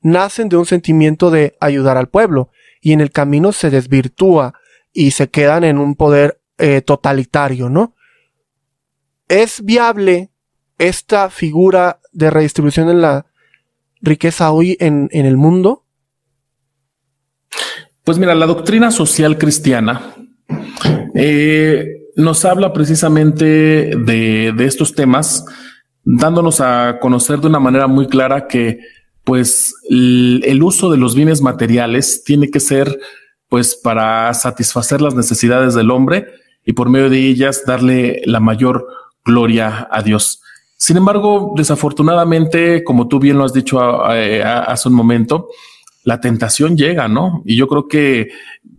nacen 0.00 0.48
de 0.48 0.56
un 0.56 0.64
sentimiento 0.64 1.30
de 1.30 1.58
ayudar 1.60 1.98
al 1.98 2.08
pueblo 2.08 2.48
y 2.80 2.94
en 2.94 3.02
el 3.02 3.10
camino 3.10 3.52
se 3.52 3.68
desvirtúa 3.68 4.54
y 4.94 5.10
se 5.10 5.28
quedan 5.28 5.62
en 5.62 5.76
un 5.76 5.94
poder 5.94 6.40
eh, 6.56 6.80
totalitario, 6.80 7.68
¿no? 7.68 7.94
¿Es 9.28 9.62
viable 9.62 10.30
esta 10.78 11.28
figura 11.28 12.00
de 12.12 12.30
redistribución 12.30 12.86
de 12.86 12.94
la 12.94 13.26
riqueza 14.00 14.52
hoy 14.52 14.74
en, 14.80 15.10
en 15.12 15.26
el 15.26 15.36
mundo? 15.36 15.84
Pues 18.04 18.18
mira, 18.18 18.34
la 18.34 18.46
doctrina 18.46 18.90
social 18.90 19.38
cristiana 19.38 20.14
eh, 21.14 21.86
nos 22.16 22.44
habla 22.44 22.72
precisamente 22.72 23.44
de, 23.96 24.52
de 24.56 24.64
estos 24.64 24.94
temas, 24.94 25.44
dándonos 26.04 26.60
a 26.60 26.98
conocer 27.00 27.40
de 27.40 27.48
una 27.48 27.60
manera 27.60 27.86
muy 27.86 28.06
clara 28.06 28.48
que 28.48 28.80
pues 29.28 29.74
el, 29.90 30.62
uso 30.62 30.90
de 30.90 30.96
los 30.96 31.14
bienes 31.14 31.42
materiales 31.42 32.24
tiene 32.24 32.50
que 32.50 32.60
ser 32.60 32.98
pues 33.50 33.74
para 33.74 34.32
satisfacer 34.32 35.02
las 35.02 35.14
necesidades 35.14 35.74
del 35.74 35.90
hombre 35.90 36.28
y 36.64 36.72
por 36.72 36.88
medio 36.88 37.10
de 37.10 37.18
ellas 37.28 37.64
darle 37.66 38.22
la 38.24 38.40
mayor 38.40 38.86
gloria 39.26 39.86
a 39.90 40.02
Dios. 40.02 40.40
Sin 40.78 40.96
embargo, 40.96 41.52
desafortunadamente, 41.54 42.82
como 42.84 43.06
tú 43.06 43.18
bien 43.18 43.36
lo 43.36 43.44
has 43.44 43.52
dicho 43.52 44.02
hace 44.02 44.88
un 44.88 44.94
momento, 44.94 45.48
la 46.08 46.22
tentación 46.22 46.74
llega, 46.74 47.06
¿no? 47.06 47.42
Y 47.44 47.54
yo 47.54 47.68
creo 47.68 47.86
que 47.86 48.30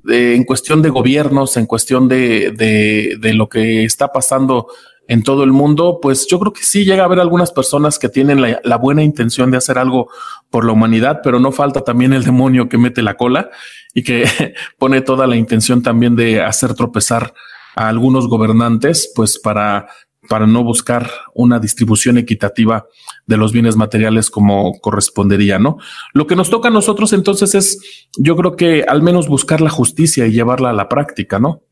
eh, 0.10 0.34
en 0.36 0.44
cuestión 0.46 0.82
de 0.82 0.90
gobiernos, 0.90 1.58
en 1.58 1.68
cuestión 1.68 2.08
de, 2.08 2.50
de, 2.50 3.18
de, 3.22 3.34
lo 3.36 3.48
que 3.48 3.84
está 3.84 4.12
pasando 4.12 4.66
en 5.08 5.22
todo 5.22 5.44
el 5.44 5.52
mundo, 5.52 6.00
pues 6.02 6.26
yo 6.26 6.40
creo 6.40 6.54
que 6.54 6.64
sí 6.64 6.86
llega 6.86 7.04
a 7.04 7.06
haber 7.06 7.20
algunas 7.20 7.52
personas 7.52 8.00
que 8.00 8.10
tienen 8.10 8.42
la, 8.42 8.78
buena 8.78 9.04
intención 9.04 9.52
de 9.52 9.58
hacer 9.58 9.78
algo 9.78 10.10
por 10.50 10.66
la 10.66 10.72
humanidad, 10.72 11.20
pero 11.24 11.40
no 11.40 11.52
falta 11.52 11.82
también 11.82 12.14
el 12.14 12.24
demonio 12.24 12.68
que 12.68 12.80
mete 12.80 13.04
la 13.04 13.14
cola 13.16 13.52
y 13.94 14.02
que 14.02 14.26
pone 14.80 15.02
toda 15.02 15.28
la 15.28 15.36
intención 15.36 15.84
también 15.84 16.16
de 16.16 16.42
hacer 16.42 16.74
tropezar 16.74 17.36
a 17.76 17.90
algunos 17.90 18.28
gobernantes, 18.28 19.12
pues 19.16 19.38
para 19.38 19.88
para 20.30 20.48
no 20.48 20.64
buscar 20.64 21.10
una 21.34 21.60
distribución 21.60 22.18
equitativa 22.18 22.86
de 23.26 23.36
los 23.36 23.52
bienes 23.52 23.76
materiales 23.76 24.30
como 24.30 24.80
correspondería, 24.80 25.60
¿no? 25.60 25.78
Lo 26.14 26.28
que 26.28 26.36
nos 26.36 26.50
toca 26.50 26.70
a 26.70 26.72
nosotros 26.72 27.12
entonces 27.14 27.56
es, 27.56 28.08
yo 28.18 28.36
creo 28.38 28.56
que 28.56 28.84
al 28.88 29.02
menos 29.02 29.28
buscar 29.28 29.60
la 29.60 29.72
justicia 29.72 30.28
y 30.28 30.32
llevarla 30.32 30.70
a 30.70 30.74
la 30.74 30.88
práctica, 30.88 31.40
¿no? 31.40 31.64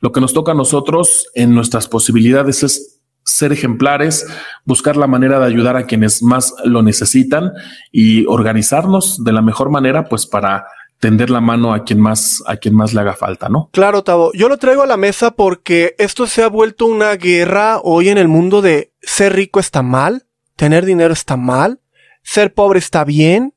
Lo 0.00 0.12
que 0.12 0.20
nos 0.20 0.32
toca 0.32 0.52
a 0.52 0.54
nosotros 0.56 1.26
en 1.34 1.54
nuestras 1.54 1.88
posibilidades 1.88 2.62
es 2.62 3.02
ser 3.22 3.52
ejemplares, 3.52 4.26
buscar 4.64 4.96
la 4.96 5.06
manera 5.06 5.38
de 5.38 5.46
ayudar 5.46 5.76
a 5.76 5.84
quienes 5.84 6.22
más 6.22 6.54
lo 6.64 6.82
necesitan 6.82 7.52
y 7.92 8.24
organizarnos 8.26 9.22
de 9.22 9.32
la 9.32 9.42
mejor 9.42 9.68
manera, 9.68 10.04
pues 10.04 10.26
para 10.26 10.64
tender 10.98 11.30
la 11.30 11.40
mano 11.40 11.72
a 11.72 11.84
quien 11.84 12.00
más, 12.00 12.42
a 12.46 12.56
quien 12.56 12.74
más 12.74 12.94
le 12.94 13.00
haga 13.00 13.14
falta, 13.14 13.48
¿no? 13.48 13.68
Claro, 13.72 14.02
Tavo. 14.02 14.32
Yo 14.32 14.48
lo 14.48 14.56
traigo 14.56 14.82
a 14.82 14.86
la 14.86 14.96
mesa 14.96 15.32
porque 15.32 15.94
esto 15.98 16.26
se 16.26 16.42
ha 16.42 16.48
vuelto 16.48 16.86
una 16.86 17.14
guerra 17.16 17.80
hoy 17.82 18.08
en 18.08 18.18
el 18.18 18.28
mundo 18.28 18.62
de 18.62 18.92
ser 19.02 19.34
rico 19.34 19.60
está 19.60 19.82
mal, 19.82 20.26
tener 20.56 20.84
dinero 20.84 21.12
está 21.12 21.36
mal, 21.36 21.80
ser 22.22 22.54
pobre 22.54 22.78
está 22.78 23.04
bien, 23.04 23.54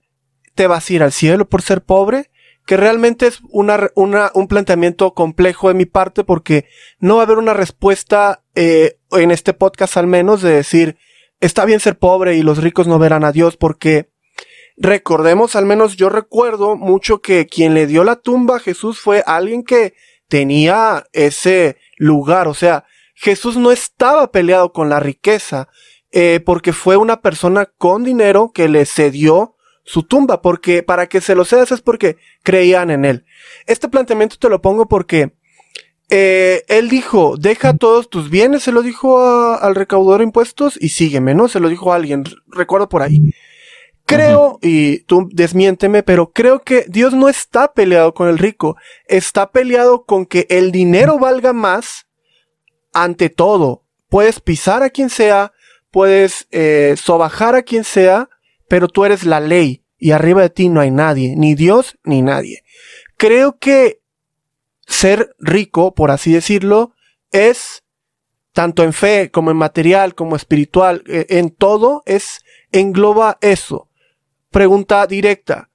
te 0.56 0.68
vas 0.68 0.90
a 0.90 0.94
ir 0.94 1.04
al 1.04 1.12
cielo 1.12 1.48
por 1.48 1.62
ser 1.62 1.84
pobre 1.84 2.30
que 2.66 2.78
realmente 2.78 3.26
es 3.26 3.40
una, 3.50 3.90
una, 3.96 4.30
un 4.36 4.48
planteamiento 4.48 5.16
complejo 5.16 5.70
de 5.70 5.74
mi 5.74 5.86
parte 5.86 6.24
porque 6.24 6.66
no 7.00 7.16
va 7.16 7.24
a 7.24 7.26
haber 7.26 7.40
una 7.40 7.56
respuesta 7.56 8.44
eh, 8.54 9.00
en 9.12 9.32
este 9.32 9.54
podcast 9.54 9.98
al 9.98 10.06
menos 10.06 10.44
de 10.44 10.52
decir 10.52 10.98
está 11.40 11.66
bien 11.66 11.80
ser 11.80 11.98
pobre 11.98 12.36
y 12.36 12.44
los 12.44 12.60
ricos 12.60 12.86
no 12.86 13.00
verán 13.00 13.24
a 13.24 13.32
Dios 13.32 13.58
porque 13.58 14.09
recordemos 14.80 15.56
al 15.56 15.66
menos 15.66 15.96
yo 15.96 16.10
recuerdo 16.10 16.76
mucho 16.76 17.22
que 17.22 17.46
quien 17.46 17.74
le 17.74 17.86
dio 17.86 18.04
la 18.04 18.16
tumba 18.16 18.56
a 18.56 18.60
Jesús 18.60 19.00
fue 19.00 19.24
alguien 19.28 19.64
que 19.64 19.94
tenía 20.28 21.06
ese 21.12 21.78
lugar 21.98 22.48
o 22.48 22.54
sea 22.54 22.86
Jesús 23.14 23.58
no 23.58 23.72
estaba 23.72 24.32
peleado 24.32 24.72
con 24.72 24.90
la 24.90 25.00
riqueza 25.00 25.68
eh, 26.12 26.40
porque 26.44 26.74
fue 26.74 26.98
una 26.98 27.22
persona 27.22 27.66
con 27.66 28.04
dinero 28.04 28.52
que 28.54 28.68
le 28.70 28.86
cedió 28.86 29.56
su 29.84 30.04
tumba, 30.04 30.42
porque 30.42 30.84
para 30.84 31.08
que 31.08 31.20
se 31.20 31.36
lo 31.36 31.46
cedas 31.46 31.72
es 31.72 31.82
porque 31.82 32.18
creían 32.44 32.92
en 32.92 33.06
él. 33.06 33.26
Este 33.66 33.90
planteamiento 33.90 34.38
te 34.40 34.50
lo 34.50 34.62
pongo 34.62 34.88
porque 34.88 35.34
eh, 36.10 36.64
él 36.68 36.90
dijo, 36.90 37.36
deja 37.38 37.76
todos 37.76 38.10
tus 38.10 38.30
bienes, 38.30 38.64
se 38.64 38.72
lo 38.72 38.82
dijo 38.82 39.20
al 39.56 39.76
recaudador 39.76 40.20
de 40.20 40.26
impuestos 40.26 40.78
y 40.80 40.90
sígueme, 40.90 41.34
¿no? 41.34 41.48
Se 41.48 41.60
lo 41.60 41.70
dijo 41.70 41.92
a 41.92 41.96
alguien, 41.96 42.24
recuerdo 42.48 42.88
por 42.88 43.02
ahí. 43.02 43.34
Creo, 44.10 44.57
y 44.62 44.99
tú 45.01 45.30
desmiénteme, 45.32 46.01
pero 46.03 46.32
creo 46.32 46.64
que 46.64 46.86
Dios 46.88 47.14
no 47.14 47.30
está 47.30 47.74
peleado 47.74 48.14
con 48.14 48.28
el 48.28 48.38
rico, 48.38 48.76
está 49.05 49.51
peleado 49.51 50.03
con 50.03 50.26
que 50.26 50.47
el 50.49 50.72
dinero 50.72 51.20
valga 51.20 51.53
más 51.53 52.07
ante 52.91 53.30
todo. 53.30 53.84
Puedes 54.10 54.39
pisar 54.39 54.82
a 54.82 54.89
quien 54.89 55.10
sea, 55.10 55.53
puedes 55.91 56.47
eh, 56.51 56.95
sobajar 56.97 57.55
a 57.55 57.62
quien 57.62 57.84
sea, 57.84 58.30
pero 58.68 58.88
tú 58.88 59.05
eres 59.05 59.26
la 59.26 59.39
ley 59.39 59.84
y 59.99 60.12
arriba 60.12 60.41
de 60.41 60.49
ti 60.49 60.70
no 60.70 60.82
hay 60.82 60.91
nadie, 60.91 61.36
ni 61.36 61.53
Dios 61.53 61.97
ni 62.03 62.22
nadie. 62.22 62.64
Creo 63.18 63.60
que 63.60 64.01
ser 64.88 65.36
rico, 65.38 65.93
por 65.93 66.10
así 66.10 66.34
decirlo, 66.34 66.93
es 67.32 67.84
tanto 68.53 68.84
en 68.84 68.93
fe 68.93 69.30
como 69.30 69.51
en 69.51 69.57
material, 69.57 70.16
como 70.16 70.36
espiritual, 70.36 71.03
eh, 71.07 71.28
en 71.30 71.51
todo 71.51 72.01
es 72.05 72.43
engloba 72.72 73.38
eso. 73.41 73.89
Pregunta 74.52 75.06
directa. 75.06 75.70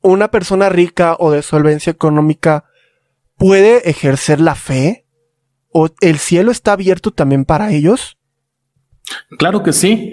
¿Una 0.00 0.28
persona 0.28 0.68
rica 0.68 1.16
o 1.18 1.30
de 1.32 1.42
solvencia 1.42 1.90
económica 1.90 2.64
puede 3.36 3.88
ejercer 3.88 4.40
la 4.40 4.54
fe? 4.54 5.06
¿O 5.70 5.88
el 6.00 6.18
cielo 6.18 6.52
está 6.52 6.72
abierto 6.72 7.10
también 7.10 7.44
para 7.44 7.72
ellos? 7.72 8.16
Claro 9.38 9.62
que 9.62 9.72
sí. 9.72 10.12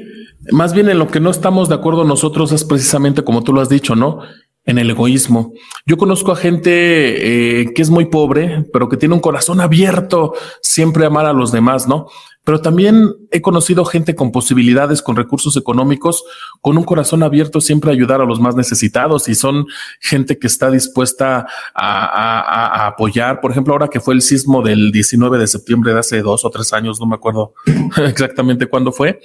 Más 0.52 0.74
bien 0.74 0.89
en 0.89 0.97
lo 0.97 1.08
que 1.08 1.20
no 1.20 1.30
estamos 1.30 1.70
de 1.70 1.76
acuerdo 1.76 2.04
nosotros 2.04 2.52
es 2.52 2.64
precisamente 2.64 3.24
como 3.24 3.43
tú 3.43 3.54
lo 3.54 3.62
has 3.62 3.70
dicho, 3.70 3.95
¿no? 3.95 4.22
En 4.66 4.80
el 4.80 4.89
egoísmo. 4.89 5.54
Yo 5.86 5.97
conozco 5.97 6.32
a 6.32 6.36
gente 6.36 7.62
eh, 7.62 7.74
que 7.74 7.82
es 7.82 7.91
muy 7.91 8.06
pobre, 8.06 8.66
pero 8.74 8.89
que 8.89 8.97
tiene 8.97 9.14
un 9.14 9.22
corazón 9.22 9.62
abierto, 9.62 10.34
siempre 10.62 11.06
amar 11.06 11.28
a 11.28 11.34
los 11.34 11.52
demás, 11.52 11.88
¿no? 11.88 12.08
Pero 12.44 12.62
también 12.62 13.14
he 13.32 13.42
conocido 13.42 13.86
gente 13.86 14.16
con 14.16 14.32
posibilidades, 14.32 15.02
con 15.02 15.16
recursos 15.16 15.56
económicos, 15.58 16.24
con 16.60 16.78
un 16.78 16.84
corazón 16.84 17.24
abierto, 17.24 17.62
siempre 17.62 17.92
a 17.92 17.94
ayudar 17.94 18.22
a 18.22 18.26
los 18.26 18.39
más 18.39 18.56
necesitados 18.56 19.30
y 19.30 19.36
son 19.36 19.68
gente 20.00 20.39
que 20.39 20.48
está 20.48 20.72
dispuesta 20.72 21.48
a, 21.74 22.84
a 22.84 22.88
apoyar. 22.88 23.42
Por 23.42 23.52
ejemplo, 23.52 23.74
ahora 23.74 23.88
que 23.88 24.00
fue 24.00 24.16
el 24.16 24.22
sismo 24.22 24.62
del 24.62 24.92
19 24.92 25.38
de 25.38 25.48
septiembre 25.48 25.94
de 25.94 26.00
hace 26.00 26.22
dos 26.22 26.44
o 26.44 26.50
tres 26.50 26.74
años, 26.74 27.00
no 27.00 27.06
me 27.06 27.16
acuerdo 27.16 27.54
exactamente 27.98 28.68
cuándo 28.68 28.92
fue 28.92 29.20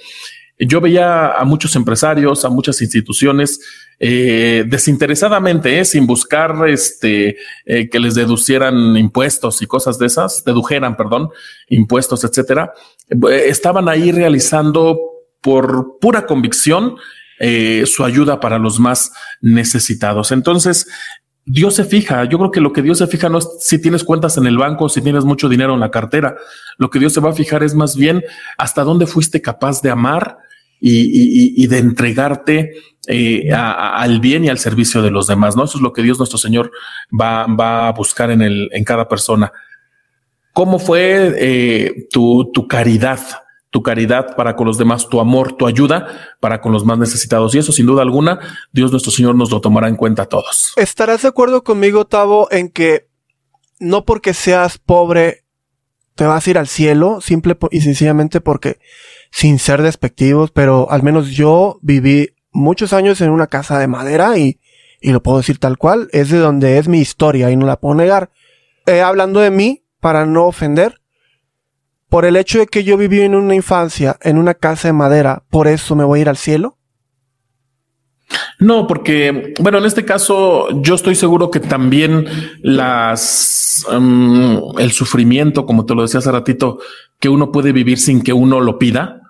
yo 0.59 0.81
veía 0.81 1.33
a 1.33 1.43
muchos 1.45 1.75
empresarios, 1.75 2.43
a 2.43 2.49
muchas 2.49 2.81
instituciones 2.81 3.59
eh, 3.99 4.63
desinteresadamente, 4.67 5.79
eh, 5.79 5.85
sin 5.85 6.07
buscar 6.07 6.67
este, 6.67 7.37
eh, 7.65 7.89
que 7.89 7.99
les 7.99 8.15
deducieran 8.15 8.97
impuestos 8.97 9.61
y 9.61 9.67
cosas 9.67 9.99
de 9.99 10.07
esas, 10.07 10.43
dedujeran, 10.43 10.97
perdón, 10.97 11.29
impuestos, 11.69 12.23
etcétera. 12.23 12.73
estaban 13.45 13.87
ahí 13.87 14.11
realizando 14.11 14.99
por 15.41 15.99
pura 15.99 16.25
convicción 16.25 16.97
su 17.85 18.03
ayuda 18.03 18.39
para 18.39 18.57
los 18.57 18.79
más 18.79 19.11
necesitados. 19.41 20.31
Entonces, 20.31 20.87
Dios 21.45 21.75
se 21.75 21.85
fija. 21.85 22.25
Yo 22.25 22.39
creo 22.39 22.51
que 22.51 22.61
lo 22.61 22.73
que 22.73 22.81
Dios 22.81 22.97
se 22.97 23.05
fija 23.05 23.29
no 23.29 23.37
es 23.37 23.47
si 23.59 23.79
tienes 23.79 24.03
cuentas 24.03 24.37
en 24.37 24.47
el 24.47 24.57
banco, 24.57 24.89
si 24.89 25.01
tienes 25.01 25.23
mucho 25.23 25.47
dinero 25.47 25.75
en 25.75 25.79
la 25.79 25.91
cartera. 25.91 26.35
Lo 26.79 26.89
que 26.89 26.97
Dios 26.97 27.13
se 27.13 27.21
va 27.21 27.29
a 27.29 27.33
fijar 27.33 27.61
es 27.61 27.75
más 27.75 27.95
bien 27.95 28.23
hasta 28.57 28.83
dónde 28.83 29.05
fuiste 29.05 29.39
capaz 29.39 29.83
de 29.83 29.91
amar 29.91 30.39
y, 30.79 31.67
de 31.67 31.77
entregarte 31.77 32.73
eh, 33.07 33.51
al 33.53 34.19
bien 34.19 34.45
y 34.45 34.49
al 34.49 34.59
servicio 34.59 35.01
de 35.01 35.11
los 35.11 35.27
demás. 35.27 35.55
¿no? 35.55 35.63
Eso 35.63 35.77
es 35.77 35.81
lo 35.81 35.93
que 35.93 36.03
Dios 36.03 36.17
nuestro 36.17 36.37
Señor 36.37 36.71
va, 37.09 37.45
va 37.47 37.87
a 37.87 37.93
buscar 37.93 38.31
en, 38.31 38.41
el, 38.41 38.69
en 38.71 38.83
cada 38.83 39.07
persona. 39.07 39.51
¿Cómo 40.53 40.79
fue 40.79 41.33
eh, 41.37 42.07
tu, 42.11 42.51
tu 42.51 42.67
caridad? 42.67 43.19
tu 43.69 43.83
caridad 43.83 44.35
para 44.35 44.55
con 44.55 44.65
los 44.65 44.77
demás, 44.77 45.09
tu 45.09 45.19
amor, 45.19 45.53
tu 45.53 45.67
ayuda 45.67 46.35
para 46.39 46.61
con 46.61 46.71
los 46.71 46.85
más 46.85 46.97
necesitados. 46.97 47.53
Y 47.53 47.59
eso, 47.59 47.71
sin 47.71 47.85
duda 47.85 48.01
alguna, 48.01 48.39
Dios 48.71 48.91
nuestro 48.91 49.11
Señor 49.11 49.35
nos 49.35 49.51
lo 49.51 49.61
tomará 49.61 49.87
en 49.89 49.97
cuenta 49.97 50.23
a 50.23 50.25
todos. 50.25 50.73
¿Estarás 50.77 51.21
de 51.23 51.27
acuerdo 51.27 51.63
conmigo, 51.63 52.05
Tavo, 52.05 52.47
en 52.49 52.69
que 52.69 53.07
no 53.79 54.05
porque 54.05 54.33
seas 54.33 54.77
pobre 54.77 55.43
te 56.15 56.25
vas 56.25 56.47
a 56.47 56.49
ir 56.49 56.57
al 56.57 56.67
cielo, 56.67 57.21
simple 57.21 57.55
y 57.69 57.81
sencillamente 57.81 58.41
porque 58.41 58.79
sin 59.31 59.59
ser 59.59 59.81
despectivos, 59.81 60.51
pero 60.51 60.89
al 60.91 61.03
menos 61.03 61.31
yo 61.31 61.79
viví 61.81 62.29
muchos 62.51 62.93
años 62.93 63.21
en 63.21 63.29
una 63.29 63.47
casa 63.47 63.79
de 63.79 63.87
madera 63.87 64.37
y, 64.37 64.59
y 65.01 65.11
lo 65.11 65.21
puedo 65.21 65.37
decir 65.37 65.59
tal 65.59 65.77
cual, 65.77 66.09
es 66.11 66.29
de 66.29 66.39
donde 66.39 66.77
es 66.77 66.87
mi 66.87 66.99
historia 66.99 67.51
y 67.51 67.55
no 67.55 67.65
la 67.65 67.79
puedo 67.79 67.95
negar. 67.95 68.31
Eh, 68.85 69.01
hablando 69.01 69.39
de 69.39 69.51
mí, 69.51 69.83
para 69.99 70.25
no 70.25 70.45
ofender, 70.45 71.01
por 72.09 72.25
el 72.25 72.37
hecho 72.37 72.59
de 72.59 72.67
que 72.67 72.83
yo 72.83 72.97
viví 72.97 73.21
en 73.21 73.35
una 73.35 73.55
infancia 73.55 74.17
en 74.21 74.37
una 74.37 74.53
casa 74.53 74.87
de 74.87 74.93
madera, 74.93 75.43
por 75.49 75.67
eso 75.67 75.95
me 75.95 76.03
voy 76.03 76.19
a 76.19 76.21
ir 76.21 76.29
al 76.29 76.37
cielo. 76.37 76.76
No, 78.59 78.87
porque, 78.87 79.53
bueno, 79.59 79.77
en 79.77 79.85
este 79.85 80.03
caso 80.03 80.67
yo 80.81 80.95
estoy 80.95 81.15
seguro 81.15 81.51
que 81.51 81.59
también 81.59 82.27
las, 82.61 83.85
um, 83.91 84.77
el 84.79 84.91
sufrimiento, 84.91 85.65
como 85.65 85.85
te 85.85 85.93
lo 85.93 86.01
decía 86.01 86.19
hace 86.19 86.31
ratito, 86.31 86.79
que 87.19 87.29
uno 87.29 87.51
puede 87.51 87.71
vivir 87.71 87.99
sin 87.99 88.21
que 88.21 88.33
uno 88.33 88.59
lo 88.59 88.79
pida, 88.79 89.21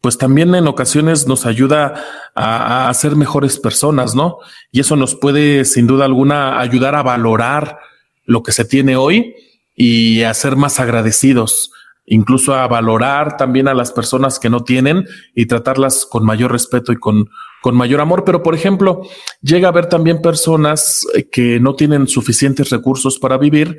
pues 0.00 0.18
también 0.18 0.54
en 0.54 0.68
ocasiones 0.68 1.26
nos 1.26 1.46
ayuda 1.46 1.94
a, 2.34 2.88
a 2.88 2.94
ser 2.94 3.16
mejores 3.16 3.58
personas, 3.58 4.14
¿no? 4.14 4.38
Y 4.70 4.80
eso 4.80 4.96
nos 4.96 5.14
puede, 5.14 5.64
sin 5.64 5.86
duda 5.86 6.04
alguna, 6.04 6.60
ayudar 6.60 6.94
a 6.94 7.02
valorar 7.02 7.78
lo 8.24 8.42
que 8.42 8.52
se 8.52 8.64
tiene 8.64 8.96
hoy 8.96 9.34
y 9.74 10.22
a 10.22 10.34
ser 10.34 10.56
más 10.56 10.78
agradecidos, 10.78 11.72
incluso 12.10 12.54
a 12.54 12.66
valorar 12.66 13.36
también 13.36 13.68
a 13.68 13.74
las 13.74 13.92
personas 13.92 14.38
que 14.38 14.50
no 14.50 14.64
tienen 14.64 15.06
y 15.34 15.46
tratarlas 15.46 16.06
con 16.06 16.24
mayor 16.24 16.52
respeto 16.52 16.92
y 16.92 16.96
con, 16.96 17.28
con 17.62 17.76
mayor 17.76 18.00
amor. 18.00 18.24
Pero, 18.24 18.42
por 18.42 18.54
ejemplo, 18.54 19.02
llega 19.42 19.68
a 19.68 19.70
haber 19.70 19.86
también 19.86 20.20
personas 20.20 21.06
eh, 21.14 21.28
que 21.28 21.60
no 21.60 21.74
tienen 21.74 22.08
suficientes 22.08 22.70
recursos 22.70 23.18
para 23.18 23.38
vivir, 23.38 23.78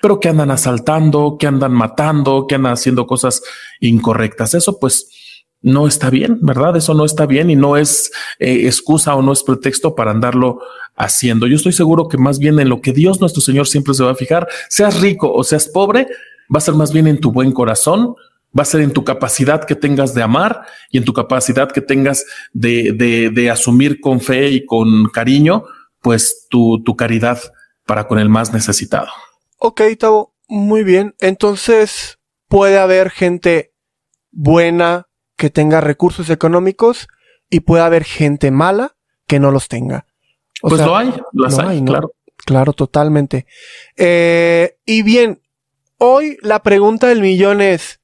pero 0.00 0.20
que 0.20 0.28
andan 0.28 0.50
asaltando, 0.50 1.36
que 1.38 1.46
andan 1.46 1.72
matando, 1.72 2.46
que 2.46 2.54
andan 2.54 2.72
haciendo 2.72 3.06
cosas 3.06 3.42
incorrectas. 3.80 4.54
Eso 4.54 4.78
pues 4.78 5.08
no 5.60 5.88
está 5.88 6.08
bien, 6.10 6.38
¿verdad? 6.40 6.76
Eso 6.76 6.94
no 6.94 7.04
está 7.04 7.26
bien 7.26 7.50
y 7.50 7.56
no 7.56 7.76
es 7.76 8.12
eh, 8.38 8.66
excusa 8.66 9.14
o 9.14 9.22
no 9.22 9.32
es 9.32 9.42
pretexto 9.42 9.94
para 9.94 10.12
andarlo 10.12 10.60
haciendo. 10.94 11.46
Yo 11.46 11.56
estoy 11.56 11.72
seguro 11.72 12.08
que 12.08 12.16
más 12.16 12.38
bien 12.38 12.58
en 12.60 12.68
lo 12.68 12.80
que 12.80 12.92
Dios 12.92 13.20
nuestro 13.20 13.40
Señor 13.40 13.66
siempre 13.66 13.94
se 13.94 14.04
va 14.04 14.12
a 14.12 14.16
fijar, 14.16 14.46
seas 14.68 15.00
rico 15.00 15.32
o 15.32 15.42
seas 15.42 15.68
pobre, 15.68 16.06
va 16.54 16.58
a 16.58 16.60
ser 16.60 16.74
más 16.74 16.92
bien 16.92 17.06
en 17.06 17.20
tu 17.20 17.32
buen 17.32 17.52
corazón, 17.52 18.14
va 18.56 18.62
a 18.62 18.66
ser 18.66 18.80
en 18.80 18.92
tu 18.92 19.04
capacidad 19.04 19.64
que 19.64 19.74
tengas 19.74 20.14
de 20.14 20.22
amar 20.22 20.62
y 20.90 20.98
en 20.98 21.04
tu 21.04 21.12
capacidad 21.12 21.70
que 21.70 21.80
tengas 21.80 22.24
de, 22.52 22.92
de, 22.92 23.30
de 23.30 23.50
asumir 23.50 24.00
con 24.00 24.20
fe 24.20 24.50
y 24.50 24.64
con 24.64 25.06
cariño, 25.06 25.64
pues 26.00 26.46
tu, 26.48 26.82
tu 26.82 26.96
caridad 26.96 27.40
para 27.86 28.06
con 28.06 28.18
el 28.18 28.28
más 28.28 28.52
necesitado. 28.52 29.08
Ok, 29.58 29.82
Tavo, 29.98 30.34
muy 30.48 30.84
bien. 30.84 31.14
Entonces, 31.18 32.18
puede 32.48 32.78
haber 32.78 33.10
gente 33.10 33.72
buena 34.30 35.08
que 35.36 35.50
tenga 35.50 35.80
recursos 35.80 36.30
económicos 36.30 37.08
y 37.50 37.60
puede 37.60 37.82
haber 37.82 38.04
gente 38.04 38.50
mala 38.50 38.96
que 39.26 39.40
no 39.40 39.50
los 39.50 39.68
tenga. 39.68 40.06
pues 40.60 40.80
lo 40.80 40.96
hay, 40.96 41.12
lo 41.32 41.60
hay, 41.60 41.84
claro. 41.84 42.12
Claro, 42.44 42.72
totalmente. 42.72 43.46
Eh, 43.96 44.78
y 44.86 45.02
bien, 45.02 45.42
hoy 45.98 46.38
la 46.42 46.62
pregunta 46.62 47.08
del 47.08 47.20
millón 47.20 47.60
es, 47.60 48.00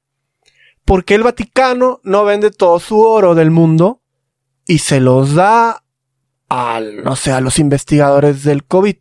¿por 0.83 1.03
qué 1.03 1.15
el 1.15 1.23
Vaticano 1.23 1.99
no 2.03 2.23
vende 2.25 2.51
todo 2.51 2.79
su 2.79 2.99
oro 2.99 3.35
del 3.35 3.51
mundo 3.51 4.01
y 4.65 4.79
se 4.79 4.99
los 4.99 5.33
da 5.33 5.83
al, 6.47 7.03
no 7.03 7.15
sé, 7.15 7.31
a 7.31 7.41
los 7.41 7.57
investigadores 7.59 8.43
del 8.43 8.65
COVID? 8.65 8.97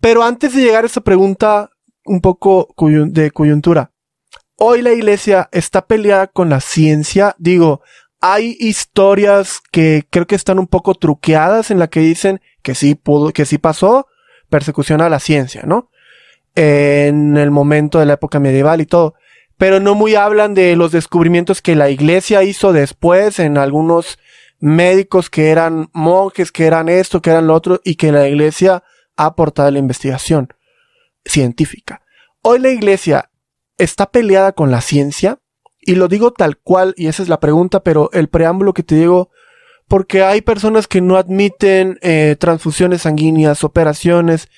Pero 0.00 0.22
antes 0.22 0.54
de 0.54 0.62
llegar 0.62 0.84
a 0.84 0.86
esa 0.86 1.00
pregunta 1.00 1.70
un 2.04 2.20
poco 2.20 2.74
de 2.78 3.30
coyuntura, 3.30 3.92
hoy 4.56 4.82
la 4.82 4.92
iglesia 4.92 5.48
está 5.52 5.86
peleada 5.86 6.26
con 6.26 6.48
la 6.50 6.60
ciencia. 6.60 7.34
Digo, 7.38 7.82
hay 8.20 8.56
historias 8.58 9.60
que 9.70 10.06
creo 10.10 10.26
que 10.26 10.34
están 10.34 10.58
un 10.58 10.66
poco 10.66 10.94
truqueadas 10.94 11.70
en 11.70 11.78
la 11.78 11.88
que 11.88 12.00
dicen 12.00 12.40
que 12.62 12.74
sí 12.74 12.94
pudo, 12.94 13.32
que 13.32 13.46
sí 13.46 13.58
pasó 13.58 14.06
persecución 14.48 15.00
a 15.00 15.08
la 15.08 15.20
ciencia, 15.20 15.62
¿no? 15.64 15.89
En 16.62 17.38
el 17.38 17.50
momento 17.50 18.00
de 18.00 18.04
la 18.04 18.14
época 18.14 18.38
medieval 18.38 18.82
y 18.82 18.86
todo. 18.86 19.14
Pero 19.56 19.80
no 19.80 19.94
muy 19.94 20.14
hablan 20.14 20.52
de 20.52 20.76
los 20.76 20.92
descubrimientos 20.92 21.62
que 21.62 21.74
la 21.74 21.88
iglesia 21.88 22.42
hizo 22.42 22.74
después 22.74 23.38
en 23.38 23.56
algunos 23.56 24.18
médicos 24.58 25.30
que 25.30 25.48
eran 25.48 25.88
monjes, 25.94 26.52
que 26.52 26.66
eran 26.66 26.90
esto, 26.90 27.22
que 27.22 27.30
eran 27.30 27.46
lo 27.46 27.54
otro, 27.54 27.80
y 27.82 27.94
que 27.94 28.12
la 28.12 28.28
iglesia 28.28 28.84
ha 29.16 29.24
aportado 29.24 29.70
la 29.70 29.78
investigación 29.78 30.52
científica. 31.24 32.02
Hoy 32.42 32.58
la 32.58 32.68
iglesia 32.68 33.30
está 33.78 34.10
peleada 34.10 34.52
con 34.52 34.70
la 34.70 34.82
ciencia, 34.82 35.38
y 35.80 35.94
lo 35.94 36.08
digo 36.08 36.30
tal 36.30 36.58
cual, 36.58 36.92
y 36.98 37.06
esa 37.06 37.22
es 37.22 37.30
la 37.30 37.40
pregunta, 37.40 37.82
pero 37.82 38.10
el 38.12 38.28
preámbulo 38.28 38.74
que 38.74 38.82
te 38.82 38.96
digo, 38.96 39.30
porque 39.88 40.22
hay 40.22 40.42
personas 40.42 40.86
que 40.86 41.00
no 41.00 41.16
admiten 41.16 41.98
eh, 42.02 42.36
transfusiones 42.38 43.02
sanguíneas, 43.02 43.64
operaciones, 43.64 44.50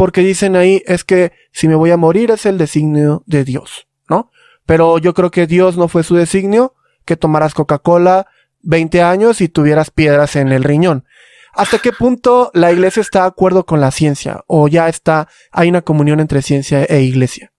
porque 0.00 0.22
dicen 0.22 0.56
ahí 0.56 0.82
es 0.86 1.04
que 1.04 1.32
si 1.52 1.68
me 1.68 1.74
voy 1.74 1.90
a 1.90 1.98
morir 1.98 2.30
es 2.30 2.46
el 2.46 2.56
designio 2.56 3.22
de 3.26 3.44
Dios, 3.44 3.86
¿no? 4.08 4.30
Pero 4.64 4.96
yo 4.96 5.12
creo 5.12 5.30
que 5.30 5.46
Dios 5.46 5.76
no 5.76 5.88
fue 5.88 6.04
su 6.04 6.16
designio, 6.16 6.74
que 7.04 7.18
tomaras 7.18 7.52
Coca-Cola 7.52 8.26
20 8.62 9.02
años 9.02 9.42
y 9.42 9.50
tuvieras 9.50 9.90
piedras 9.90 10.36
en 10.36 10.52
el 10.52 10.64
riñón. 10.64 11.04
¿Hasta 11.52 11.80
qué 11.80 11.92
punto 11.92 12.50
la 12.54 12.72
iglesia 12.72 13.02
está 13.02 13.20
de 13.20 13.26
acuerdo 13.26 13.66
con 13.66 13.82
la 13.82 13.90
ciencia? 13.90 14.42
¿O 14.46 14.68
ya 14.68 14.88
está, 14.88 15.28
hay 15.52 15.68
una 15.68 15.82
comunión 15.82 16.18
entre 16.18 16.40
ciencia 16.40 16.82
e 16.84 17.02
iglesia? 17.02 17.52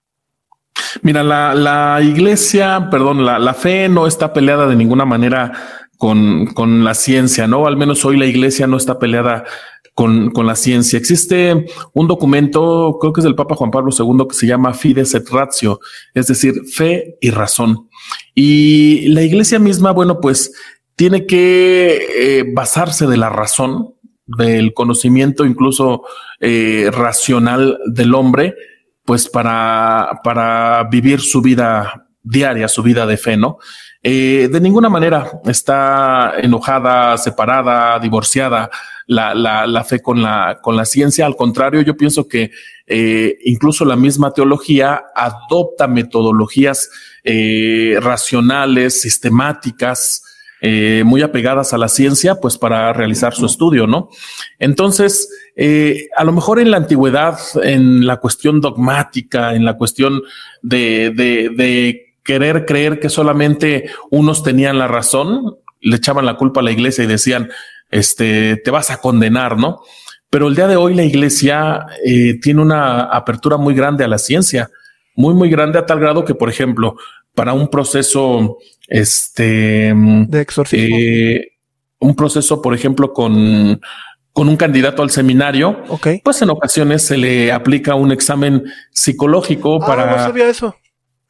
Mira, 1.02 1.22
la, 1.22 2.00
iglesia, 2.02 2.88
perdón, 2.90 3.24
la, 3.24 3.38
la, 3.38 3.54
fe 3.54 3.88
no 3.88 4.08
está 4.08 4.32
peleada 4.32 4.66
de 4.66 4.74
ninguna 4.74 5.04
manera 5.04 5.52
con, 5.96 6.46
con 6.46 6.82
la 6.82 6.94
ciencia, 6.94 7.46
¿no? 7.46 7.68
Al 7.68 7.76
menos 7.76 8.04
hoy 8.04 8.16
la 8.16 8.26
iglesia 8.26 8.66
no 8.66 8.78
está 8.78 8.98
peleada 8.98 9.44
con, 9.94 10.30
con, 10.30 10.46
la 10.46 10.56
ciencia. 10.56 10.98
Existe 10.98 11.66
un 11.92 12.08
documento, 12.08 12.98
creo 13.00 13.12
que 13.12 13.20
es 13.20 13.24
del 13.24 13.34
Papa 13.34 13.56
Juan 13.56 13.70
Pablo 13.70 13.90
II, 13.96 14.26
que 14.28 14.34
se 14.34 14.46
llama 14.46 14.74
Fides 14.74 15.14
et 15.14 15.28
Ratio, 15.28 15.80
es 16.14 16.26
decir, 16.26 16.54
fe 16.72 17.16
y 17.20 17.30
razón. 17.30 17.88
Y 18.34 19.08
la 19.08 19.22
iglesia 19.22 19.58
misma, 19.58 19.92
bueno, 19.92 20.20
pues 20.20 20.52
tiene 20.96 21.26
que 21.26 22.06
eh, 22.16 22.44
basarse 22.54 23.06
de 23.06 23.16
la 23.16 23.28
razón, 23.28 23.94
del 24.24 24.72
conocimiento 24.72 25.44
incluso 25.44 26.02
eh, 26.40 26.90
racional 26.92 27.78
del 27.86 28.14
hombre, 28.14 28.54
pues 29.04 29.28
para, 29.28 30.20
para 30.22 30.84
vivir 30.84 31.20
su 31.20 31.42
vida 31.42 32.08
diaria, 32.22 32.68
su 32.68 32.82
vida 32.82 33.04
de 33.04 33.16
fe, 33.16 33.36
¿no? 33.36 33.58
Eh, 34.04 34.48
de 34.50 34.60
ninguna 34.60 34.88
manera 34.88 35.30
está 35.44 36.34
enojada, 36.38 37.16
separada, 37.18 37.98
divorciada 38.00 38.70
la, 39.06 39.34
la, 39.34 39.66
la, 39.66 39.84
fe 39.84 40.00
con 40.00 40.22
la, 40.22 40.58
con 40.62 40.76
la 40.76 40.84
ciencia. 40.84 41.26
Al 41.26 41.36
contrario, 41.36 41.82
yo 41.82 41.96
pienso 41.96 42.28
que 42.28 42.50
incluso 43.44 43.86
la 43.86 43.96
misma 43.96 44.32
teología 44.32 45.02
adopta 45.14 45.88
metodologías 45.88 46.90
racionales, 48.00 49.00
sistemáticas, 49.00 50.22
eh, 50.64 51.02
muy 51.04 51.22
apegadas 51.22 51.72
a 51.72 51.78
la 51.78 51.88
ciencia, 51.88 52.36
pues 52.36 52.56
para 52.56 52.92
realizar 52.92 53.34
su 53.34 53.46
estudio, 53.46 53.88
¿no? 53.88 54.10
Entonces, 54.60 55.28
eh, 55.56 56.06
a 56.16 56.22
lo 56.22 56.30
mejor 56.30 56.60
en 56.60 56.70
la 56.70 56.76
antigüedad, 56.76 57.36
en 57.64 58.06
la 58.06 58.18
cuestión 58.18 58.60
dogmática, 58.60 59.56
en 59.56 59.64
la 59.64 59.76
cuestión 59.76 60.22
de, 60.62 61.10
de, 61.16 61.50
de 61.56 62.14
querer 62.22 62.64
creer 62.64 63.00
que 63.00 63.08
solamente 63.08 63.90
unos 64.12 64.44
tenían 64.44 64.78
la 64.78 64.86
razón, 64.86 65.56
le 65.80 65.96
echaban 65.96 66.26
la 66.26 66.36
culpa 66.36 66.60
a 66.60 66.62
la 66.62 66.70
iglesia 66.70 67.02
y 67.02 67.08
decían, 67.08 67.50
este, 67.92 68.56
te 68.56 68.70
vas 68.72 68.90
a 68.90 69.00
condenar, 69.00 69.56
¿no? 69.56 69.82
Pero 70.28 70.48
el 70.48 70.56
día 70.56 70.66
de 70.66 70.76
hoy 70.76 70.94
la 70.94 71.04
iglesia 71.04 71.86
eh, 72.04 72.40
tiene 72.40 72.62
una 72.62 73.02
apertura 73.02 73.58
muy 73.58 73.74
grande 73.74 74.02
a 74.02 74.08
la 74.08 74.18
ciencia, 74.18 74.70
muy, 75.14 75.34
muy 75.34 75.50
grande 75.50 75.78
a 75.78 75.86
tal 75.86 76.00
grado 76.00 76.24
que, 76.24 76.34
por 76.34 76.48
ejemplo, 76.48 76.96
para 77.34 77.52
un 77.52 77.68
proceso 77.68 78.56
este 78.88 79.92
de 79.94 80.40
exorcismo. 80.40 80.96
Eh, 80.96 81.48
un 81.98 82.16
proceso, 82.16 82.62
por 82.62 82.74
ejemplo, 82.74 83.12
con, 83.12 83.78
con 84.32 84.48
un 84.48 84.56
candidato 84.56 85.02
al 85.02 85.10
seminario, 85.10 85.84
pues 86.24 86.40
en 86.40 86.50
ocasiones 86.50 87.02
se 87.02 87.18
le 87.18 87.52
aplica 87.52 87.94
un 87.94 88.10
examen 88.10 88.64
psicológico 88.90 89.82
ah, 89.82 89.86
para. 89.86 90.16
No 90.16 90.18
sabía 90.18 90.48
eso. 90.48 90.74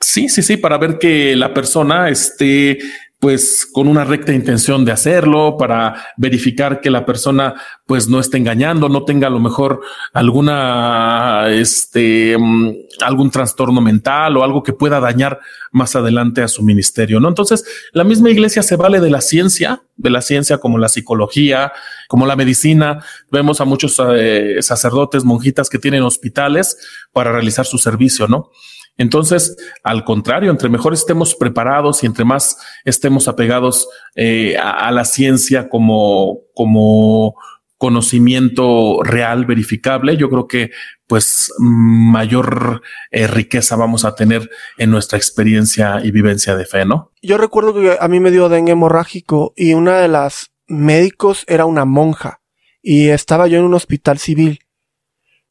Sí, 0.01 0.29
sí, 0.29 0.43
sí, 0.43 0.57
para 0.57 0.79
ver 0.79 0.99
que 0.99 1.37
la 1.37 1.53
persona 1.53 2.09
esté 2.09 2.79
pues 3.23 3.68
con 3.70 3.87
una 3.87 4.03
recta 4.03 4.33
intención 4.33 4.85
de 4.85 4.91
hacerlo 4.91 5.57
para 5.57 6.07
verificar 6.16 6.81
que 6.81 6.91
la 6.91 7.07
persona 7.07 7.55
pues 7.87 8.09
no 8.09 8.18
esté 8.18 8.39
engañando, 8.39 8.89
no 8.89 9.05
tenga 9.05 9.29
a 9.29 9.31
lo 9.31 9.39
mejor 9.39 9.81
alguna, 10.12 11.45
este, 11.49 12.37
mm, 12.37 12.73
algún 13.01 13.31
trastorno 13.31 13.81
mental 13.81 14.37
o 14.37 14.43
algo 14.43 14.64
que 14.64 14.73
pueda 14.73 14.99
dañar 14.99 15.39
más 15.70 15.95
adelante 15.95 16.43
a 16.43 16.49
su 16.49 16.64
ministerio, 16.64 17.20
¿no? 17.20 17.29
Entonces, 17.29 17.64
la 17.93 18.03
misma 18.03 18.29
iglesia 18.29 18.61
se 18.64 18.75
vale 18.75 18.99
de 18.99 19.11
la 19.11 19.20
ciencia, 19.20 19.85
de 19.97 20.11
la 20.11 20.20
ciencia 20.20 20.59
como 20.59 20.79
la 20.79 20.89
psicología, 20.89 21.73
como 22.09 22.27
la 22.27 22.35
medicina. 22.35 23.05
Vemos 23.31 23.61
a 23.61 23.64
muchos 23.64 24.03
eh, 24.16 24.57
sacerdotes, 24.62 25.23
monjitas 25.23 25.70
que 25.70 25.79
tienen 25.79 26.03
hospitales 26.03 26.77
para 27.12 27.31
realizar 27.31 27.66
su 27.66 27.79
servicio, 27.79 28.27
¿no? 28.27 28.51
Entonces, 28.97 29.57
al 29.82 30.05
contrario, 30.05 30.51
entre 30.51 30.68
mejor 30.68 30.93
estemos 30.93 31.34
preparados 31.34 32.03
y 32.03 32.07
entre 32.07 32.24
más 32.24 32.59
estemos 32.84 33.26
apegados 33.26 33.88
eh, 34.14 34.57
a, 34.59 34.90
la 34.93 35.05
ciencia 35.05 35.68
como, 35.68 36.40
como 36.55 37.34
conocimiento 37.78 39.03
real, 39.03 39.45
verificable, 39.47 40.16
yo 40.16 40.28
creo 40.28 40.47
que 40.47 40.70
pues 41.09 41.53
mayor 41.59 42.80
eh, 43.11 43.26
riqueza 43.26 43.76
vamos 43.76 44.05
a 44.05 44.14
tener 44.14 44.49
en 44.78 44.90
nuestra 44.90 45.18
experiencia 45.18 46.01
y 46.03 46.11
vivencia 46.11 46.55
de 46.55 46.64
fe, 46.64 46.84
¿no? 46.84 47.11
Yo 47.22 47.38
recuerdo 47.38 47.74
que 47.74 47.97
a 47.99 48.09
mí 48.09 48.20
me 48.20 48.30
dio 48.30 48.49
dengue 48.49 48.72
hemorrágico 48.72 49.53
y 49.57 49.74
una 49.74 49.99
de 49.99 50.09
las 50.09 50.53
médicos 50.68 51.45
era 51.49 51.64
una 51.64 51.84
monja 51.84 52.40
y 52.82 53.09
estaba 53.09 53.47
yo 53.47 53.59
en 53.59 53.64
un 53.64 53.74
hospital 53.74 54.18
civil. 54.18 54.61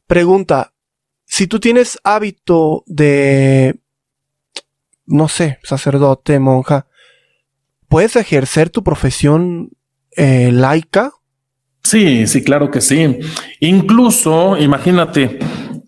Pregunta, 0.08 0.74
si 1.32 1.48
tú 1.48 1.62
tienes 1.62 1.98
hábito 2.04 2.84
de, 2.88 3.80
no 5.06 5.30
sé, 5.30 5.60
sacerdote, 5.64 6.40
monja, 6.40 6.88
¿puedes 7.88 8.18
ejercer 8.18 8.70
tu 8.70 8.84
profesión 8.84 9.70
eh, 10.18 10.52
laica? 10.52 11.14
Sí, 11.84 12.28
sí, 12.28 12.44
claro 12.44 12.70
que 12.70 12.82
sí. 12.82 13.18
Incluso, 13.62 14.58
imagínate, 14.58 15.40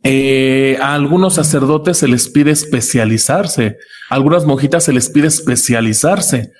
eh, 0.01 0.77
a 0.81 0.93
algunos 0.93 1.33
sacerdotes 1.33 1.97
se 1.97 2.07
les 2.07 2.29
pide 2.29 2.51
especializarse, 2.51 3.79
a 4.09 4.15
algunas 4.15 4.45
monjitas 4.45 4.85
se 4.85 4.93
les 4.93 5.09
pide 5.09 5.27
especializarse 5.27 6.53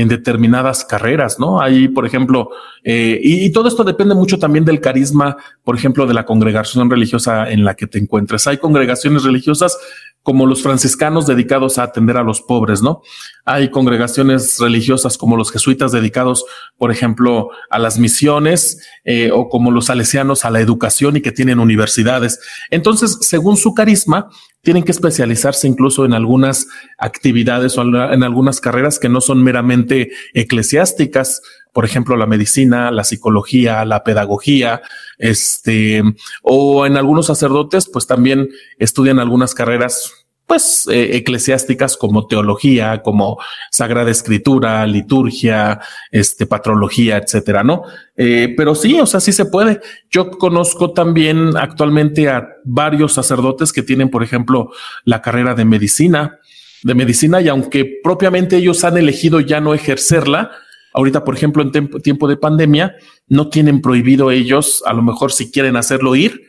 en 0.00 0.06
determinadas 0.06 0.84
carreras, 0.84 1.40
¿no? 1.40 1.60
Hay, 1.60 1.88
por 1.88 2.06
ejemplo, 2.06 2.50
eh, 2.84 3.18
y, 3.20 3.50
todo 3.50 3.66
esto 3.66 3.82
depende 3.82 4.14
mucho 4.14 4.38
también 4.38 4.64
del 4.64 4.80
carisma, 4.80 5.36
por 5.64 5.74
ejemplo, 5.74 6.06
de 6.06 6.14
la 6.14 6.24
congregación 6.24 6.88
religiosa 6.88 7.50
en 7.50 7.64
la 7.64 7.74
que 7.74 7.88
te 7.88 7.98
encuentres. 7.98 8.46
Hay 8.46 8.58
congregaciones 8.58 9.24
religiosas 9.24 9.76
como 10.22 10.46
los 10.46 10.62
franciscanos 10.62 11.26
dedicados 11.26 11.78
a 11.78 11.84
atender 11.84 12.16
a 12.16 12.22
los 12.22 12.42
pobres, 12.42 12.82
¿no? 12.82 13.00
Hay 13.44 13.70
congregaciones 13.70 14.58
religiosas 14.58 15.16
como 15.16 15.36
los 15.36 15.50
jesuitas 15.50 15.90
dedicados, 15.90 16.44
por 16.76 16.90
ejemplo, 16.90 17.50
a 17.70 17.78
las 17.78 17.98
misiones 17.98 18.86
eh, 19.04 19.30
o 19.32 19.48
como 19.48 19.70
los 19.70 19.86
salesianos 19.86 20.44
a 20.44 20.50
la 20.50 20.60
educación 20.60 21.16
y 21.16 21.22
que 21.22 21.32
tienen 21.32 21.60
universidades. 21.60 22.40
Entonces, 22.70 23.18
según 23.22 23.56
su 23.56 23.74
carisma, 23.74 24.28
tienen 24.62 24.82
que 24.82 24.92
especializarse 24.92 25.66
incluso 25.66 26.04
en 26.04 26.12
algunas 26.12 26.66
actividades 26.98 27.78
o 27.78 27.82
en 27.82 28.22
algunas 28.22 28.60
carreras 28.60 28.98
que 28.98 29.08
no 29.08 29.20
son 29.20 29.42
meramente 29.42 30.10
eclesiásticas, 30.34 31.40
por 31.72 31.84
ejemplo, 31.84 32.16
la 32.16 32.26
medicina, 32.26 32.90
la 32.90 33.04
psicología, 33.04 33.84
la 33.84 34.04
pedagogía, 34.04 34.82
este, 35.18 36.02
o 36.42 36.86
en 36.86 36.96
algunos 36.96 37.26
sacerdotes, 37.26 37.88
pues 37.92 38.06
también 38.06 38.48
estudian 38.78 39.18
algunas 39.18 39.54
carreras 39.54 40.26
pues 40.48 40.88
eh, 40.90 41.16
eclesiásticas 41.18 41.98
como 41.98 42.26
teología, 42.26 43.02
como 43.02 43.38
sagrada 43.70 44.10
escritura, 44.10 44.86
liturgia, 44.86 45.78
este 46.10 46.46
patrología, 46.46 47.18
etcétera, 47.18 47.62
¿no? 47.62 47.82
Eh, 48.16 48.54
pero 48.56 48.74
sí, 48.74 48.98
o 48.98 49.04
sea, 49.04 49.20
sí 49.20 49.30
se 49.30 49.44
puede. 49.44 49.80
Yo 50.10 50.30
conozco 50.30 50.92
también 50.92 51.54
actualmente 51.58 52.30
a 52.30 52.48
varios 52.64 53.12
sacerdotes 53.12 53.74
que 53.74 53.82
tienen, 53.82 54.08
por 54.08 54.24
ejemplo, 54.24 54.70
la 55.04 55.20
carrera 55.20 55.54
de 55.54 55.66
medicina, 55.66 56.38
de 56.82 56.94
medicina, 56.94 57.42
y 57.42 57.48
aunque 57.48 58.00
propiamente 58.02 58.56
ellos 58.56 58.84
han 58.84 58.96
elegido 58.96 59.40
ya 59.40 59.60
no 59.60 59.74
ejercerla, 59.74 60.50
ahorita, 60.98 61.22
por 61.22 61.36
ejemplo, 61.36 61.62
en 61.62 61.70
tiempo 62.02 62.26
de 62.26 62.36
pandemia, 62.36 62.96
no 63.28 63.50
tienen 63.50 63.80
prohibido 63.80 64.32
ellos, 64.32 64.82
a 64.84 64.92
lo 64.92 65.00
mejor 65.02 65.30
si 65.30 65.52
quieren 65.52 65.76
hacerlo 65.76 66.16
ir 66.16 66.42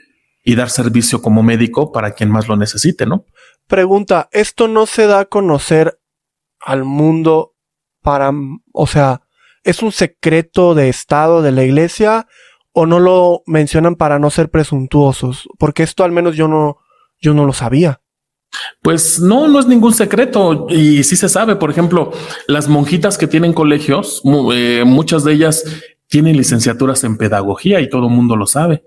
y 0.43 0.55
dar 0.55 0.71
servicio 0.71 1.21
como 1.21 1.43
médico 1.43 1.91
para 1.91 2.13
quien 2.13 2.31
más 2.31 2.47
lo 2.47 2.57
necesite, 2.57 3.05
¿no? 3.05 3.25
Pregunta, 3.67 4.27
¿esto 4.31 4.67
no 4.67 4.87
se 4.87 5.05
da 5.05 5.19
a 5.19 5.25
conocer 5.25 5.99
al 6.59 6.83
mundo 6.83 7.53
para, 8.01 8.31
o 8.73 8.87
sea, 8.87 9.21
es 9.63 9.83
un 9.83 9.91
secreto 9.91 10.73
de 10.73 10.89
Estado 10.89 11.43
de 11.43 11.51
la 11.51 11.63
Iglesia 11.63 12.25
o 12.71 12.87
no 12.87 12.99
lo 12.99 13.43
mencionan 13.45 13.95
para 13.97 14.17
no 14.17 14.31
ser 14.31 14.49
presuntuosos? 14.49 15.47
Porque 15.59 15.83
esto 15.83 16.03
al 16.03 16.11
menos 16.11 16.35
yo 16.35 16.47
no, 16.47 16.77
yo 17.21 17.35
no 17.35 17.45
lo 17.45 17.53
sabía. 17.53 18.01
Pues 18.81 19.19
no, 19.19 19.47
no 19.47 19.59
es 19.59 19.67
ningún 19.67 19.93
secreto 19.93 20.67
y 20.69 21.03
sí 21.03 21.15
se 21.15 21.29
sabe. 21.29 21.55
Por 21.55 21.69
ejemplo, 21.69 22.11
las 22.47 22.67
monjitas 22.67 23.17
que 23.17 23.27
tienen 23.27 23.53
colegios, 23.53 24.21
eh, 24.53 24.83
muchas 24.85 25.23
de 25.23 25.33
ellas 25.33 25.63
tienen 26.07 26.37
licenciaturas 26.37 27.03
en 27.03 27.17
pedagogía 27.17 27.79
y 27.79 27.89
todo 27.89 28.07
el 28.07 28.13
mundo 28.13 28.35
lo 28.35 28.47
sabe. 28.47 28.83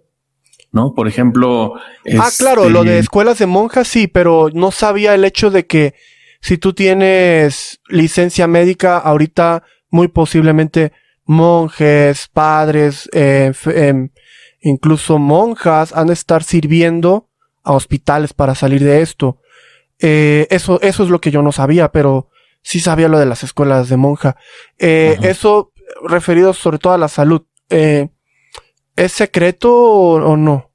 ¿no? 0.73 0.95
Por 0.95 1.07
ejemplo. 1.07 1.75
Ah, 2.19 2.31
claro, 2.37 2.69
lo 2.69 2.83
de 2.83 2.93
este, 2.93 3.01
escuelas 3.01 3.39
de 3.39 3.47
monjas 3.47 3.87
sí, 3.87 4.09
pero 4.09 4.49
no 4.53 4.71
sabía 4.71 5.15
el 5.15 5.25
hecho 5.25 5.51
de 5.51 5.67
que 5.67 5.95
si 6.41 6.59
tú 6.59 6.73
tienes 6.73 7.81
licencia 7.89 8.49
médica, 8.49 8.99
ahorita 8.99 9.63
muy 9.91 10.09
posiblemente 10.09 10.93
monjes, 11.25 12.29
padres, 12.33 13.09
eh, 13.13 13.53
em, 13.67 14.09
incluso 14.61 15.19
monjas 15.19 15.93
han 15.93 16.09
de 16.09 16.15
estar 16.15 16.43
sirviendo 16.43 17.29
a 17.63 17.73
hospitales 17.73 18.33
para 18.33 18.55
salir 18.55 18.83
de 18.83 19.03
esto. 19.03 19.39
Eh, 20.03 20.49
eso, 20.51 20.81
eso 20.83 21.05
es 21.05 21.09
lo 21.09 21.21
que 21.21 21.31
yo 21.31 21.43
no 21.43 21.53
sabía, 21.53 21.93
pero 21.93 22.29
sí 22.61 22.81
sabía 22.81 23.09
lo 23.09 23.19
de 23.19 23.27
las 23.27 23.45
escuelas 23.45 23.89
de 23.89 23.97
monja. 23.97 24.37
Eh, 24.79 25.17
eso 25.23 25.73
referido 26.05 26.53
sobre 26.53 26.79
todo 26.79 26.93
a 26.93 26.99
la 26.99 27.09
salud. 27.09 27.43
Eh, 27.71 28.09
¿Es 28.97 29.13
secreto 29.13 29.73
o, 29.75 30.37
no? 30.37 30.72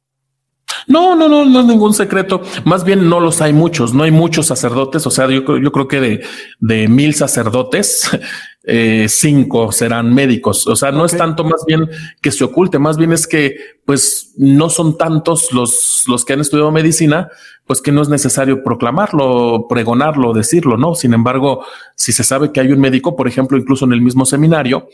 No, 0.87 1.15
no, 1.15 1.27
no, 1.27 1.45
no 1.45 1.59
es 1.61 1.65
ningún 1.65 1.93
secreto. 1.93 2.41
Más 2.65 2.83
bien 2.83 3.09
no 3.09 3.19
los 3.19 3.41
hay 3.41 3.53
muchos, 3.53 3.93
no 3.93 4.03
hay 4.03 4.11
muchos 4.11 4.47
sacerdotes. 4.47 5.05
O 5.05 5.11
sea, 5.11 5.27
yo, 5.29 5.57
yo 5.57 5.71
creo 5.71 5.87
que 5.87 5.99
de, 5.99 6.25
de 6.59 6.87
mil 6.87 7.13
sacerdotes, 7.13 8.09
eh, 8.63 9.07
cinco 9.09 9.71
serán 9.71 10.13
médicos. 10.13 10.67
O 10.67 10.75
sea, 10.75 10.91
no 10.91 11.05
es 11.05 11.15
tanto 11.15 11.45
más 11.45 11.63
bien 11.65 11.89
que 12.21 12.31
se 12.31 12.43
oculte, 12.43 12.79
más 12.79 12.97
bien 12.97 13.13
es 13.13 13.25
que 13.25 13.55
pues 13.85 14.33
no 14.37 14.69
son 14.69 14.97
tantos 14.97 15.53
los, 15.53 16.03
los 16.07 16.25
que 16.25 16.33
han 16.33 16.41
estudiado 16.41 16.69
medicina, 16.71 17.29
pues 17.65 17.81
que 17.81 17.93
no 17.93 18.01
es 18.01 18.09
necesario 18.09 18.63
proclamarlo, 18.63 19.67
pregonarlo, 19.69 20.33
decirlo, 20.33 20.75
¿no? 20.75 20.95
Sin 20.95 21.13
embargo, 21.13 21.65
si 21.95 22.11
se 22.11 22.25
sabe 22.25 22.51
que 22.51 22.59
hay 22.59 22.73
un 22.73 22.81
médico, 22.81 23.15
por 23.15 23.29
ejemplo, 23.29 23.57
incluso 23.57 23.85
en 23.85 23.93
el 23.93 24.01
mismo 24.01 24.25
seminario, 24.25 24.89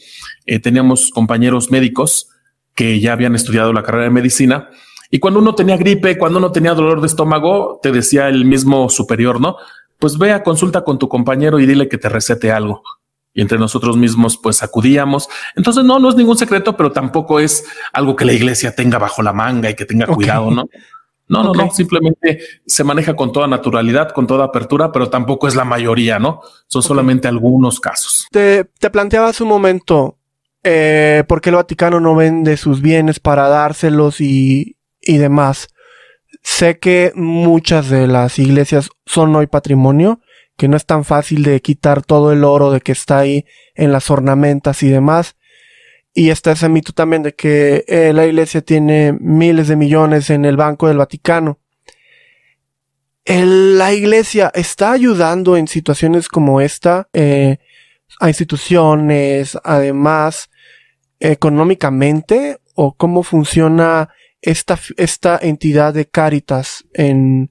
eh, 0.45 0.59
teníamos 0.59 1.09
compañeros 1.09 1.71
médicos 1.71 2.29
que 2.75 2.99
ya 2.99 3.13
habían 3.13 3.33
estudiado 3.33 3.73
la 3.73 3.81
carrera 3.83 4.05
de 4.05 4.09
medicina. 4.11 4.69
Y 5.13 5.19
cuando 5.19 5.39
uno 5.39 5.53
tenía 5.53 5.77
gripe, 5.77 6.17
cuando 6.17 6.39
uno 6.39 6.51
tenía 6.51 6.73
dolor 6.73 6.99
de 6.99 7.05
estómago, 7.05 7.79
te 7.83 7.91
decía 7.91 8.29
el 8.29 8.45
mismo 8.45 8.89
superior, 8.89 9.39
¿no? 9.39 9.57
Pues 9.99 10.17
ve 10.17 10.31
a 10.31 10.41
consulta 10.41 10.83
con 10.83 10.97
tu 10.97 11.07
compañero 11.07 11.59
y 11.59 11.67
dile 11.67 11.87
que 11.87 11.99
te 11.99 12.09
recete 12.09 12.51
algo. 12.51 12.81
Y 13.31 13.41
entre 13.41 13.59
nosotros 13.59 13.95
mismos, 13.95 14.39
pues 14.39 14.63
acudíamos. 14.63 15.29
Entonces, 15.55 15.83
no, 15.83 15.99
no 15.99 16.09
es 16.09 16.15
ningún 16.15 16.35
secreto, 16.35 16.75
pero 16.75 16.91
tampoco 16.91 17.39
es 17.39 17.63
algo 17.93 18.15
que 18.15 18.25
la 18.25 18.33
iglesia 18.33 18.73
tenga 18.73 18.97
bajo 18.97 19.21
la 19.21 19.33
manga 19.33 19.69
y 19.69 19.75
que 19.75 19.85
tenga 19.85 20.07
cuidado, 20.07 20.49
¿no? 20.49 20.67
No, 21.27 21.43
no, 21.43 21.53
no, 21.53 21.69
simplemente 21.69 22.39
se 22.65 22.83
maneja 22.83 23.15
con 23.15 23.31
toda 23.31 23.45
naturalidad, 23.45 24.09
con 24.13 24.25
toda 24.25 24.45
apertura, 24.45 24.91
pero 24.91 25.11
tampoco 25.11 25.47
es 25.47 25.53
la 25.53 25.63
mayoría, 25.63 26.17
¿no? 26.17 26.41
Son 26.65 26.81
solamente 26.81 27.27
algunos 27.27 27.79
casos. 27.79 28.25
Te, 28.31 28.65
te 28.79 28.89
planteabas 28.89 29.39
un 29.41 29.49
momento, 29.49 30.17
eh, 30.63 31.23
por 31.27 31.39
qué 31.39 31.51
el 31.51 31.57
Vaticano 31.57 31.99
no 31.99 32.15
vende 32.15 32.57
sus 32.57 32.81
bienes 32.81 33.19
para 33.19 33.47
dárselos 33.47 34.19
y, 34.19 34.75
y 35.05 35.17
demás. 35.17 35.69
Sé 36.41 36.79
que 36.79 37.11
muchas 37.15 37.89
de 37.89 38.07
las 38.07 38.39
iglesias 38.39 38.89
son 39.05 39.35
hoy 39.35 39.47
patrimonio, 39.47 40.19
que 40.57 40.67
no 40.67 40.77
es 40.77 40.85
tan 40.85 41.05
fácil 41.05 41.43
de 41.43 41.61
quitar 41.61 42.01
todo 42.03 42.31
el 42.31 42.43
oro 42.43 42.71
de 42.71 42.81
que 42.81 42.91
está 42.91 43.19
ahí 43.19 43.45
en 43.75 43.91
las 43.91 44.09
ornamentas 44.09 44.83
y 44.83 44.89
demás. 44.89 45.35
Y 46.13 46.29
está 46.29 46.51
ese 46.51 46.69
mito 46.69 46.93
también 46.93 47.23
de 47.23 47.33
que 47.33 47.85
eh, 47.87 48.13
la 48.13 48.25
iglesia 48.25 48.61
tiene 48.61 49.13
miles 49.19 49.67
de 49.67 49.75
millones 49.75 50.29
en 50.29 50.45
el 50.45 50.57
Banco 50.57 50.87
del 50.87 50.97
Vaticano. 50.97 51.59
la 53.25 53.93
iglesia 53.93 54.51
está 54.53 54.91
ayudando 54.91 55.57
en 55.57 55.67
situaciones 55.67 56.27
como 56.27 56.61
esta 56.61 57.07
eh, 57.13 57.57
a 58.19 58.27
instituciones, 58.27 59.57
además, 59.63 60.49
económicamente 61.19 62.59
o 62.75 62.93
cómo 62.95 63.23
funciona 63.23 64.09
esta, 64.43 64.77
esta 64.97 65.39
entidad 65.41 65.93
de 65.93 66.05
Cáritas 66.05 66.85
en 66.93 67.49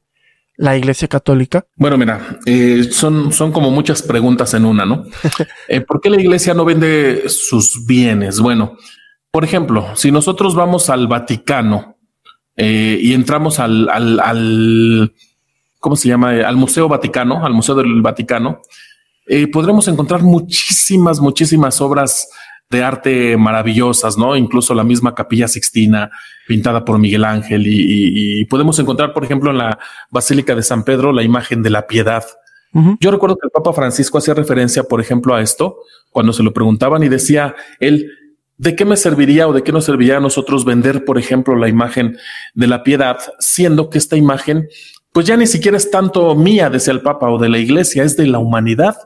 la 0.57 0.77
Iglesia 0.77 1.09
Católica? 1.09 1.67
Bueno, 1.77 1.97
mira, 1.97 2.39
eh, 2.47 2.85
son, 2.91 3.33
son 3.33 3.51
como 3.51 3.71
muchas 3.71 4.03
preguntas 4.03 4.55
en 4.55 4.65
una, 4.65 4.85
¿no? 4.85 5.05
Eh, 5.69 5.81
¿Por 5.81 6.01
qué 6.01 6.11
la 6.11 6.21
Iglesia 6.21 6.55
no 6.55 6.65
vende 6.65 7.29
sus 7.29 7.87
bienes? 7.87 8.39
Bueno, 8.41 8.77
por 9.31 9.45
ejemplo, 9.45 9.97
si 9.97 10.13
nosotros 10.13 10.55
vamos 10.55 10.91
al 10.91 11.07
Vaticano 11.09 11.97
eh, 12.57 12.99
y 13.01 13.15
entramos 13.15 13.59
al, 13.59 13.89
al, 13.89 14.21
al, 14.21 15.15
¿cómo 15.81 15.97
se 15.97 16.09
llama? 16.09 16.33
Al 16.47 16.57
Museo 16.57 16.89
Vaticano, 16.89 17.45
al 17.45 17.55
Museo 17.55 17.75
del 17.75 18.03
Vaticano, 18.03 18.61
podremos 19.51 19.89
encontrar 19.89 20.23
muchísimas, 20.23 21.21
muchísimas 21.21 21.81
obras 21.81 22.29
de 22.73 22.83
arte 22.83 23.37
maravillosas, 23.37 24.19
¿no? 24.19 24.35
Incluso 24.35 24.75
la 24.75 24.83
misma 24.83 25.15
capilla 25.15 25.47
sixtina 25.47 26.11
pintada 26.49 26.85
por 26.85 26.99
Miguel 26.99 27.25
Ángel 27.25 27.65
y, 27.67 28.45
podemos 28.47 28.79
encontrar, 28.79 29.13
por 29.13 29.25
ejemplo, 29.25 29.51
en 29.51 29.59
la 29.59 29.79
Basílica 30.11 30.55
de 30.55 30.63
San 30.63 30.83
Pedro 30.83 31.13
la 31.13 31.23
imagen 31.23 31.63
de 31.63 31.71
la 31.71 31.87
piedad. 31.87 32.25
Yo 33.01 33.11
recuerdo 33.11 33.37
que 33.37 33.47
el 33.47 33.51
Papa 33.51 33.75
Francisco 33.75 34.17
hacía 34.17 34.33
referencia, 34.33 34.85
por 34.85 35.01
ejemplo, 35.01 35.35
a 35.35 35.43
esto 35.43 35.77
cuando 36.11 36.33
se 36.33 36.43
lo 36.43 36.55
preguntaban 36.55 37.03
y 37.03 37.09
decía 37.11 37.55
él, 37.81 38.11
¿de 38.57 38.75
qué 38.75 38.87
me 38.87 38.97
serviría 38.97 39.47
o 39.47 39.53
de 39.53 39.63
qué 39.63 39.73
nos 39.73 39.85
serviría 39.85 40.17
a 40.17 40.21
nosotros 40.21 40.65
vender, 40.65 41.05
por 41.05 41.19
ejemplo, 41.19 41.55
la 41.55 41.69
imagen 41.69 42.17
de 42.55 42.67
la 42.67 42.83
piedad, 42.83 43.19
siendo 43.39 43.91
que 43.91 43.99
esta 43.99 44.17
imagen, 44.17 44.69
pues 45.13 45.27
ya 45.27 45.37
ni 45.37 45.47
siquiera 45.47 45.77
es 45.77 45.91
tanto 45.91 46.35
mía, 46.35 46.71
decía 46.71 46.95
el 46.95 47.03
Papa, 47.03 47.29
o 47.29 47.39
de 47.39 47.51
la 47.51 47.59
iglesia, 47.59 48.05
es 48.05 48.17
de 48.17 48.27
la 48.27 48.39
humanidad? 48.39 48.97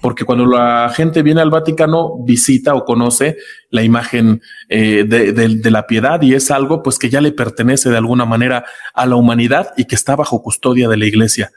Porque 0.00 0.24
cuando 0.24 0.46
la 0.46 0.90
gente 0.94 1.22
viene 1.22 1.42
al 1.42 1.50
Vaticano 1.50 2.16
visita 2.24 2.74
o 2.74 2.84
conoce 2.84 3.36
la 3.70 3.82
imagen 3.82 4.40
eh, 4.68 5.04
de, 5.06 5.70
la 5.70 5.86
piedad 5.86 6.22
y 6.22 6.34
es 6.34 6.50
algo 6.50 6.82
pues 6.82 6.98
que 6.98 7.10
ya 7.10 7.20
le 7.20 7.32
pertenece 7.32 7.90
de 7.90 7.98
alguna 7.98 8.24
manera 8.24 8.64
a 8.94 9.06
la 9.06 9.16
humanidad 9.16 9.74
y 9.76 9.84
que 9.84 9.94
está 9.94 10.16
bajo 10.16 10.42
custodia 10.42 10.88
de 10.88 10.96
la 10.96 11.06
iglesia 11.06 11.50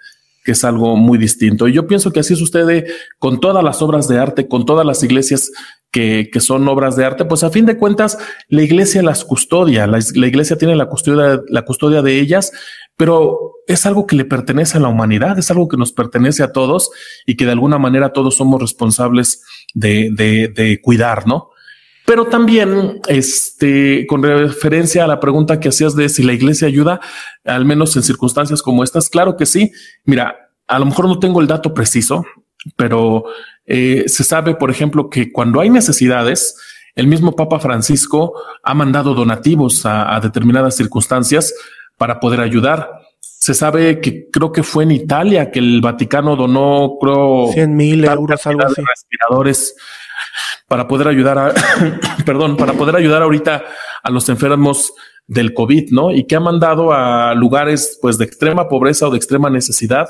que 0.44 0.54
es 0.54 0.64
algo 0.64 0.96
muy 0.96 1.18
distinto. 1.18 1.68
Y 1.68 1.74
yo 1.74 1.88
pienso 1.88 2.14
que 2.14 2.22
así 2.22 2.34
sucede 2.38 2.88
con 3.20 3.42
todas 3.42 3.62
las 3.62 3.82
obras 3.82 4.08
de 4.08 4.18
arte, 4.18 4.48
con 4.48 4.66
todas 4.66 4.86
las 4.86 5.04
iglesias 5.04 5.52
que, 5.92 6.30
son 6.40 6.68
obras 6.68 6.96
de 6.96 7.06
arte, 7.06 7.26
pues 7.26 7.44
a 7.44 7.50
fin 7.50 7.66
de 7.66 7.78
cuentas 7.78 8.18
la 8.50 8.62
iglesia 8.62 9.02
las 9.02 9.24
custodia, 9.24 9.88
la, 9.88 10.00
iglesia 10.00 10.58
tiene 10.58 10.76
la 10.76 10.88
custodia, 10.88 11.42
la 11.48 11.64
custodia 11.64 12.02
de 12.02 12.20
ellas, 12.20 12.52
pero 12.96 13.54
es 13.68 13.86
algo 13.86 14.08
que 14.08 14.16
le 14.16 14.26
pertenece 14.26 14.78
a 14.78 14.82
la 14.82 14.90
humanidad, 14.90 15.38
es 15.38 15.52
algo 15.52 15.68
que 15.68 15.78
nos 15.78 15.92
pertenece 15.92 16.44
a 16.44 16.52
todos 16.52 16.90
y 17.26 17.36
que 17.36 17.46
de 17.46 17.52
alguna 17.52 17.78
manera 17.78 18.14
todos 18.14 18.36
somos 18.36 18.62
responsables 18.62 19.44
de, 19.74 20.10
de, 20.14 20.82
cuidar, 20.82 21.28
¿no? 21.28 21.50
Pero 22.06 22.26
también, 22.26 23.02
este, 23.10 24.08
con 24.08 24.24
referencia 24.24 25.04
a 25.04 25.08
la 25.08 25.20
pregunta 25.20 25.60
que 25.60 25.70
hacías 25.70 25.96
de 25.96 26.08
si 26.08 26.24
la 26.24 26.34
iglesia 26.34 26.68
ayuda, 26.68 27.02
al 27.44 27.66
menos 27.66 27.96
en 27.98 28.04
circunstancias 28.04 28.62
como 28.62 28.84
estas, 28.84 29.10
claro 29.10 29.36
que 29.36 29.46
sí. 29.46 29.72
Mira, 30.06 30.52
a 30.68 30.80
lo 30.80 30.86
mejor 30.86 31.08
no 31.08 31.20
tengo 31.20 31.42
el 31.42 31.48
dato 31.48 31.74
preciso, 31.74 32.24
pero 32.76 33.26
eh, 33.66 34.06
se 34.08 34.24
sabe, 34.24 34.56
por 34.56 34.72
ejemplo, 34.72 35.10
que 35.10 35.32
cuando 35.32 35.60
hay 35.60 35.70
necesidades, 35.70 36.56
el 36.96 37.08
mismo 37.08 37.36
Papa 37.36 37.60
Francisco 37.60 38.34
ha 38.64 38.74
mandado 38.74 39.14
donativos 39.14 39.86
a, 39.86 40.20
determinadas 40.22 40.76
circunstancias 40.76 41.54
para 41.98 42.20
poder 42.20 42.42
ayudar. 42.42 42.90
Se 43.22 43.54
sabe 43.54 44.02
que 44.02 44.30
creo 44.32 44.52
que 44.52 44.64
fue 44.64 44.84
en 44.84 44.92
Italia 44.92 45.52
que 45.52 45.60
el 45.60 45.82
Vaticano 45.82 46.36
donó, 46.36 46.98
creo, 47.00 47.50
100 47.54 47.76
mil 47.76 48.04
euros, 48.06 48.46
algo 48.48 48.66
así. 48.66 48.82
respiradores 48.82 49.76
para 50.68 50.88
poder 50.88 51.08
ayudar 51.08 51.38
a, 51.38 51.54
perdón, 52.26 52.58
para 52.58 52.74
poder 52.74 52.96
ayudar 52.96 53.22
ahorita 53.22 53.64
a 54.02 54.10
los 54.10 54.28
enfermos 54.30 54.94
del 55.28 55.54
COVID, 55.54 55.92
¿no? 55.92 56.12
Y 56.12 56.26
que 56.26 56.36
ha 56.36 56.40
mandado 56.40 56.94
a 56.94 57.36
lugares, 57.36 58.00
pues, 58.02 58.18
de 58.18 58.26
extrema 58.26 58.70
pobreza 58.70 59.08
o 59.08 59.12
de 59.12 59.18
extrema 59.18 59.50
necesidad 59.50 60.08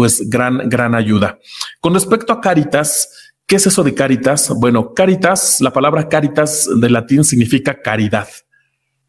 pues 0.00 0.30
gran, 0.30 0.66
gran 0.70 0.94
ayuda. 0.94 1.38
Con 1.78 1.92
respecto 1.92 2.32
a 2.32 2.40
Caritas, 2.40 3.34
¿qué 3.46 3.56
es 3.56 3.66
eso 3.66 3.82
de 3.82 3.92
Caritas? 3.92 4.50
Bueno, 4.56 4.94
Caritas, 4.94 5.60
la 5.60 5.74
palabra 5.74 6.08
Caritas 6.08 6.66
de 6.74 6.88
latín 6.88 7.22
significa 7.22 7.82
caridad, 7.82 8.26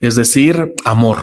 es 0.01 0.17
decir, 0.17 0.73
amor. 0.83 1.19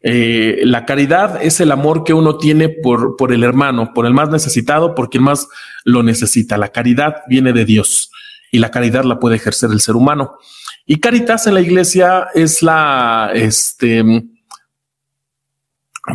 Eh, 0.00 0.62
la 0.62 0.86
caridad 0.86 1.38
es 1.42 1.60
el 1.60 1.70
amor 1.70 2.02
que 2.02 2.14
uno 2.14 2.38
tiene 2.38 2.70
por, 2.70 3.16
por 3.16 3.30
el 3.30 3.44
hermano, 3.44 3.92
por 3.92 4.06
el 4.06 4.14
más 4.14 4.30
necesitado, 4.30 4.94
por 4.94 5.10
quien 5.10 5.24
más 5.24 5.48
lo 5.84 6.02
necesita. 6.02 6.56
La 6.56 6.68
caridad 6.68 7.16
viene 7.28 7.52
de 7.52 7.66
Dios 7.66 8.10
y 8.50 8.58
la 8.58 8.70
caridad 8.70 9.04
la 9.04 9.18
puede 9.18 9.36
ejercer 9.36 9.70
el 9.70 9.80
ser 9.80 9.96
humano. 9.96 10.38
Y 10.86 10.98
Caritas 10.98 11.46
en 11.46 11.52
la 11.52 11.60
iglesia 11.60 12.28
es 12.34 12.62
la, 12.62 13.32
este, 13.34 14.02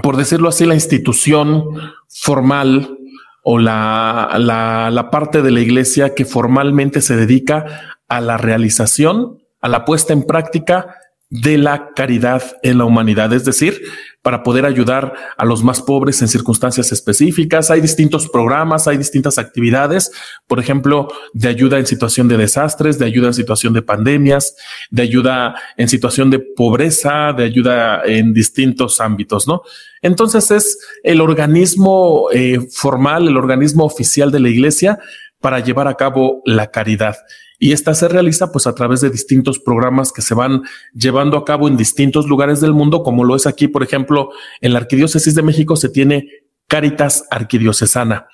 por 0.04 0.18
decirlo 0.18 0.50
así, 0.50 0.66
la 0.66 0.76
institución 0.76 1.64
formal 2.08 2.98
o 3.44 3.58
la, 3.58 4.36
la, 4.38 5.10
parte 5.10 5.42
de 5.42 5.52
la 5.52 5.62
iglesia 5.62 6.14
que 6.14 6.26
formalmente 6.26 7.02
se 7.02 7.16
dedica 7.16 7.98
a 8.08 8.22
la 8.22 8.38
realización, 8.38 9.40
a 9.62 9.68
la 9.68 9.86
puesta 9.86 10.14
en 10.14 10.24
práctica 10.24 10.96
de 11.30 11.58
la 11.58 11.90
caridad 11.96 12.44
en 12.64 12.78
la 12.78 12.86
humanidad, 12.86 13.34
es 13.34 13.46
decir, 13.46 13.82
para 14.22 14.44
poder 14.44 14.66
ayudar 14.66 15.14
a 15.38 15.46
los 15.46 15.64
más 15.64 15.82
pobres 15.82 16.22
en 16.22 16.28
circunstancias 16.28 16.92
específicas. 16.92 17.72
Hay 17.72 17.80
distintos 17.80 18.28
programas, 18.28 18.88
hay 18.88 18.98
distintas 18.98 19.38
actividades, 19.38 20.12
por 20.46 20.60
ejemplo, 20.60 21.08
de 21.34 21.48
ayuda 21.48 21.80
en 21.80 21.86
situación 21.86 22.28
de 22.28 22.38
desastres, 22.38 23.00
de 23.00 23.06
ayuda 23.06 23.28
en 23.28 23.34
situación 23.34 23.74
de 23.74 23.82
pandemias, 23.82 24.56
de 24.90 25.04
ayuda 25.04 25.56
en 25.78 25.88
situación 25.88 26.30
de 26.30 26.40
pobreza, 26.40 27.34
de 27.34 27.44
ayuda 27.44 28.02
en 28.06 28.34
distintos 28.34 29.00
ámbitos, 29.00 29.48
¿no? 29.48 29.62
Entonces 30.02 30.52
es 30.52 30.80
el 31.04 31.22
organismo 31.22 32.30
eh, 32.32 32.60
formal, 32.72 33.28
el 33.28 33.38
organismo 33.38 33.86
oficial 33.86 34.32
de 34.32 34.40
la 34.40 34.50
iglesia 34.50 35.00
para 35.40 35.60
llevar 35.60 35.88
a 35.88 35.96
cabo 35.96 36.42
la 36.46 36.68
caridad. 36.72 37.18
Y 37.58 37.74
esta 37.74 37.94
se 37.94 38.08
realiza 38.08 38.52
pues 38.52 38.68
a 38.68 38.76
través 38.76 39.02
de 39.02 39.10
distintos 39.10 39.60
programas 39.60 40.14
que 40.14 40.22
se 40.22 40.34
van 40.34 40.64
llevando 40.94 41.38
a 41.38 41.46
cabo 41.46 41.68
en 41.68 41.76
distintos 41.76 42.28
lugares 42.28 42.62
del 42.62 42.74
mundo, 42.74 43.04
como 43.04 43.26
lo 43.26 43.36
es 43.36 43.48
aquí, 43.48 43.68
por 43.68 43.84
ejemplo, 43.84 44.30
en 44.62 44.74
la 44.74 44.80
Arquidiócesis 44.80 45.36
de 45.36 45.42
México 45.42 45.76
se 45.76 45.90
tiene 45.90 46.28
Caritas 46.68 47.26
Arquidiocesana 47.30 48.28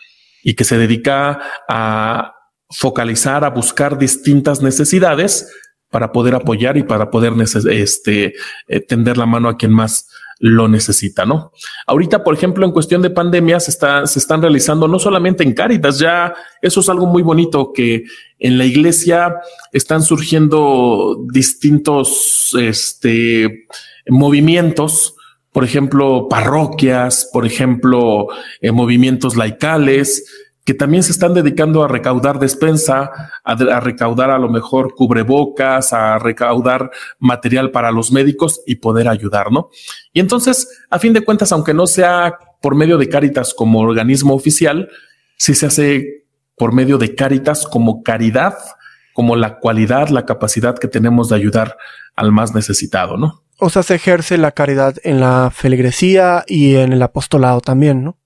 y 0.44 0.54
que 0.54 0.64
se 0.64 0.78
dedica 0.78 1.40
a 1.68 2.36
focalizar, 2.70 3.44
a 3.44 3.50
buscar 3.50 3.98
distintas 3.98 4.62
necesidades 4.62 5.52
para 5.90 6.12
poder 6.12 6.36
apoyar 6.36 6.78
y 6.78 6.84
para 6.84 7.10
poder 7.10 7.34
este, 7.72 8.34
eh, 8.68 8.80
tender 8.82 9.18
la 9.18 9.26
mano 9.26 9.50
a 9.50 9.58
quien 9.58 9.72
más 9.72 10.08
lo 10.40 10.68
necesita, 10.68 11.26
¿no? 11.26 11.52
Ahorita, 11.88 12.24
por 12.24 12.34
ejemplo, 12.34 12.66
en 12.66 12.72
cuestión 12.72 13.02
de 13.02 13.10
pandemia 13.10 13.60
se, 13.60 13.72
está, 13.72 14.06
se 14.06 14.20
están 14.20 14.42
realizando 14.42 14.88
no 14.88 15.00
solamente 15.00 15.44
en 15.44 15.54
Cáritas, 15.54 16.00
ya 16.00 16.34
eso 16.62 16.82
es 16.82 16.90
algo 16.90 17.06
muy 17.06 17.24
bonito 17.24 17.72
que 17.74 18.04
en 18.40 18.58
la 18.58 18.66
iglesia 18.66 19.36
están 19.72 20.04
surgiendo 20.04 21.26
distintos 21.32 22.56
este, 22.60 23.68
movimientos, 24.08 25.16
por 25.52 25.64
ejemplo, 25.64 26.28
parroquias, 26.30 27.30
por 27.32 27.46
ejemplo, 27.46 28.28
eh, 28.60 28.72
movimientos 28.72 29.38
laicales, 29.38 30.26
que 30.66 30.74
también 30.74 31.04
se 31.04 31.12
están 31.12 31.36
dedicando 31.36 31.84
a 31.84 31.88
recaudar 31.88 32.40
despensa, 32.40 33.12
a, 33.44 33.80
recaudar 33.80 34.32
a 34.32 34.40
lo 34.40 34.50
mejor 34.50 34.96
cubrebocas, 34.96 35.94
a 35.94 36.18
recaudar 36.18 36.90
material 37.20 37.70
para 37.70 37.92
los 37.92 38.12
médicos 38.12 38.62
y 38.66 38.78
poder 38.78 39.08
ayudar, 39.08 39.52
¿no? 39.52 39.70
Y 40.12 40.20
entonces, 40.20 40.68
a 40.90 40.98
fin 40.98 41.14
de 41.14 41.22
cuentas, 41.22 41.52
aunque 41.52 41.76
no 41.76 41.86
sea 41.86 42.40
por 42.62 42.74
medio 42.74 42.98
de 42.98 43.08
Cáritas 43.08 43.54
como 43.54 43.80
organismo 43.80 44.34
oficial, 44.34 44.90
sí 45.38 45.54
se 45.54 45.68
hace 45.68 46.26
por 46.58 46.74
medio 46.74 46.98
de 46.98 47.14
Cáritas 47.14 47.68
como 47.68 48.02
caridad, 48.02 48.58
como 49.14 49.36
la 49.36 49.60
cualidad, 49.60 50.10
la 50.10 50.26
capacidad 50.26 50.76
que 50.80 50.88
tenemos 50.88 51.30
de 51.30 51.36
ayudar 51.36 51.78
al 52.16 52.32
más 52.32 52.56
necesitado, 52.56 53.18
¿no? 53.18 53.44
O 53.60 53.70
sea, 53.70 53.84
se 53.84 53.96
ejerce 53.96 54.40
la 54.40 54.52
caridad 54.52 54.96
en 55.04 55.20
la 55.20 55.52
feligresía 55.54 56.44
y 56.48 56.76
en 56.76 56.92
el 56.92 57.04
apostolado 57.04 57.62
también, 57.62 58.04
¿no? 58.04 58.18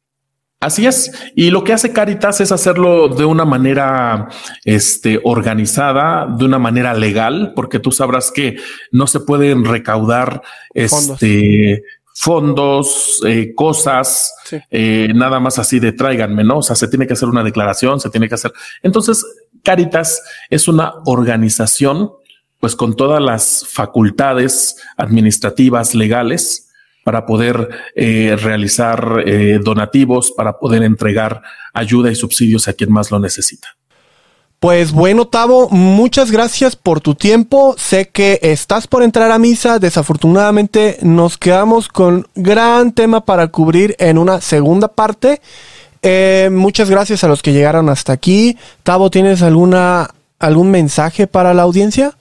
Así 0.60 0.86
es. 0.86 1.12
Y 1.36 1.52
lo 1.52 1.64
que 1.64 1.72
hace 1.72 1.94
Caritas 1.94 2.42
es 2.42 2.52
hacerlo 2.52 3.08
de 3.08 3.24
una 3.24 3.46
manera 3.46 4.28
este, 4.66 5.22
organizada, 5.24 6.28
de 6.38 6.44
una 6.44 6.60
manera 6.60 6.94
legal, 6.94 7.54
porque 7.56 7.80
tú 7.80 7.92
sabrás 7.92 8.30
que 8.30 8.58
no 8.92 9.08
se 9.08 9.22
pueden 9.22 9.64
recaudar 9.64 10.42
este, 10.74 11.82
fondos, 12.14 13.22
eh, 13.26 13.54
cosas, 13.56 14.36
eh, 14.70 15.08
nada 15.16 15.40
más 15.40 15.58
así 15.60 15.80
de 15.80 15.94
tráiganme, 15.94 16.44
¿no? 16.44 16.58
O 16.58 16.64
sea, 16.64 16.76
se 16.76 16.90
tiene 16.90 17.08
que 17.08 17.14
hacer 17.14 17.30
una 17.30 17.44
declaración, 17.44 18.02
se 18.02 18.10
tiene 18.10 18.28
que 18.28 18.36
hacer. 18.36 18.52
Entonces, 18.84 19.26
Caritas 19.64 20.22
es 20.50 20.68
una 20.68 20.96
organización, 21.06 22.12
pues 22.60 22.76
con 22.76 22.98
todas 22.98 23.22
las 23.22 23.66
facultades 23.66 24.76
administrativas, 24.98 25.96
legales, 25.96 26.69
para 27.04 27.26
poder 27.26 27.70
eh, 27.96 28.38
realizar 28.42 29.24
eh, 29.26 29.60
donativos, 29.64 30.32
para 30.32 30.60
poder 30.60 30.84
entregar 30.84 31.42
ayuda 31.74 32.12
y 32.12 32.16
subsidios 32.16 32.68
a 32.68 32.74
quien 32.74 32.92
más 32.92 33.12
lo 33.12 33.20
necesita. 33.20 33.70
Pues 34.60 34.92
bueno, 34.92 35.26
Tavo, 35.26 35.70
muchas 35.70 36.32
gracias 36.32 36.76
por 36.76 37.00
tu 37.00 37.16
tiempo. 37.16 37.76
Sé 37.78 38.10
que 38.10 38.40
estás 38.42 38.88
por 38.88 39.04
entrar 39.04 39.32
a 39.32 39.40
misa. 39.40 39.80
Desafortunadamente 39.80 40.98
nos 41.02 41.38
quedamos 41.38 41.88
con 41.88 42.28
gran 42.36 42.92
tema 42.92 43.24
para 43.24 43.48
cubrir 43.48 43.96
en 44.00 44.18
una 44.18 44.42
segunda 44.42 44.90
parte. 44.90 45.40
Eh, 46.02 46.50
muchas 46.52 46.90
gracias 46.90 47.24
a 47.24 47.30
los 47.30 47.42
que 47.42 47.54
llegaron 47.54 47.88
hasta 47.88 48.12
aquí. 48.12 48.58
Tavo, 48.84 49.10
¿tienes 49.10 49.42
alguna 49.42 50.10
algún 50.40 50.72
mensaje 50.72 51.26
para 51.26 51.54
la 51.54 51.62
audiencia? 51.64 52.19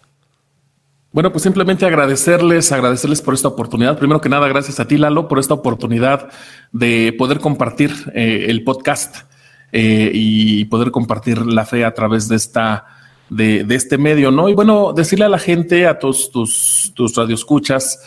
Bueno, 1.18 1.32
pues 1.32 1.42
simplemente 1.42 1.84
agradecerles, 1.84 2.70
agradecerles 2.70 3.22
por 3.22 3.34
esta 3.34 3.48
oportunidad. 3.48 3.98
Primero 3.98 4.20
que 4.20 4.28
nada, 4.28 4.46
gracias 4.46 4.78
a 4.78 4.86
ti, 4.86 4.96
Lalo, 4.96 5.26
por 5.26 5.40
esta 5.40 5.52
oportunidad 5.52 6.28
de 6.70 7.12
poder 7.18 7.40
compartir 7.40 7.92
eh, 8.14 8.46
el 8.46 8.62
podcast 8.62 9.28
eh, 9.72 10.12
y 10.14 10.66
poder 10.66 10.92
compartir 10.92 11.44
la 11.44 11.66
fe 11.66 11.84
a 11.84 11.92
través 11.92 12.28
de 12.28 12.36
esta, 12.36 12.86
de, 13.30 13.66
este 13.68 13.98
medio, 13.98 14.30
¿no? 14.30 14.48
Y 14.48 14.54
bueno, 14.54 14.92
decirle 14.92 15.24
a 15.24 15.28
la 15.28 15.40
gente, 15.40 15.88
a 15.88 15.98
todos 15.98 16.30
tus, 16.30 16.92
tus 16.94 17.16
radioescuchas, 17.16 18.00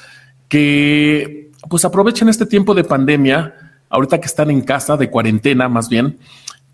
que 0.48 1.52
pues 1.70 1.84
aprovechen 1.84 2.30
este 2.30 2.46
tiempo 2.46 2.74
de 2.74 2.86
pandemia, 2.86 3.54
ahorita 3.90 4.22
que 4.22 4.28
están 4.28 4.50
en 4.52 4.62
casa, 4.62 4.96
de 4.96 5.10
cuarentena 5.10 5.68
más 5.68 5.90
bien, 5.90 6.18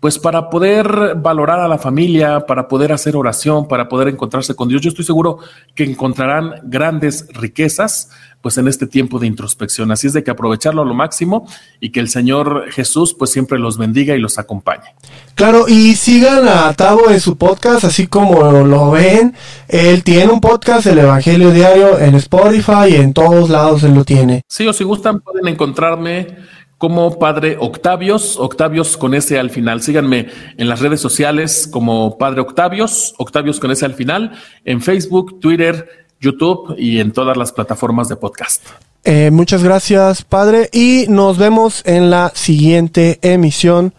pues 0.00 0.18
para 0.18 0.48
poder 0.48 1.16
valorar 1.16 1.60
a 1.60 1.68
la 1.68 1.78
familia, 1.78 2.46
para 2.46 2.68
poder 2.68 2.92
hacer 2.92 3.16
oración, 3.16 3.66
para 3.66 3.88
poder 3.88 4.08
encontrarse 4.08 4.54
con 4.54 4.68
Dios. 4.68 4.80
Yo 4.80 4.90
estoy 4.90 5.04
seguro 5.04 5.38
que 5.74 5.84
encontrarán 5.84 6.54
grandes 6.64 7.26
riquezas 7.32 8.10
pues 8.40 8.56
en 8.58 8.68
este 8.68 8.86
tiempo 8.86 9.18
de 9.18 9.26
introspección. 9.26 9.90
Así 9.90 10.06
es 10.06 10.12
de 10.12 10.22
que 10.22 10.30
aprovecharlo 10.30 10.82
a 10.82 10.84
lo 10.84 10.94
máximo 10.94 11.48
y 11.80 11.90
que 11.90 11.98
el 11.98 12.08
Señor 12.08 12.70
Jesús 12.70 13.14
pues 13.14 13.30
siempre 13.30 13.58
los 13.58 13.76
bendiga 13.78 14.14
y 14.14 14.20
los 14.20 14.38
acompañe. 14.38 14.94
Claro, 15.34 15.66
y 15.68 15.96
sigan 15.96 16.46
a 16.46 16.72
Tavo 16.74 17.10
en 17.10 17.20
su 17.20 17.36
podcast, 17.36 17.84
así 17.84 18.06
como 18.06 18.64
lo 18.64 18.92
ven. 18.92 19.34
Él 19.66 20.04
tiene 20.04 20.32
un 20.32 20.40
podcast, 20.40 20.86
el 20.86 21.00
Evangelio 21.00 21.50
Diario, 21.50 21.98
en 21.98 22.14
Spotify 22.14 22.90
y 22.90 22.96
en 22.96 23.12
todos 23.12 23.50
lados 23.50 23.82
él 23.82 23.94
lo 23.94 24.04
tiene. 24.04 24.42
Sí, 24.48 24.66
o 24.68 24.72
si 24.72 24.84
gustan 24.84 25.20
pueden 25.20 25.48
encontrarme 25.48 26.36
como 26.78 27.18
Padre 27.18 27.56
Octavios, 27.60 28.38
Octavios 28.38 28.96
con 28.96 29.14
ese 29.14 29.38
al 29.38 29.50
final. 29.50 29.82
Síganme 29.82 30.28
en 30.56 30.68
las 30.68 30.80
redes 30.80 31.00
sociales 31.00 31.68
como 31.70 32.16
Padre 32.16 32.40
Octavios, 32.40 33.14
Octavios 33.18 33.60
con 33.60 33.72
ese 33.72 33.84
al 33.84 33.94
final, 33.94 34.32
en 34.64 34.80
Facebook, 34.80 35.40
Twitter, 35.40 35.88
YouTube 36.20 36.74
y 36.78 37.00
en 37.00 37.12
todas 37.12 37.36
las 37.36 37.52
plataformas 37.52 38.08
de 38.08 38.16
podcast. 38.16 38.62
Eh, 39.04 39.30
muchas 39.30 39.62
gracias, 39.62 40.22
Padre, 40.22 40.68
y 40.72 41.06
nos 41.08 41.38
vemos 41.38 41.82
en 41.84 42.10
la 42.10 42.30
siguiente 42.34 43.18
emisión 43.22 43.94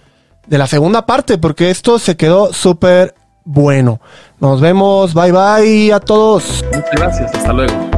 de 0.48 0.58
la 0.58 0.68
segunda 0.68 1.06
parte, 1.06 1.38
porque 1.38 1.70
esto 1.70 2.00
se 2.00 2.18
quedó 2.18 2.54
súper 2.54 3.16
bueno. 3.44 4.00
Nos 4.40 4.62
vemos, 4.62 5.14
bye 5.14 5.32
bye 5.32 5.94
a 5.94 6.00
todos. 6.00 6.64
Muchas 6.74 6.92
gracias, 6.92 7.34
hasta 7.34 7.54
luego. 7.54 7.89